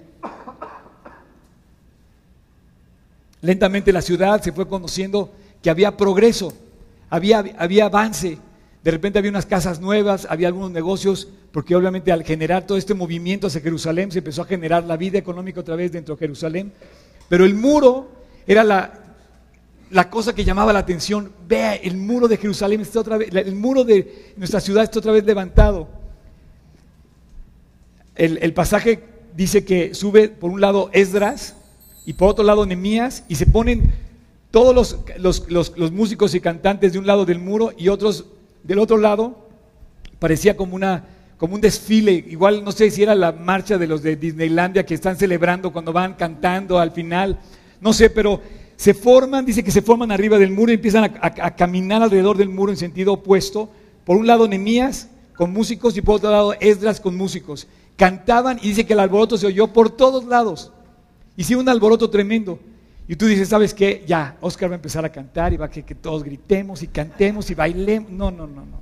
Lentamente 3.47 3.93
la 3.93 4.01
ciudad 4.01 4.41
se 4.41 4.51
fue 4.51 4.67
conociendo 4.67 5.31
que 5.63 5.69
había 5.69 5.95
progreso, 5.95 6.51
había, 7.09 7.45
había 7.57 7.85
avance, 7.85 8.37
de 8.83 8.91
repente 8.91 9.19
había 9.19 9.31
unas 9.31 9.45
casas 9.45 9.79
nuevas, 9.79 10.27
había 10.29 10.49
algunos 10.49 10.69
negocios, 10.69 11.29
porque 11.53 11.73
obviamente 11.73 12.11
al 12.11 12.25
generar 12.25 12.67
todo 12.67 12.77
este 12.77 12.93
movimiento 12.93 13.47
hacia 13.47 13.61
Jerusalén 13.61 14.11
se 14.11 14.17
empezó 14.17 14.41
a 14.41 14.45
generar 14.45 14.83
la 14.83 14.97
vida 14.97 15.17
económica 15.17 15.61
otra 15.61 15.77
vez 15.77 15.93
dentro 15.93 16.15
de 16.15 16.19
Jerusalén, 16.19 16.73
pero 17.29 17.45
el 17.45 17.53
muro 17.53 18.09
era 18.45 18.65
la, 18.65 19.15
la 19.91 20.09
cosa 20.09 20.35
que 20.35 20.43
llamaba 20.43 20.73
la 20.73 20.79
atención, 20.79 21.31
vea, 21.47 21.75
el 21.75 21.95
muro 21.95 22.27
de 22.27 22.35
Jerusalén 22.35 22.81
está 22.81 22.99
otra 22.99 23.15
vez, 23.15 23.29
el 23.33 23.55
muro 23.55 23.85
de 23.85 24.33
nuestra 24.35 24.59
ciudad 24.59 24.83
está 24.83 24.99
otra 24.99 25.13
vez 25.13 25.23
levantado. 25.23 25.87
El, 28.13 28.53
pasaje 28.53 29.05
dice 29.37 29.63
que 29.63 29.95
sube 29.95 30.27
por 30.27 30.51
un 30.51 30.59
lado 30.59 30.89
Esdras 30.91 31.55
y 32.07 32.13
por 32.13 32.29
otro 32.29 32.45
lado 32.45 32.65
Nemías 32.65 33.25
y 33.27 33.35
se 33.35 33.45
ponen 33.45 33.91
todos 34.49 34.97
los, 35.17 35.91
músicos 35.91 36.33
y 36.33 36.39
cantantes 36.39 36.93
de 36.93 36.99
un 36.99 37.05
lado 37.05 37.25
del 37.25 37.37
muro 37.37 37.73
y 37.77 37.89
otros 37.89 38.25
del 38.63 38.79
otro 38.79 38.97
lado. 38.97 39.37
Parecía 40.17 40.55
como, 40.55 40.73
una, 40.73 41.03
como 41.37 41.55
un 41.55 41.61
desfile, 41.61 42.13
igual 42.13 42.63
no 42.63 42.71
sé 42.71 42.89
si 42.91 43.03
era 43.03 43.13
la 43.13 43.33
marcha 43.33 43.77
de 43.77 43.87
los 43.87 44.03
de 44.03 44.15
Disneylandia 44.15 44.85
que 44.85 44.93
están 44.93 45.17
celebrando 45.17 45.73
cuando 45.73 45.91
van 45.91 46.13
cantando 46.13 46.79
al 46.79 46.91
final, 46.91 47.39
no 47.81 47.91
sé, 47.91 48.09
pero 48.09 48.39
se 48.77 48.93
forman, 48.93 49.45
dice 49.45 49.61
que 49.61 49.69
se 49.69 49.81
forman 49.81 50.09
arriba 50.09 50.37
del 50.37 50.51
muro 50.51 50.71
y 50.71 50.75
empiezan 50.75 51.03
a, 51.21 51.55
caminar 51.57 52.01
alrededor 52.01 52.37
del 52.37 52.47
muro 52.47 52.71
en 52.71 52.77
sentido 52.77 53.13
opuesto. 53.13 53.69
Por 54.05 54.15
un 54.15 54.27
lado 54.27 54.47
Nemías 54.47 55.09
con 55.35 55.51
músicos 55.51 55.97
y 55.97 56.01
por 56.01 56.15
otro 56.15 56.31
lado 56.31 56.53
Esdras 56.61 57.01
con 57.01 57.17
músicos. 57.17 57.67
Cantaban 57.97 58.59
y 58.61 58.69
dice 58.69 58.85
que 58.85 58.93
el 58.93 59.01
alboroto 59.01 59.37
se 59.37 59.47
oyó 59.47 59.67
por 59.67 59.89
todos 59.89 60.23
lados. 60.23 60.71
Hicieron 61.37 61.63
un 61.63 61.69
alboroto 61.69 62.09
tremendo. 62.09 62.59
Y 63.07 63.15
tú 63.15 63.27
dices, 63.27 63.47
¿sabes 63.47 63.73
qué? 63.73 64.03
Ya, 64.05 64.35
Oscar 64.41 64.69
va 64.69 64.73
a 64.73 64.75
empezar 64.75 65.05
a 65.05 65.11
cantar 65.11 65.53
y 65.53 65.57
va 65.57 65.67
a 65.67 65.69
que, 65.69 65.95
todos 65.95 66.23
gritemos 66.23 66.83
y 66.83 66.87
cantemos 66.87 67.49
y 67.49 67.55
bailemos. 67.55 68.11
No, 68.11 68.31
no, 68.31 68.45
no, 68.45 68.65
no. 68.65 68.79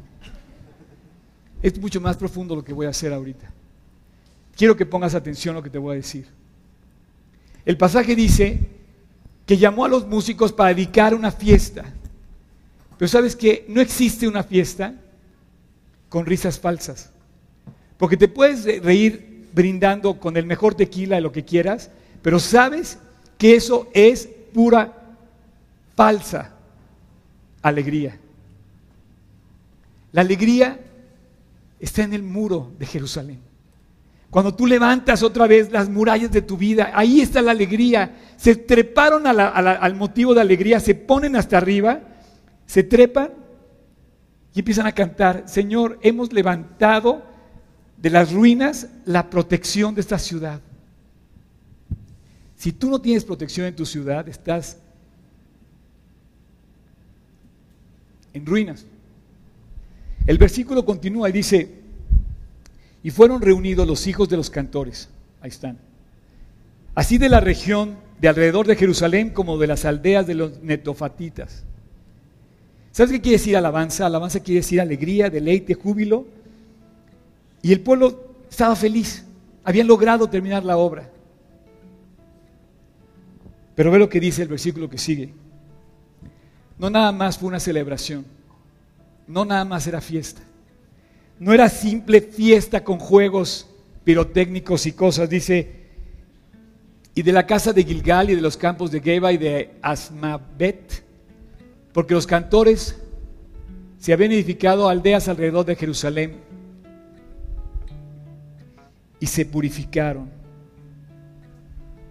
Es 1.61 1.79
mucho 1.79 2.01
más 2.01 2.17
profundo 2.17 2.55
lo 2.55 2.63
que 2.63 2.73
voy 2.73 2.87
a 2.87 2.89
hacer 2.89 3.13
ahorita. 3.13 3.51
Quiero 4.55 4.75
que 4.75 4.85
pongas 4.85 5.13
atención 5.13 5.53
a 5.53 5.59
lo 5.59 5.63
que 5.63 5.69
te 5.69 5.77
voy 5.77 5.93
a 5.93 5.97
decir. 5.97 6.25
El 7.65 7.77
pasaje 7.77 8.15
dice 8.15 8.59
que 9.45 9.57
llamó 9.57 9.85
a 9.85 9.89
los 9.89 10.07
músicos 10.07 10.53
para 10.53 10.73
dedicar 10.73 11.13
una 11.13 11.31
fiesta. 11.31 11.85
Pero 12.97 13.09
sabes 13.09 13.35
que 13.35 13.65
no 13.67 13.81
existe 13.81 14.27
una 14.27 14.43
fiesta 14.43 14.95
con 16.09 16.25
risas 16.25 16.59
falsas. 16.59 17.11
Porque 17.97 18.17
te 18.17 18.27
puedes 18.27 18.63
reír 18.81 19.49
brindando 19.53 20.19
con 20.19 20.37
el 20.37 20.45
mejor 20.45 20.73
tequila, 20.75 21.19
lo 21.19 21.31
que 21.31 21.45
quieras, 21.45 21.91
pero 22.25 22.39
sabes 22.39 22.97
que 23.37 23.55
eso 23.55 23.87
es 23.93 24.27
pura 24.51 24.91
falsa 25.95 26.55
alegría. 27.61 28.17
La 30.11 30.21
alegría 30.21 30.79
está 31.79 32.01
en 32.01 32.13
el 32.13 32.23
muro 32.23 32.71
de 32.79 32.87
Jerusalén. 32.87 33.41
Cuando 34.31 34.55
tú 34.55 34.65
levantas 34.65 35.21
otra 35.21 35.45
vez 35.45 35.71
las 35.71 35.87
murallas 35.87 36.31
de 36.31 36.41
tu 36.41 36.57
vida, 36.57 36.89
ahí 36.95 37.21
está 37.21 37.43
la 37.43 37.51
alegría. 37.51 38.15
Se 38.37 38.55
treparon 38.55 39.27
al 39.27 39.95
motivo 39.95 40.33
de 40.33 40.41
alegría, 40.41 40.79
se 40.79 40.95
ponen 40.95 41.35
hasta 41.35 41.57
arriba, 41.59 41.99
se 42.65 42.81
trepan 42.81 43.29
y 44.51 44.61
empiezan 44.61 44.87
a 44.87 44.93
cantar, 44.93 45.43
Señor, 45.45 45.99
hemos 46.01 46.33
levantado 46.33 47.21
de 47.97 48.09
las 48.09 48.33
ruinas 48.33 48.87
la 49.05 49.29
protección 49.29 49.93
de 49.93 50.01
esta 50.01 50.17
ciudad. 50.17 50.59
Si 52.65 52.71
tú 52.71 52.89
no 52.89 52.99
tienes 52.99 53.23
protección 53.23 53.67
en 53.67 53.75
tu 53.75 53.85
ciudad, 53.85 54.27
estás 54.27 54.79
en 58.33 58.43
ruinas. 58.43 58.87
El 60.25 60.39
versículo 60.39 60.83
continúa 60.83 61.29
y 61.29 61.31
dice, 61.31 61.69
y 63.03 63.11
fueron 63.11 63.39
reunidos 63.39 63.87
los 63.87 64.07
hijos 64.07 64.29
de 64.29 64.37
los 64.37 64.49
cantores. 64.49 65.09
Ahí 65.41 65.51
están. 65.51 65.77
Así 66.95 67.19
de 67.19 67.29
la 67.29 67.39
región 67.39 67.97
de 68.19 68.29
alrededor 68.29 68.65
de 68.65 68.75
Jerusalén 68.75 69.29
como 69.29 69.59
de 69.59 69.67
las 69.67 69.85
aldeas 69.85 70.25
de 70.25 70.33
los 70.33 70.63
netofatitas. 70.63 71.61
¿Sabes 72.91 73.11
qué 73.11 73.21
quiere 73.21 73.37
decir 73.37 73.55
alabanza? 73.55 74.07
Alabanza 74.07 74.39
quiere 74.39 74.61
decir 74.61 74.81
alegría, 74.81 75.29
deleite, 75.29 75.75
júbilo. 75.75 76.25
Y 77.61 77.73
el 77.73 77.81
pueblo 77.81 78.33
estaba 78.49 78.75
feliz. 78.75 79.23
Habían 79.63 79.85
logrado 79.85 80.27
terminar 80.27 80.65
la 80.65 80.77
obra. 80.77 81.11
Pero 83.75 83.91
ve 83.91 83.99
lo 83.99 84.09
que 84.09 84.19
dice 84.19 84.41
el 84.41 84.47
versículo 84.47 84.89
que 84.89 84.97
sigue. 84.97 85.33
No 86.77 86.89
nada 86.89 87.11
más 87.11 87.37
fue 87.37 87.49
una 87.49 87.59
celebración. 87.59 88.25
No 89.27 89.45
nada 89.45 89.65
más 89.65 89.85
era 89.87 90.01
fiesta 90.01 90.41
no 91.39 91.53
era 91.53 91.69
simple 91.69 92.21
fiesta 92.21 92.83
con 92.83 92.99
juegos 92.99 93.67
pirotécnicos 94.03 94.85
y 94.85 94.93
cosas, 94.93 95.29
dice, 95.29 95.85
y 97.13 97.21
de 97.21 97.31
la 97.31 97.45
casa 97.45 97.73
de 97.73 97.83
Gilgal 97.83 98.29
y 98.29 98.35
de 98.35 98.41
los 98.41 98.57
campos 98.57 98.91
de 98.91 99.01
Geba 99.01 99.31
y 99.31 99.37
de 99.37 99.75
Asmabet, 99.81 101.03
porque 101.93 102.13
los 102.13 102.27
cantores 102.27 103.01
se 103.97 104.13
habían 104.13 104.31
edificado 104.31 104.87
aldeas 104.87 105.27
alrededor 105.27 105.65
de 105.65 105.75
Jerusalén 105.75 106.35
y 109.19 109.25
se 109.25 109.45
purificaron. 109.45 110.29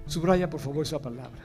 Subraya 0.07 0.51
por 0.51 0.61
favor 0.61 0.85
esa 0.85 1.01
palabra. 1.01 1.43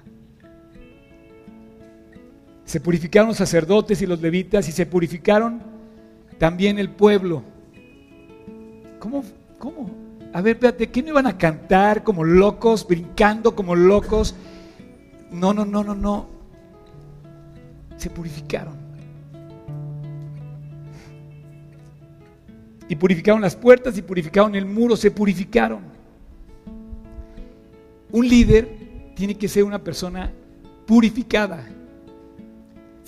Se 2.69 2.79
purificaron 2.79 3.29
los 3.29 3.37
sacerdotes 3.37 3.99
y 4.03 4.05
los 4.05 4.21
levitas 4.21 4.69
y 4.69 4.71
se 4.71 4.85
purificaron 4.85 5.59
también 6.37 6.77
el 6.77 6.91
pueblo. 6.91 7.41
¿Cómo? 8.99 9.23
¿Cómo? 9.57 9.89
A 10.33 10.41
ver, 10.41 10.53
espérate, 10.53 10.87
¿qué 10.91 11.01
no 11.01 11.09
iban 11.09 11.25
a 11.25 11.35
cantar 11.35 12.03
como 12.03 12.23
locos, 12.23 12.87
brincando 12.87 13.55
como 13.55 13.75
locos? 13.75 14.35
No, 15.31 15.51
no, 15.51 15.65
no, 15.65 15.83
no, 15.83 15.95
no. 15.95 16.27
Se 17.97 18.11
purificaron. 18.11 18.75
Y 22.87 22.95
purificaron 22.97 23.41
las 23.41 23.55
puertas 23.55 23.97
y 23.97 24.03
purificaron 24.03 24.53
el 24.53 24.67
muro, 24.67 24.95
se 24.95 25.09
purificaron. 25.09 25.79
Un 28.11 28.29
líder 28.29 29.11
tiene 29.15 29.33
que 29.33 29.47
ser 29.47 29.63
una 29.63 29.83
persona 29.83 30.31
purificada. 30.85 31.67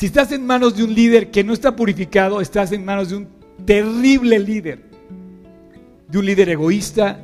Si 0.02 0.08
estás 0.08 0.32
en 0.32 0.44
manos 0.44 0.76
de 0.76 0.84
un 0.84 0.96
líder 0.96 1.30
que 1.30 1.44
no 1.44 1.54
está 1.54 1.76
purificado, 1.76 2.42
estás 2.42 2.72
en 2.72 2.84
manos 2.84 3.10
de 3.10 3.18
un 3.18 3.28
terrible 3.68 4.40
líder 4.40 4.80
de 6.08 6.18
un 6.18 6.26
líder 6.26 6.50
egoísta, 6.50 7.20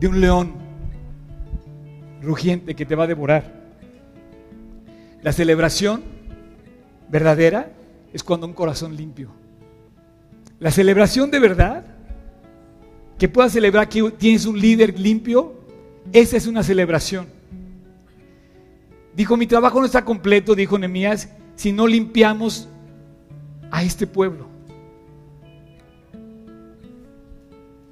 de 0.00 0.08
un 0.08 0.18
león 0.18 0.54
rugiente 2.22 2.74
que 2.74 2.86
te 2.86 2.94
va 2.94 3.04
a 3.04 3.06
devorar. 3.06 3.52
La 5.20 5.32
celebración 5.32 6.04
verdadera 7.10 7.70
es 8.14 8.22
cuando 8.22 8.46
un 8.46 8.54
corazón 8.54 8.96
limpio. 8.96 9.28
La 10.58 10.70
celebración 10.70 11.30
de 11.30 11.38
verdad, 11.38 11.84
que 13.18 13.28
puedas 13.28 13.52
celebrar 13.52 13.90
que 13.90 14.10
tienes 14.12 14.46
un 14.46 14.58
líder 14.58 14.98
limpio, 14.98 15.52
esa 16.14 16.38
es 16.38 16.46
una 16.46 16.62
celebración. 16.62 17.37
Dijo, 19.18 19.36
mi 19.36 19.48
trabajo 19.48 19.80
no 19.80 19.86
está 19.86 20.04
completo, 20.04 20.54
dijo 20.54 20.78
Nehemías, 20.78 21.28
si 21.56 21.72
no 21.72 21.88
limpiamos 21.88 22.68
a 23.68 23.82
este 23.82 24.06
pueblo. 24.06 24.46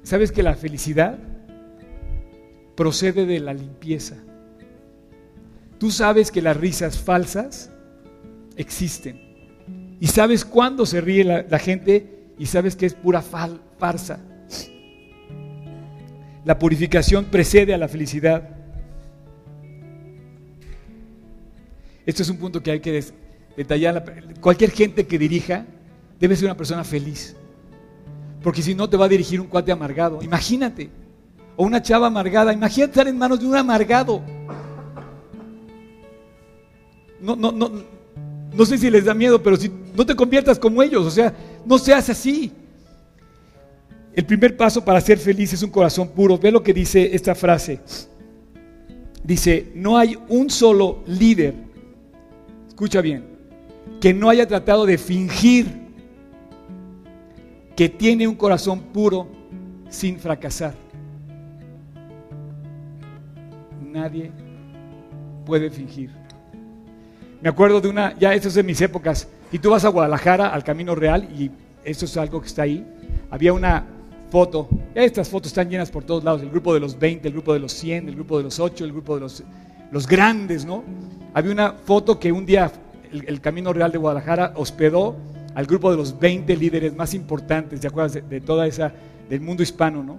¿Sabes 0.03 0.31
que 0.31 0.41
la 0.41 0.55
felicidad 0.55 1.19
procede 2.77 3.25
de 3.25 3.41
la 3.41 3.53
limpieza? 3.53 4.15
Tú 5.77 5.91
sabes 5.91 6.31
que 6.31 6.41
las 6.41 6.55
risas 6.55 6.97
falsas 6.97 7.71
existen. 8.55 9.19
Y 9.99 10.07
sabes 10.07 10.45
cuándo 10.45 10.85
se 10.85 11.01
ríe 11.01 11.25
la, 11.25 11.59
gente 11.59 12.31
y 12.39 12.45
sabes 12.45 12.77
que 12.77 12.85
es 12.85 12.93
pura 12.93 13.21
farsa. 13.21 14.21
La 16.45 16.57
purificación 16.57 17.25
precede 17.25 17.73
a 17.73 17.77
la 17.77 17.89
felicidad. 17.89 18.56
Esto 22.07 22.23
es 22.23 22.29
un 22.29 22.37
punto 22.37 22.63
que 22.63 22.71
hay 22.71 22.79
que 22.79 23.03
detallar. 23.57 24.03
Cualquier 24.39 24.71
gente 24.71 25.05
que 25.05 25.19
dirija 25.19 25.65
debe 26.19 26.37
ser 26.37 26.45
una 26.45 26.55
persona 26.55 26.85
feliz. 26.85 27.35
Porque 28.41 28.61
si 28.61 28.73
no 28.73 28.89
te 28.89 28.95
va 28.95 29.05
a 29.05 29.09
dirigir 29.09 29.41
un 29.41 29.47
cuate 29.47 29.73
amargado. 29.73 30.23
Imagínate. 30.23 30.89
O 31.57 31.65
una 31.65 31.81
chava 31.81 32.07
amargada. 32.07 32.53
Imagínate 32.53 32.91
estar 32.91 33.07
en 33.09 33.17
manos 33.17 33.41
de 33.41 33.45
un 33.45 33.57
amargado. 33.57 34.21
No, 37.19 37.35
no, 37.35 37.51
no, 37.51 37.71
no 38.53 38.65
sé 38.65 38.77
si 38.77 38.89
les 38.89 39.03
da 39.03 39.13
miedo, 39.13 39.43
pero 39.43 39.57
si 39.57 39.69
no 39.93 40.05
te 40.05 40.15
conviertas 40.15 40.57
como 40.57 40.81
ellos, 40.81 41.05
o 41.05 41.11
sea, 41.11 41.33
no 41.65 41.77
seas 41.77 42.09
así. 42.09 42.53
El 44.13 44.25
primer 44.25 44.55
paso 44.55 44.85
para 44.85 45.01
ser 45.01 45.17
feliz 45.17 45.51
es 45.51 45.61
un 45.61 45.71
corazón 45.71 46.07
puro. 46.07 46.37
Ve 46.37 46.51
lo 46.51 46.63
que 46.63 46.73
dice 46.73 47.13
esta 47.13 47.35
frase. 47.35 47.81
Dice, 49.25 49.73
no 49.75 49.97
hay 49.97 50.17
un 50.29 50.49
solo 50.49 51.03
líder, 51.05 51.66
escucha 52.77 53.01
bien, 53.01 53.23
que 53.99 54.13
no 54.13 54.29
haya 54.29 54.47
tratado 54.47 54.85
de 54.85 54.99
fingir 54.99 55.65
que 57.75 57.89
tiene 57.89 58.27
un 58.27 58.35
corazón 58.35 58.81
puro 58.93 59.27
sin 59.89 60.19
fracasar. 60.19 60.75
Nadie 63.81 64.29
puede 65.43 65.71
fingir. 65.71 66.11
Me 67.41 67.49
acuerdo 67.49 67.81
de 67.81 67.89
una, 67.89 68.15
ya 68.19 68.35
esto 68.35 68.47
es 68.47 68.53
de 68.53 68.61
mis 68.61 68.79
épocas, 68.79 69.27
y 69.51 69.57
tú 69.57 69.71
vas 69.71 69.83
a 69.83 69.89
Guadalajara, 69.89 70.49
al 70.49 70.63
Camino 70.63 70.93
Real, 70.93 71.27
y 71.35 71.49
esto 71.83 72.05
es 72.05 72.15
algo 72.15 72.39
que 72.39 72.47
está 72.47 72.61
ahí. 72.61 72.85
Había 73.31 73.53
una 73.53 73.87
foto, 74.29 74.69
estas 74.93 75.27
fotos 75.27 75.47
están 75.47 75.67
llenas 75.67 75.89
por 75.89 76.03
todos 76.03 76.23
lados, 76.23 76.43
el 76.43 76.51
grupo 76.51 76.75
de 76.75 76.79
los 76.79 76.99
20, 76.99 77.27
el 77.27 77.33
grupo 77.33 77.53
de 77.53 77.59
los 77.59 77.71
100, 77.71 78.09
el 78.09 78.13
grupo 78.13 78.37
de 78.37 78.43
los 78.43 78.59
8, 78.59 78.85
el 78.85 78.91
grupo 78.91 79.15
de 79.15 79.21
los, 79.21 79.43
los 79.91 80.07
grandes, 80.07 80.65
¿no? 80.65 80.83
Había 81.33 81.51
una 81.51 81.73
foto 81.73 82.19
que 82.19 82.31
un 82.31 82.45
día 82.45 82.71
el 83.11 83.41
Camino 83.41 83.71
Real 83.73 83.91
de 83.91 83.97
Guadalajara 83.97 84.53
hospedó 84.55 85.15
al 85.57 85.65
grupo 85.65 85.89
de 85.89 85.97
los 85.97 86.19
20 86.19 86.55
líderes 86.55 86.95
más 86.95 87.15
importantes, 87.15 87.79
¿te 87.79 87.87
acuerdas? 87.87 88.21
De, 88.29 88.41
toda 88.41 88.67
esa, 88.67 88.93
del 89.27 89.41
mundo 89.41 89.63
hispano, 89.63 90.03
¿no? 90.03 90.17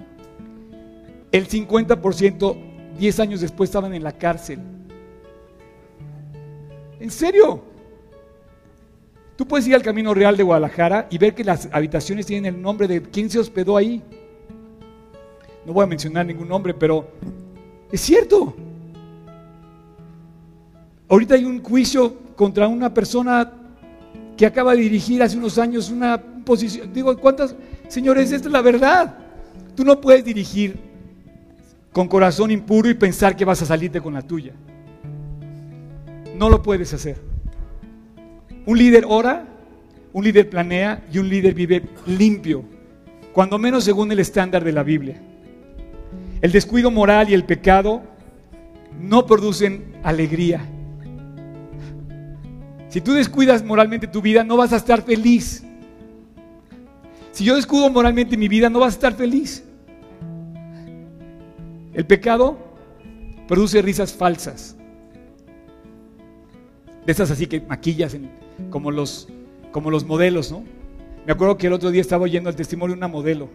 El 1.31 1.49
50%, 1.49 2.57
10 2.99 3.21
años 3.21 3.41
después, 3.41 3.69
estaban 3.69 3.95
en 3.95 4.03
la 4.03 4.11
cárcel. 4.11 4.59
¿En 6.99 7.09
serio? 7.09 7.63
Tú 9.37 9.47
puedes 9.47 9.69
ir 9.69 9.77
al 9.77 9.83
Camino 9.83 10.13
Real 10.13 10.37
de 10.37 10.43
Guadalajara 10.43 11.07
y 11.09 11.19
ver 11.19 11.37
que 11.37 11.45
las 11.45 11.69
habitaciones 11.71 12.27
tienen 12.27 12.57
el 12.57 12.61
nombre 12.61 12.89
de 12.89 13.03
quién 13.03 13.31
se 13.31 13.39
hospedó 13.39 13.77
ahí. 13.77 14.03
No 15.65 15.73
voy 15.73 15.85
a 15.85 15.87
mencionar 15.87 16.27
ningún 16.27 16.49
nombre, 16.49 16.75
pero 16.75 17.09
es 17.93 18.01
cierto. 18.01 18.57
Ahorita 21.09 21.35
hay 21.35 21.45
un 21.45 21.63
juicio 21.63 22.15
contra 22.37 22.69
una 22.69 22.93
persona 22.93 23.51
que 24.37 24.45
acaba 24.45 24.75
de 24.75 24.83
dirigir 24.83 25.23
hace 25.23 25.39
unos 25.39 25.59
años 25.59 25.91
una 25.91 26.21
posición. 26.21 26.93
Digo, 26.93 27.17
¿cuántas? 27.17 27.57
Señores, 27.89 28.31
esta 28.31 28.49
es 28.49 28.53
la 28.53 28.61
verdad. 28.61 29.17
Tú 29.75 29.85
no 29.85 30.01
puedes 30.01 30.25
dirigir 30.25 30.79
con 31.93 32.09
corazón 32.09 32.51
impuro 32.51 32.91
y 32.91 32.95
pensar 32.95 33.35
que 33.35 33.45
vas 33.45 33.63
a 33.63 33.67
salirte 33.67 34.01
con 34.01 34.15
la 34.15 34.23
tuya. 34.23 34.53
No 36.37 36.51
lo 36.51 36.63
puedes 36.63 36.93
hacer. 36.93 37.17
Un 38.67 38.79
líder 38.79 39.07
ora, 39.09 39.47
un 40.13 40.25
líder 40.25 40.51
planea 40.51 41.05
y 41.11 41.19
un 41.19 41.29
líder 41.29 41.55
vive 41.55 41.83
limpio, 42.07 42.65
cuando 43.33 43.59
menos 43.59 43.83
según 43.83 44.13
el 44.13 44.19
estándar 44.19 44.63
de 44.63 44.73
la 44.73 44.83
Biblia. 44.83 45.21
El 46.43 46.53
descuido 46.53 46.91
moral 46.91 47.31
y 47.31 47.35
el 47.35 47.45
pecado 47.45 48.03
no 49.01 49.27
producen 49.27 49.97
alegría 50.05 50.61
si 52.89 53.01
tú 53.01 53.13
descuidas 53.13 53.65
moralmente 53.65 54.07
tu 54.07 54.23
vida, 54.23 54.45
no 54.45 54.57
vas 54.57 54.73
a 54.73 54.77
estar 54.77 55.03
feliz. 55.03 55.63
Si 57.33 57.45
yo 57.45 57.55
descuido 57.55 57.91
moralmente 57.91 58.37
mi 58.37 58.49
vida, 58.49 58.71
no 58.71 58.81
vas 58.81 58.95
a 58.95 58.97
estar 58.97 59.15
feliz. 59.15 59.63
El 61.93 62.07
pecado 62.07 62.59
produce 63.47 63.83
risas 63.83 64.13
falsas. 64.13 64.77
De 67.05 67.13
esas 67.13 67.31
así 67.31 67.47
que 67.47 67.61
maquillas 67.61 68.17
como, 68.71 68.91
los, 68.91 69.29
como 69.73 69.91
los 69.91 70.05
modelos, 70.05 70.51
¿no? 70.51 70.65
Me 71.27 71.33
acuerdo 71.33 71.59
que 71.59 71.67
el 71.67 71.75
otro 71.75 71.91
día 71.91 72.01
estaba 72.01 72.25
oyendo 72.25 72.49
el 72.49 72.57
testimonio 72.57 72.95
de 72.95 72.99
una 72.99 73.09
modelo 73.09 73.49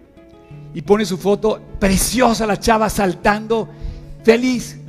y 0.74 0.82
pone 0.82 1.06
su 1.06 1.18
foto, 1.18 1.60
preciosa 1.80 2.46
la 2.46 2.60
chava 2.60 2.90
saltando, 2.90 3.70
feliz. 4.24 4.80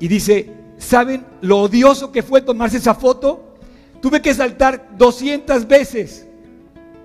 Y 0.00 0.08
dice, 0.08 0.50
¿Saben 0.78 1.24
lo 1.40 1.60
odioso 1.60 2.10
que 2.12 2.22
fue 2.22 2.40
tomarse 2.40 2.78
esa 2.78 2.94
foto? 2.94 3.56
Tuve 4.00 4.20
que 4.20 4.34
saltar 4.34 4.96
200 4.96 5.66
veces 5.66 6.26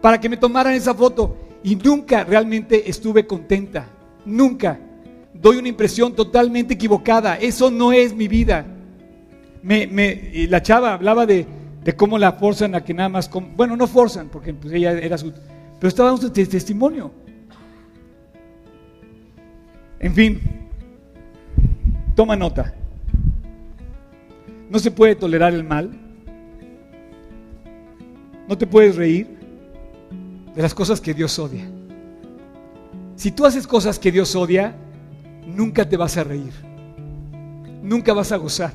para 0.01 0.20
que 0.20 0.30
me 0.30 0.38
tomaran 0.38 0.74
esa 0.74 0.93
foto 0.93 1.38
y 1.63 1.76
nunca 1.76 2.24
realmente 2.24 2.89
estuve 2.89 3.26
contenta. 3.28 3.88
Nunca. 4.26 4.80
Doy 5.34 5.57
una 5.57 5.70
impresión 5.70 6.13
totalmente 6.13 6.74
equivocada. 6.74 7.36
Eso 7.36 7.70
no 7.72 7.91
es 7.91 8.13
mi 8.13 8.28
vida. 8.28 8.65
Me, 9.61 10.47
la 10.49 10.61
chava 10.61 10.93
hablaba 10.93 11.26
de, 11.26 11.45
cómo 11.95 12.17
la 12.17 12.34
forzan 12.34 12.76
a 12.76 12.84
que 12.84 12.93
nada 12.93 13.09
más... 13.09 13.30
bueno, 13.55 13.76
no 13.76 13.88
forzan, 13.88 14.30
porque 14.30 14.53
pues, 14.53 14.74
ella 14.74 14.91
era 14.93 15.17
su... 15.17 15.32
Pero 15.32 15.88
estaba 15.88 16.11
dando 16.11 16.32
testimonio. 16.32 17.11
En 19.99 20.13
fin, 20.13 20.41
toma 22.15 22.36
nota. 22.36 22.74
No 24.70 24.78
se 24.78 24.91
puede 24.91 25.15
tolerar 25.15 25.53
el 25.53 25.63
mal. 25.63 25.91
No 28.47 28.57
te 28.57 28.67
puedes 28.67 28.95
reír 28.95 29.28
de 30.55 30.61
las 30.61 30.74
cosas 30.74 31.01
que 31.01 31.13
Dios 31.13 31.38
odia. 31.39 31.67
Si 33.15 33.32
tú 33.32 33.45
haces 33.45 33.67
cosas 33.67 33.99
que 33.99 34.11
Dios 34.11 34.36
odia, 34.36 34.76
nunca 35.45 35.88
te 35.88 35.97
vas 35.97 36.17
a 36.17 36.24
reír. 36.24 36.53
Nunca 37.82 38.13
vas 38.13 38.32
a 38.32 38.38
gozar. 38.38 38.74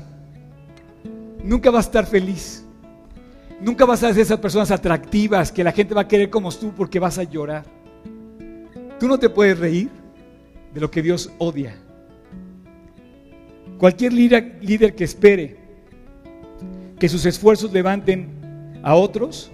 Nunca 1.43 1.71
vas 1.71 1.85
a 1.85 1.89
estar 1.89 2.05
feliz. 2.05 2.65
Nunca 3.61 3.85
vas 3.85 4.03
a 4.03 4.13
ser 4.13 4.21
esas 4.21 4.39
personas 4.39 4.71
atractivas 4.71 5.51
que 5.51 5.63
la 5.63 5.71
gente 5.71 5.93
va 5.93 6.01
a 6.01 6.07
querer 6.07 6.29
como 6.29 6.51
tú 6.51 6.73
porque 6.75 6.99
vas 6.99 7.17
a 7.17 7.23
llorar. 7.23 7.63
Tú 8.99 9.07
no 9.07 9.17
te 9.17 9.29
puedes 9.29 9.57
reír 9.57 9.89
de 10.73 10.81
lo 10.81 10.91
que 10.91 11.01
Dios 11.01 11.31
odia. 11.37 11.75
Cualquier 13.77 14.13
líder, 14.13 14.59
líder 14.61 14.95
que 14.95 15.05
espere 15.05 15.64
que 16.99 17.09
sus 17.09 17.25
esfuerzos 17.25 17.71
levanten 17.71 18.79
a 18.83 18.95
otros, 18.95 19.51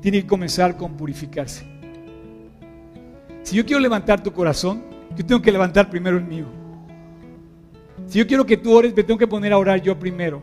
tiene 0.00 0.22
que 0.22 0.26
comenzar 0.26 0.76
con 0.76 0.96
purificarse. 0.96 1.66
Si 3.42 3.56
yo 3.56 3.64
quiero 3.64 3.80
levantar 3.80 4.22
tu 4.22 4.32
corazón, 4.32 4.82
yo 5.16 5.24
tengo 5.24 5.40
que 5.40 5.52
levantar 5.52 5.88
primero 5.90 6.16
el 6.16 6.24
mío. 6.24 6.46
Si 8.06 8.18
yo 8.18 8.26
quiero 8.26 8.44
que 8.44 8.56
tú 8.56 8.74
ores, 8.74 8.94
me 8.94 9.02
tengo 9.02 9.18
que 9.18 9.26
poner 9.26 9.52
a 9.52 9.58
orar 9.58 9.82
yo 9.82 9.98
primero. 9.98 10.40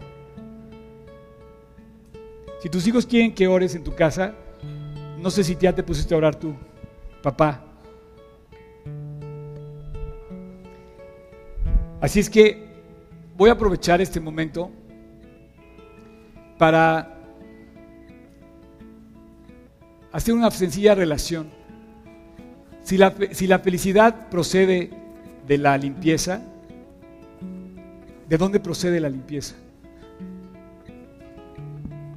Si 2.62 2.70
tus 2.70 2.86
hijos 2.88 3.06
quieren 3.06 3.34
que 3.34 3.48
ores 3.48 3.76
en 3.76 3.84
tu 3.84 3.94
casa, 3.94 4.34
no 5.20 5.30
sé 5.30 5.44
si 5.44 5.56
ya 5.56 5.74
te 5.74 5.84
pusiste 5.84 6.14
a 6.14 6.18
orar 6.18 6.36
tú, 6.36 6.56
papá. 7.22 7.64
Así 12.02 12.20
es 12.20 12.30
que 12.30 12.66
voy 13.36 13.50
a 13.50 13.54
aprovechar 13.54 14.02
este 14.02 14.20
momento 14.20 14.72
para 16.58 17.18
hacer 20.12 20.34
una 20.34 20.50
sencilla 20.52 20.96
relación. 20.96 21.48
Si 22.84 22.98
la, 22.98 23.14
si 23.32 23.48
la 23.48 23.60
felicidad 23.60 24.30
procede 24.30 24.92
de 25.48 25.58
la 25.58 25.78
limpieza, 25.78 26.42
¿de 28.30 28.38
dónde 28.38 28.60
procede 28.60 29.00
la 29.00 29.10
limpieza? 29.10 29.56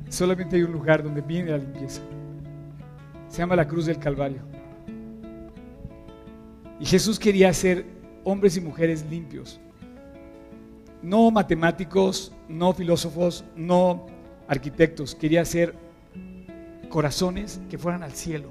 Solamente 0.09 0.57
hay 0.57 0.63
un 0.63 0.73
lugar 0.73 1.03
donde 1.03 1.21
viene 1.21 1.51
la 1.51 1.59
limpieza. 1.59 2.03
Se 3.29 3.39
llama 3.39 3.57
la 3.57 3.67
cruz 3.69 3.87
del 3.87 3.99
Calvario. 3.99 4.41
Y 6.81 6.87
Jesús 6.87 7.19
quería 7.19 7.51
hacer 7.51 7.85
hombres 8.25 8.57
y 8.57 8.61
mujeres 8.61 9.05
limpios. 9.11 9.61
No 11.03 11.31
matemáticos, 11.31 12.33
no 12.49 12.73
filósofos, 12.73 13.45
no 13.57 14.07
arquitectos. 14.49 15.15
Quería 15.15 15.43
hacer 15.43 15.75
corazones 16.89 17.61
que 17.69 17.79
fueran 17.79 18.03
al 18.03 18.13
cielo. 18.13 18.51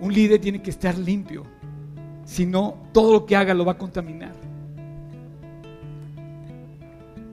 Un 0.00 0.12
líder 0.12 0.40
tiene 0.40 0.62
que 0.62 0.70
estar 0.70 0.96
limpio, 0.96 1.44
si 2.24 2.46
no, 2.46 2.88
todo 2.92 3.12
lo 3.12 3.26
que 3.26 3.36
haga 3.36 3.52
lo 3.52 3.64
va 3.64 3.72
a 3.72 3.78
contaminar. 3.78 4.32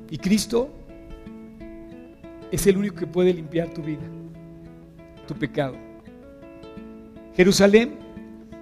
Y 0.09 0.17
Cristo 0.17 0.69
es 2.51 2.67
el 2.67 2.77
único 2.77 2.95
que 2.95 3.07
puede 3.07 3.33
limpiar 3.33 3.69
tu 3.69 3.81
vida, 3.81 4.03
tu 5.27 5.33
pecado. 5.33 5.75
Jerusalén 7.35 7.95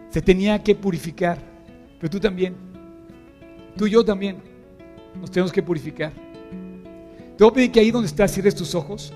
se 0.09 0.21
tenía 0.21 0.61
que 0.61 0.75
purificar, 0.75 1.39
pero 1.99 2.09
tú 2.09 2.19
también, 2.19 2.55
tú 3.75 3.87
y 3.87 3.91
yo 3.91 4.03
también, 4.03 4.37
nos 5.19 5.31
tenemos 5.31 5.51
que 5.51 5.63
purificar. 5.63 6.24
Te 7.37 7.43
voy 7.43 7.51
a 7.51 7.53
pedir 7.53 7.71
que 7.71 7.79
ahí 7.81 7.91
donde 7.91 8.07
estás 8.07 8.31
cierres 8.31 8.55
tus 8.55 8.75
ojos. 8.75 9.11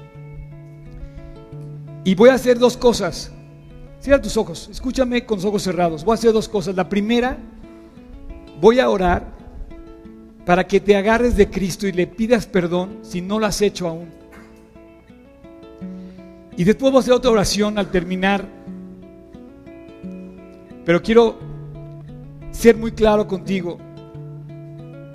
Y 2.03 2.15
voy 2.15 2.30
a 2.30 2.34
hacer 2.34 2.59
dos 2.59 2.76
cosas. 2.76 3.32
Cierra 4.01 4.22
tus 4.22 4.38
ojos, 4.38 4.70
escúchame 4.72 5.26
con 5.26 5.38
los 5.38 5.45
ojos 5.45 5.63
cerrados. 5.63 6.03
Voy 6.03 6.13
a 6.13 6.15
hacer 6.15 6.34
dos 6.34 6.47
cosas. 6.47 6.76
La 6.76 6.88
primera, 6.88 7.38
voy 8.59 8.80
a 8.80 8.89
orar 8.89 9.26
para 10.45 10.65
que 10.65 10.80
te 10.80 10.95
agarres 10.95 11.36
de 11.36 11.49
Cristo 11.49 11.88
y 11.88 11.91
le 11.91 12.07
pidas 12.07 12.45
perdón 12.45 12.99
si 13.01 13.22
no 13.22 13.39
lo 13.39 13.45
has 13.45 13.61
hecho 13.61 13.88
aún. 13.88 14.09
Y 16.57 16.63
después 16.65 16.91
voy 16.91 16.99
a 16.99 17.01
hacer 17.01 17.13
otra 17.13 17.32
oración 17.32 17.78
al 17.78 17.89
terminar. 17.89 18.45
Pero 20.86 21.01
quiero 21.01 21.38
ser 22.51 22.76
muy 22.76 22.91
claro 22.91 23.28
contigo. 23.28 23.78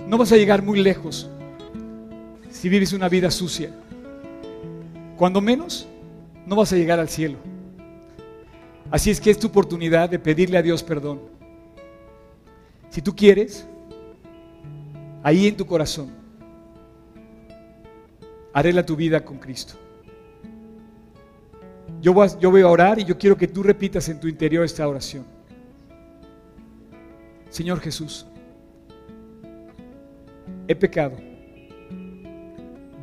No 0.07 0.17
vas 0.17 0.31
a 0.31 0.37
llegar 0.37 0.63
muy 0.63 0.79
lejos 0.81 1.29
si 2.65 2.69
vives 2.69 2.93
una 2.93 3.07
vida 3.07 3.29
sucia. 3.29 3.69
Cuando 5.17 5.39
menos, 5.39 5.87
no 6.47 6.55
vas 6.55 6.73
a 6.73 6.75
llegar 6.75 6.99
al 6.99 7.09
cielo. 7.09 7.37
Así 8.89 9.11
es 9.11 9.21
que 9.21 9.29
es 9.29 9.37
tu 9.37 9.45
oportunidad 9.45 10.09
de 10.09 10.17
pedirle 10.17 10.57
a 10.57 10.63
Dios 10.63 10.81
perdón. 10.81 11.21
Si 12.89 13.03
tú 13.03 13.15
quieres, 13.15 13.67
ahí 15.21 15.45
en 15.45 15.55
tu 15.55 15.67
corazón, 15.67 16.09
arregla 18.51 18.83
tu 18.83 18.95
vida 18.95 19.23
con 19.23 19.37
Cristo. 19.37 19.75
Yo 22.01 22.15
voy, 22.15 22.27
a, 22.27 22.39
yo 22.39 22.49
voy 22.49 22.61
a 22.61 22.67
orar 22.67 22.97
y 22.97 23.05
yo 23.05 23.15
quiero 23.15 23.37
que 23.37 23.47
tú 23.47 23.61
repitas 23.61 24.09
en 24.09 24.19
tu 24.19 24.27
interior 24.27 24.65
esta 24.65 24.87
oración. 24.87 25.23
Señor 27.51 27.79
Jesús, 27.79 28.25
he 30.67 30.75
pecado. 30.75 31.34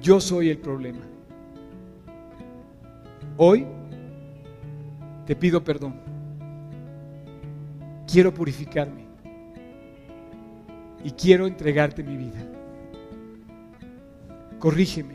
Yo 0.02 0.20
soy 0.20 0.50
el 0.50 0.58
problema. 0.58 1.00
Hoy 3.36 3.64
te 5.26 5.36
pido 5.36 5.62
perdón. 5.62 5.94
Quiero 8.10 8.34
purificarme 8.34 9.04
y 11.04 11.12
quiero 11.12 11.46
entregarte 11.46 12.02
mi 12.02 12.16
vida. 12.16 12.44
Corrígeme. 14.58 15.14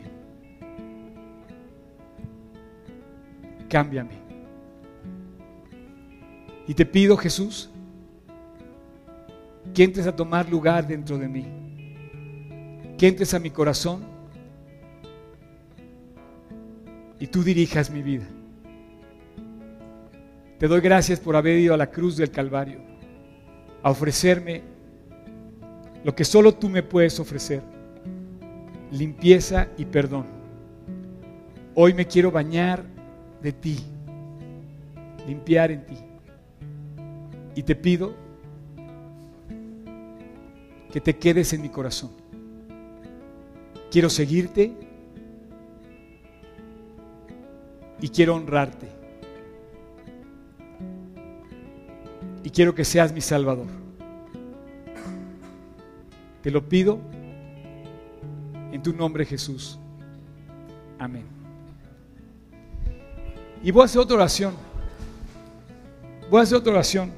Cámbiame. 3.68 4.16
Y 6.66 6.74
te 6.74 6.86
pido, 6.86 7.16
Jesús, 7.16 7.70
que 9.74 9.84
entres 9.84 10.06
a 10.06 10.16
tomar 10.16 10.48
lugar 10.48 10.86
dentro 10.86 11.18
de 11.18 11.28
mí. 11.28 11.46
Que 12.96 13.08
entres 13.08 13.32
a 13.34 13.38
mi 13.38 13.50
corazón 13.50 14.17
y 17.20 17.26
tú 17.26 17.42
dirijas 17.42 17.90
mi 17.90 18.02
vida. 18.02 18.26
Te 20.58 20.66
doy 20.66 20.80
gracias 20.80 21.20
por 21.20 21.36
haber 21.36 21.58
ido 21.58 21.74
a 21.74 21.76
la 21.76 21.90
cruz 21.90 22.16
del 22.16 22.30
Calvario, 22.30 22.80
a 23.82 23.90
ofrecerme 23.90 24.62
lo 26.04 26.14
que 26.14 26.24
solo 26.24 26.54
tú 26.54 26.68
me 26.68 26.82
puedes 26.82 27.18
ofrecer, 27.20 27.62
limpieza 28.90 29.68
y 29.76 29.84
perdón. 29.84 30.26
Hoy 31.74 31.94
me 31.94 32.06
quiero 32.06 32.30
bañar 32.30 32.84
de 33.42 33.52
ti, 33.52 33.78
limpiar 35.26 35.70
en 35.70 35.86
ti. 35.86 35.96
Y 37.54 37.62
te 37.62 37.74
pido 37.74 38.14
que 40.92 41.00
te 41.00 41.16
quedes 41.16 41.52
en 41.52 41.62
mi 41.62 41.68
corazón. 41.68 42.10
Quiero 43.90 44.10
seguirte 44.10 44.72
y 48.00 48.08
quiero 48.08 48.34
honrarte. 48.34 48.88
Y 52.44 52.50
quiero 52.50 52.74
que 52.74 52.84
seas 52.84 53.12
mi 53.12 53.20
Salvador. 53.20 53.66
Te 56.42 56.50
lo 56.50 56.68
pido 56.68 56.98
en 58.72 58.82
tu 58.82 58.92
nombre 58.92 59.24
Jesús. 59.24 59.78
Amén. 60.98 61.24
Y 63.62 63.70
voy 63.70 63.82
a 63.82 63.84
hacer 63.86 64.00
otra 64.00 64.16
oración. 64.16 64.54
Voy 66.30 66.40
a 66.40 66.42
hacer 66.42 66.58
otra 66.58 66.72
oración. 66.72 67.10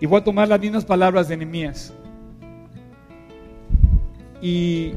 Y 0.00 0.06
voy 0.06 0.20
a 0.20 0.24
tomar 0.24 0.48
las 0.48 0.60
mismas 0.60 0.84
palabras 0.84 1.28
de 1.28 1.36
Nehemías. 1.36 1.92
Y 4.40 4.92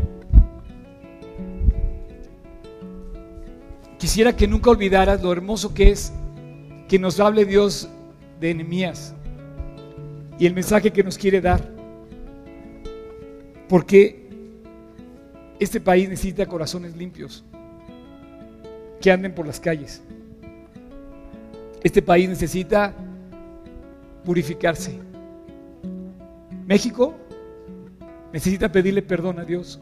quisiera 3.97 4.35
que 4.35 4.47
nunca 4.47 4.69
olvidaras 4.69 5.21
lo 5.21 5.31
hermoso 5.31 5.73
que 5.73 5.91
es 5.91 6.13
que 6.87 6.99
nos 6.99 7.19
hable 7.19 7.45
Dios 7.45 7.89
de 8.39 8.51
enemías 8.51 9.13
y 10.39 10.45
el 10.45 10.53
mensaje 10.53 10.91
que 10.91 11.03
nos 11.03 11.17
quiere 11.17 11.41
dar. 11.41 11.61
Porque 13.67 14.27
este 15.59 15.81
país 15.81 16.07
necesita 16.07 16.45
corazones 16.45 16.95
limpios 16.95 17.43
que 19.01 19.11
anden 19.11 19.33
por 19.33 19.45
las 19.45 19.59
calles. 19.59 20.01
Este 21.83 22.01
país 22.01 22.29
necesita 22.29 22.93
purificarse. 24.23 24.99
México 26.65 27.15
necesita 28.31 28.71
pedirle 28.71 29.01
perdón 29.01 29.39
a 29.39 29.45
Dios. 29.45 29.79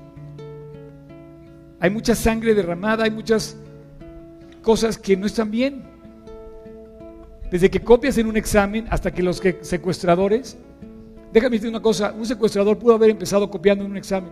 Hay 1.79 1.89
mucha 1.89 2.15
sangre 2.15 2.53
derramada, 2.55 3.03
hay 3.03 3.11
muchas 3.11 3.57
cosas 4.65 4.97
que 4.97 5.15
no 5.15 5.27
están 5.27 5.51
bien. 5.51 5.83
Desde 7.51 7.69
que 7.69 7.79
copias 7.79 8.17
en 8.17 8.25
un 8.25 8.35
examen 8.35 8.87
hasta 8.89 9.13
que 9.13 9.21
los 9.21 9.41
secuestradores, 9.61 10.57
déjame 11.31 11.57
decir 11.57 11.69
una 11.69 11.83
cosa, 11.83 12.11
un 12.17 12.25
secuestrador 12.25 12.77
pudo 12.79 12.95
haber 12.95 13.11
empezado 13.11 13.49
copiando 13.49 13.85
en 13.85 13.91
un 13.91 13.97
examen. 13.97 14.31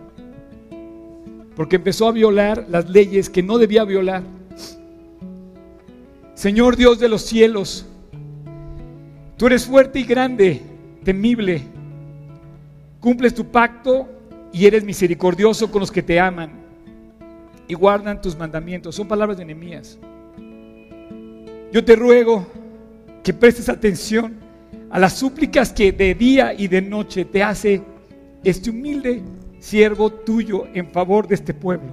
porque 1.54 1.76
empezó 1.76 2.08
a 2.08 2.12
violar 2.12 2.66
las 2.68 2.90
leyes 2.90 3.30
que 3.30 3.40
no 3.40 3.58
debía 3.58 3.84
violar. 3.84 4.24
Señor 6.34 6.74
Dios 6.74 6.98
de 6.98 7.08
los 7.08 7.22
cielos, 7.22 7.86
tú 9.36 9.46
eres 9.46 9.64
fuerte 9.64 10.00
y 10.00 10.02
grande, 10.02 10.62
temible, 11.04 11.62
cumples 12.98 13.32
tu 13.34 13.44
pacto 13.44 14.08
y 14.52 14.66
eres 14.66 14.82
misericordioso 14.82 15.70
con 15.70 15.78
los 15.78 15.92
que 15.92 16.02
te 16.02 16.18
aman 16.18 16.50
y 17.68 17.74
guardan 17.74 18.20
tus 18.20 18.36
mandamientos. 18.36 18.96
Son 18.96 19.06
palabras 19.06 19.38
de 19.38 19.44
Nehemías. 19.44 19.96
Yo 21.74 21.84
te 21.84 21.96
ruego 21.96 22.46
que 23.24 23.34
prestes 23.34 23.68
atención 23.68 24.36
a 24.90 24.98
las 25.00 25.14
súplicas 25.14 25.72
que 25.72 25.90
de 25.90 26.14
día 26.14 26.54
y 26.54 26.68
de 26.68 26.80
noche 26.80 27.24
te 27.24 27.42
hace 27.42 27.82
este 28.44 28.70
humilde 28.70 29.24
siervo 29.58 30.08
tuyo 30.08 30.68
en 30.72 30.92
favor 30.92 31.26
de 31.26 31.34
este 31.34 31.52
pueblo. 31.52 31.88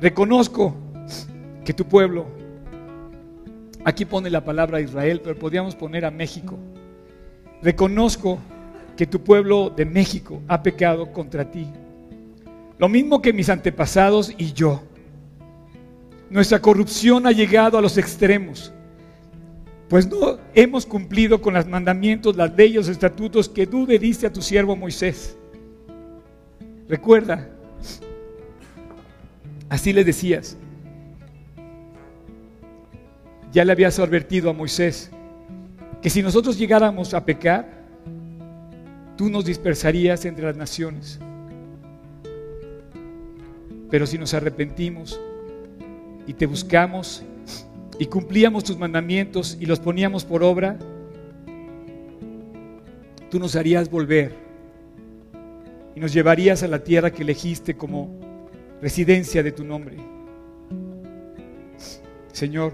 Reconozco 0.00 0.74
que 1.62 1.74
tu 1.74 1.84
pueblo, 1.84 2.24
aquí 3.84 4.06
pone 4.06 4.30
la 4.30 4.42
palabra 4.42 4.80
Israel, 4.80 5.20
pero 5.22 5.38
podríamos 5.38 5.74
poner 5.74 6.06
a 6.06 6.10
México. 6.10 6.56
Reconozco 7.60 8.38
que 8.96 9.06
tu 9.06 9.22
pueblo 9.22 9.68
de 9.68 9.84
México 9.84 10.40
ha 10.48 10.62
pecado 10.62 11.12
contra 11.12 11.50
ti. 11.50 11.66
Lo 12.78 12.88
mismo 12.88 13.20
que 13.20 13.34
mis 13.34 13.50
antepasados 13.50 14.32
y 14.38 14.54
yo. 14.54 14.80
Nuestra 16.28 16.60
corrupción 16.60 17.26
ha 17.26 17.32
llegado 17.32 17.78
a 17.78 17.80
los 17.80 17.98
extremos, 17.98 18.72
pues 19.88 20.08
no 20.08 20.38
hemos 20.54 20.84
cumplido 20.84 21.40
con 21.40 21.54
los 21.54 21.66
mandamientos, 21.66 22.36
las 22.36 22.54
leyes, 22.56 22.76
los 22.76 22.88
estatutos 22.88 23.48
que 23.48 23.66
tú 23.66 23.86
le 23.86 23.98
diste 23.98 24.26
a 24.26 24.32
tu 24.32 24.42
siervo 24.42 24.74
Moisés. 24.74 25.36
Recuerda, 26.88 27.48
así 29.68 29.92
le 29.92 30.02
decías, 30.02 30.56
ya 33.52 33.64
le 33.64 33.72
habías 33.72 33.98
advertido 34.00 34.50
a 34.50 34.52
Moisés 34.52 35.10
que 36.02 36.10
si 36.10 36.22
nosotros 36.22 36.58
llegáramos 36.58 37.14
a 37.14 37.24
pecar, 37.24 37.84
tú 39.16 39.30
nos 39.30 39.44
dispersarías 39.44 40.24
entre 40.24 40.46
las 40.46 40.56
naciones. 40.56 41.20
Pero 43.88 44.06
si 44.06 44.18
nos 44.18 44.34
arrepentimos 44.34 45.20
y 46.26 46.34
te 46.34 46.46
buscamos 46.46 47.22
y 47.98 48.06
cumplíamos 48.06 48.64
tus 48.64 48.78
mandamientos 48.78 49.56
y 49.60 49.66
los 49.66 49.80
poníamos 49.80 50.24
por 50.24 50.42
obra, 50.42 50.78
tú 53.30 53.38
nos 53.38 53.56
harías 53.56 53.90
volver 53.90 54.34
y 55.94 56.00
nos 56.00 56.12
llevarías 56.12 56.62
a 56.62 56.68
la 56.68 56.82
tierra 56.84 57.10
que 57.10 57.22
elegiste 57.22 57.76
como 57.76 58.10
residencia 58.82 59.42
de 59.42 59.52
tu 59.52 59.64
nombre. 59.64 59.96
Señor, 62.32 62.72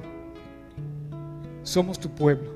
somos 1.62 2.00
tu 2.00 2.10
pueblo, 2.10 2.50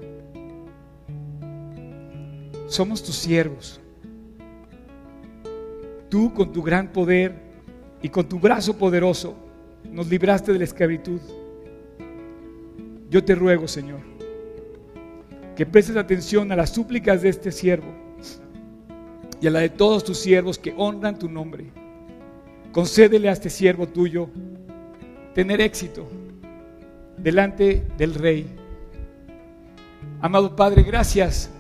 somos 2.67 3.03
tus 3.03 3.15
siervos. 3.15 3.81
Tú 6.09 6.33
con 6.35 6.53
tu 6.53 6.63
gran 6.63 6.93
poder 6.93 7.35
y 8.03 8.09
con 8.09 8.29
tu 8.29 8.39
brazo 8.39 8.77
poderoso 8.77 9.46
nos 9.93 10.09
libraste 10.09 10.53
de 10.53 10.59
la 10.59 10.65
esclavitud. 10.65 11.21
Yo 13.11 13.25
te 13.25 13.35
ruego, 13.35 13.69
Señor, 13.69 14.01
que 15.55 15.67
prestes 15.67 15.97
atención 15.97 16.51
a 16.53 16.57
las 16.57 16.71
súplicas 16.71 17.23
de 17.23 17.29
este 17.29 17.53
siervo 17.53 17.95
y 19.41 19.47
a 19.47 19.51
la 19.51 19.61
de 19.61 19.69
todos 19.69 20.05
tus 20.05 20.19
siervos 20.19 20.59
que 20.59 20.75
honran 20.77 21.19
tu 21.19 21.29
nombre. 21.29 21.67
Concédele 22.73 23.29
a 23.29 23.33
este 23.33 23.49
siervo 23.49 23.87
tuyo 23.87 24.29
tener 25.35 25.61
éxito 25.61 26.09
delante 27.17 27.87
del 27.97 28.15
Rey. 28.15 28.47
Amado 30.21 30.57
Padre, 30.57 30.83
gracias 30.83 31.51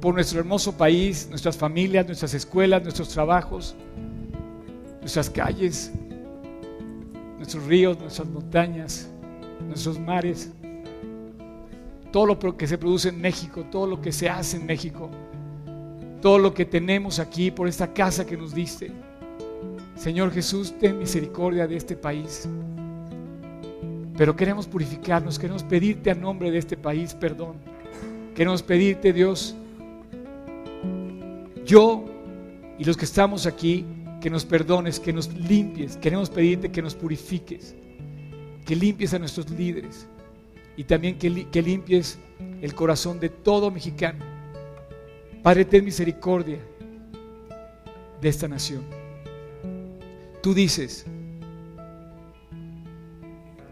por 0.00 0.14
nuestro 0.14 0.40
hermoso 0.40 0.76
país, 0.76 1.26
nuestras 1.28 1.56
familias, 1.56 2.06
nuestras 2.06 2.34
escuelas, 2.34 2.82
nuestros 2.82 3.08
trabajos, 3.08 3.74
nuestras 5.00 5.30
calles, 5.30 5.92
nuestros 7.36 7.64
ríos, 7.64 7.98
nuestras 7.98 8.28
montañas, 8.28 9.08
nuestros 9.66 9.98
mares, 9.98 10.52
todo 12.12 12.26
lo 12.26 12.56
que 12.56 12.66
se 12.66 12.78
produce 12.78 13.08
en 13.10 13.20
México, 13.20 13.64
todo 13.70 13.86
lo 13.86 14.00
que 14.00 14.12
se 14.12 14.28
hace 14.28 14.56
en 14.56 14.66
México 14.66 15.10
todo 16.20 16.38
lo 16.38 16.54
que 16.54 16.64
tenemos 16.64 17.20
aquí, 17.20 17.52
por 17.52 17.68
esta 17.68 17.92
casa 17.92 18.26
que 18.26 18.36
nos 18.36 18.52
diste. 18.52 18.90
Señor 19.94 20.32
Jesús, 20.32 20.74
ten 20.78 20.98
misericordia 20.98 21.68
de 21.68 21.76
este 21.76 21.94
país. 21.94 22.48
Pero 24.16 24.34
queremos 24.34 24.66
purificarnos, 24.66 25.38
queremos 25.38 25.62
pedirte 25.62 26.10
a 26.10 26.14
nombre 26.14 26.50
de 26.50 26.58
este 26.58 26.76
país 26.76 27.14
perdón. 27.14 27.54
Queremos 28.34 28.62
pedirte, 28.62 29.12
Dios, 29.12 29.54
yo 31.64 32.04
y 32.78 32.84
los 32.84 32.96
que 32.96 33.04
estamos 33.04 33.46
aquí, 33.46 33.86
que 34.26 34.30
nos 34.30 34.44
perdones, 34.44 34.98
que 34.98 35.12
nos 35.12 35.32
limpies. 35.32 35.96
Queremos 35.98 36.30
pedirte 36.30 36.72
que 36.72 36.82
nos 36.82 36.96
purifiques, 36.96 37.76
que 38.64 38.74
limpies 38.74 39.14
a 39.14 39.20
nuestros 39.20 39.48
líderes 39.50 40.08
y 40.76 40.82
también 40.82 41.16
que, 41.16 41.48
que 41.48 41.62
limpies 41.62 42.18
el 42.60 42.74
corazón 42.74 43.20
de 43.20 43.28
todo 43.28 43.70
mexicano 43.70 44.24
Padre, 45.44 45.64
ten 45.64 45.84
misericordia 45.84 46.58
de 48.20 48.28
esta 48.28 48.48
nación. 48.48 48.82
Tú 50.42 50.54
dices 50.54 51.06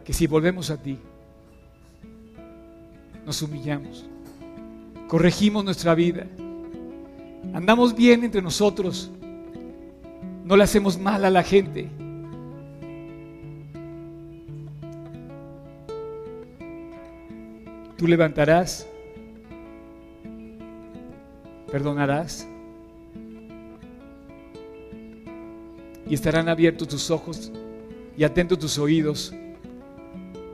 que 0.04 0.12
si 0.12 0.28
volvemos 0.28 0.70
a 0.70 0.80
ti, 0.80 1.00
nos 3.26 3.42
humillamos, 3.42 4.06
corregimos 5.08 5.64
nuestra 5.64 5.96
vida, 5.96 6.28
andamos 7.52 7.92
bien 7.96 8.22
entre 8.22 8.40
nosotros, 8.40 9.10
no 10.44 10.56
le 10.56 10.62
hacemos 10.62 10.98
mal 10.98 11.24
a 11.24 11.30
la 11.30 11.42
gente. 11.42 11.88
Tú 17.96 18.06
levantarás 18.06 18.86
perdonarás. 21.74 22.46
Y 26.06 26.14
estarán 26.14 26.48
abiertos 26.48 26.86
tus 26.86 27.10
ojos 27.10 27.50
y 28.16 28.22
atentos 28.22 28.60
tus 28.60 28.78
oídos 28.78 29.34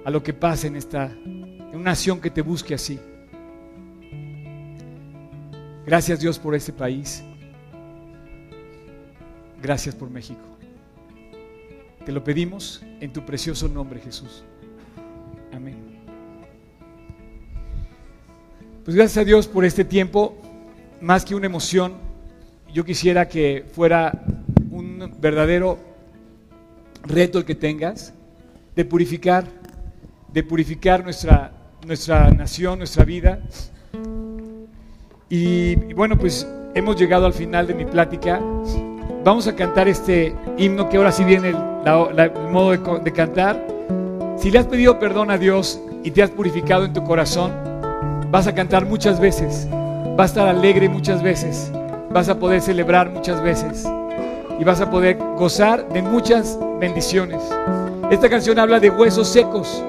a 0.07 0.11
lo 0.11 0.22
que 0.22 0.32
pasa 0.32 0.66
en 0.66 0.76
esta 0.76 1.12
en 1.12 1.74
una 1.74 1.91
nación 1.91 2.22
que 2.22 2.30
te 2.30 2.41
busque 2.41 2.72
así. 2.72 2.99
Gracias 5.84 6.20
Dios 6.20 6.38
por 6.38 6.55
este 6.55 6.72
país. 6.72 7.22
Gracias 9.62 9.94
por 9.94 10.11
México. 10.11 10.40
Te 12.04 12.12
lo 12.12 12.24
pedimos 12.24 12.82
en 13.00 13.12
tu 13.12 13.24
precioso 13.24 13.68
nombre, 13.68 14.00
Jesús. 14.00 14.42
Amén. 15.52 15.76
Pues 18.84 18.96
gracias 18.96 19.18
a 19.18 19.24
Dios 19.24 19.46
por 19.46 19.64
este 19.64 19.84
tiempo 19.84 20.36
más 21.00 21.24
que 21.24 21.34
una 21.34 21.46
emoción, 21.46 21.94
yo 22.72 22.84
quisiera 22.84 23.28
que 23.28 23.64
fuera 23.72 24.24
un 24.70 25.12
verdadero 25.18 25.78
reto 27.04 27.38
el 27.38 27.44
que 27.44 27.54
tengas 27.54 28.12
de 28.76 28.84
purificar, 28.84 29.44
de 30.32 30.42
purificar 30.42 31.02
nuestra, 31.02 31.52
nuestra 31.86 32.30
nación, 32.30 32.78
nuestra 32.78 33.04
vida. 33.04 33.40
Y, 35.28 35.74
bueno, 35.94 36.18
pues 36.18 36.46
hemos 36.74 36.96
llegado 36.96 37.26
al 37.26 37.32
final 37.32 37.66
de 37.66 37.74
mi 37.74 37.84
plática. 37.84 38.40
Vamos 39.22 39.46
a 39.46 39.54
cantar 39.54 39.86
este 39.86 40.34
himno 40.56 40.88
que 40.88 40.96
ahora 40.96 41.12
sí 41.12 41.24
viene 41.24 41.48
el, 41.50 41.56
modo 42.50 42.70
de, 42.70 42.78
de 43.04 43.12
cantar. 43.12 43.62
Si 44.38 44.50
le 44.50 44.58
has 44.58 44.64
pedido 44.64 44.98
perdón 44.98 45.30
a 45.30 45.36
Dios 45.36 45.78
y 46.02 46.10
te 46.10 46.22
has 46.22 46.30
purificado 46.30 46.86
en 46.86 46.94
tu 46.94 47.04
corazón, 47.04 47.52
vas 48.30 48.46
a 48.46 48.54
cantar 48.54 48.86
muchas 48.86 49.20
veces. 49.20 49.68
Vas 50.16 50.30
a 50.30 50.32
estar 50.32 50.48
alegre 50.48 50.88
muchas 50.88 51.22
veces, 51.22 51.70
vas 52.10 52.30
a 52.30 52.38
poder 52.38 52.62
celebrar 52.62 53.10
muchas 53.10 53.42
veces. 53.42 53.86
Y 54.58 54.64
vas 54.64 54.80
a 54.80 54.90
poder 54.90 55.18
gozar 55.36 55.86
de 55.90 56.00
muchas 56.00 56.58
bendiciones. 56.80 57.42
Esta 58.10 58.30
canción 58.30 58.58
habla 58.58 58.80
de 58.80 58.88
huesos 58.88 59.28
secos 59.28 59.84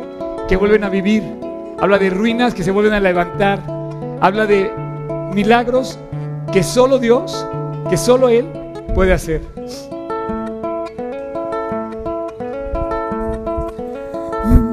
que 0.49 0.57
vuelven 0.57 0.83
a 0.83 0.89
vivir, 0.89 1.23
habla 1.79 1.97
de 1.97 2.09
ruinas 2.09 2.53
que 2.53 2.63
se 2.63 2.71
vuelven 2.71 2.93
a 2.93 2.99
levantar, 2.99 3.61
habla 4.19 4.45
de 4.45 4.69
milagros 5.33 5.97
que 6.51 6.63
solo 6.63 6.99
Dios, 6.99 7.47
que 7.89 7.95
solo 7.95 8.27
Él 8.27 8.60
puede 8.93 9.13
hacer. 9.13 9.41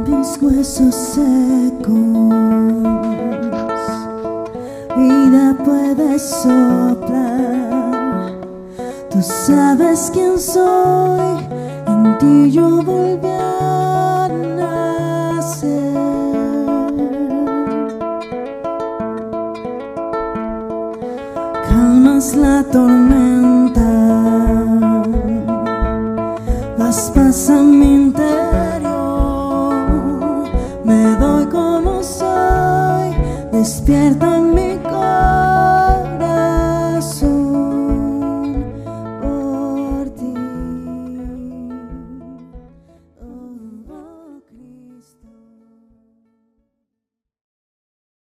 mis 0.06 0.42
huesos 0.42 0.94
secos 0.94 1.94
vida 4.96 5.56
puedes 5.64 6.22
soplar 6.22 7.48
Tú 9.10 9.22
sabes 9.22 10.10
quién 10.12 10.38
soy, 10.38 11.44
en 11.86 12.18
ti 12.18 12.50
yo 12.52 12.82
volví 12.82 13.26
a 13.26 14.28
nacer. 14.56 15.88
La 22.36 22.62
tormenta, 22.64 23.37
das 27.18 27.36
paz 27.36 27.50
a 27.50 27.62
mi 27.62 27.94
interior. 27.94 28.94
Me 30.84 31.16
doy 31.18 31.46
como 31.46 32.02
soy, 32.02 33.12
despierta 33.52 34.37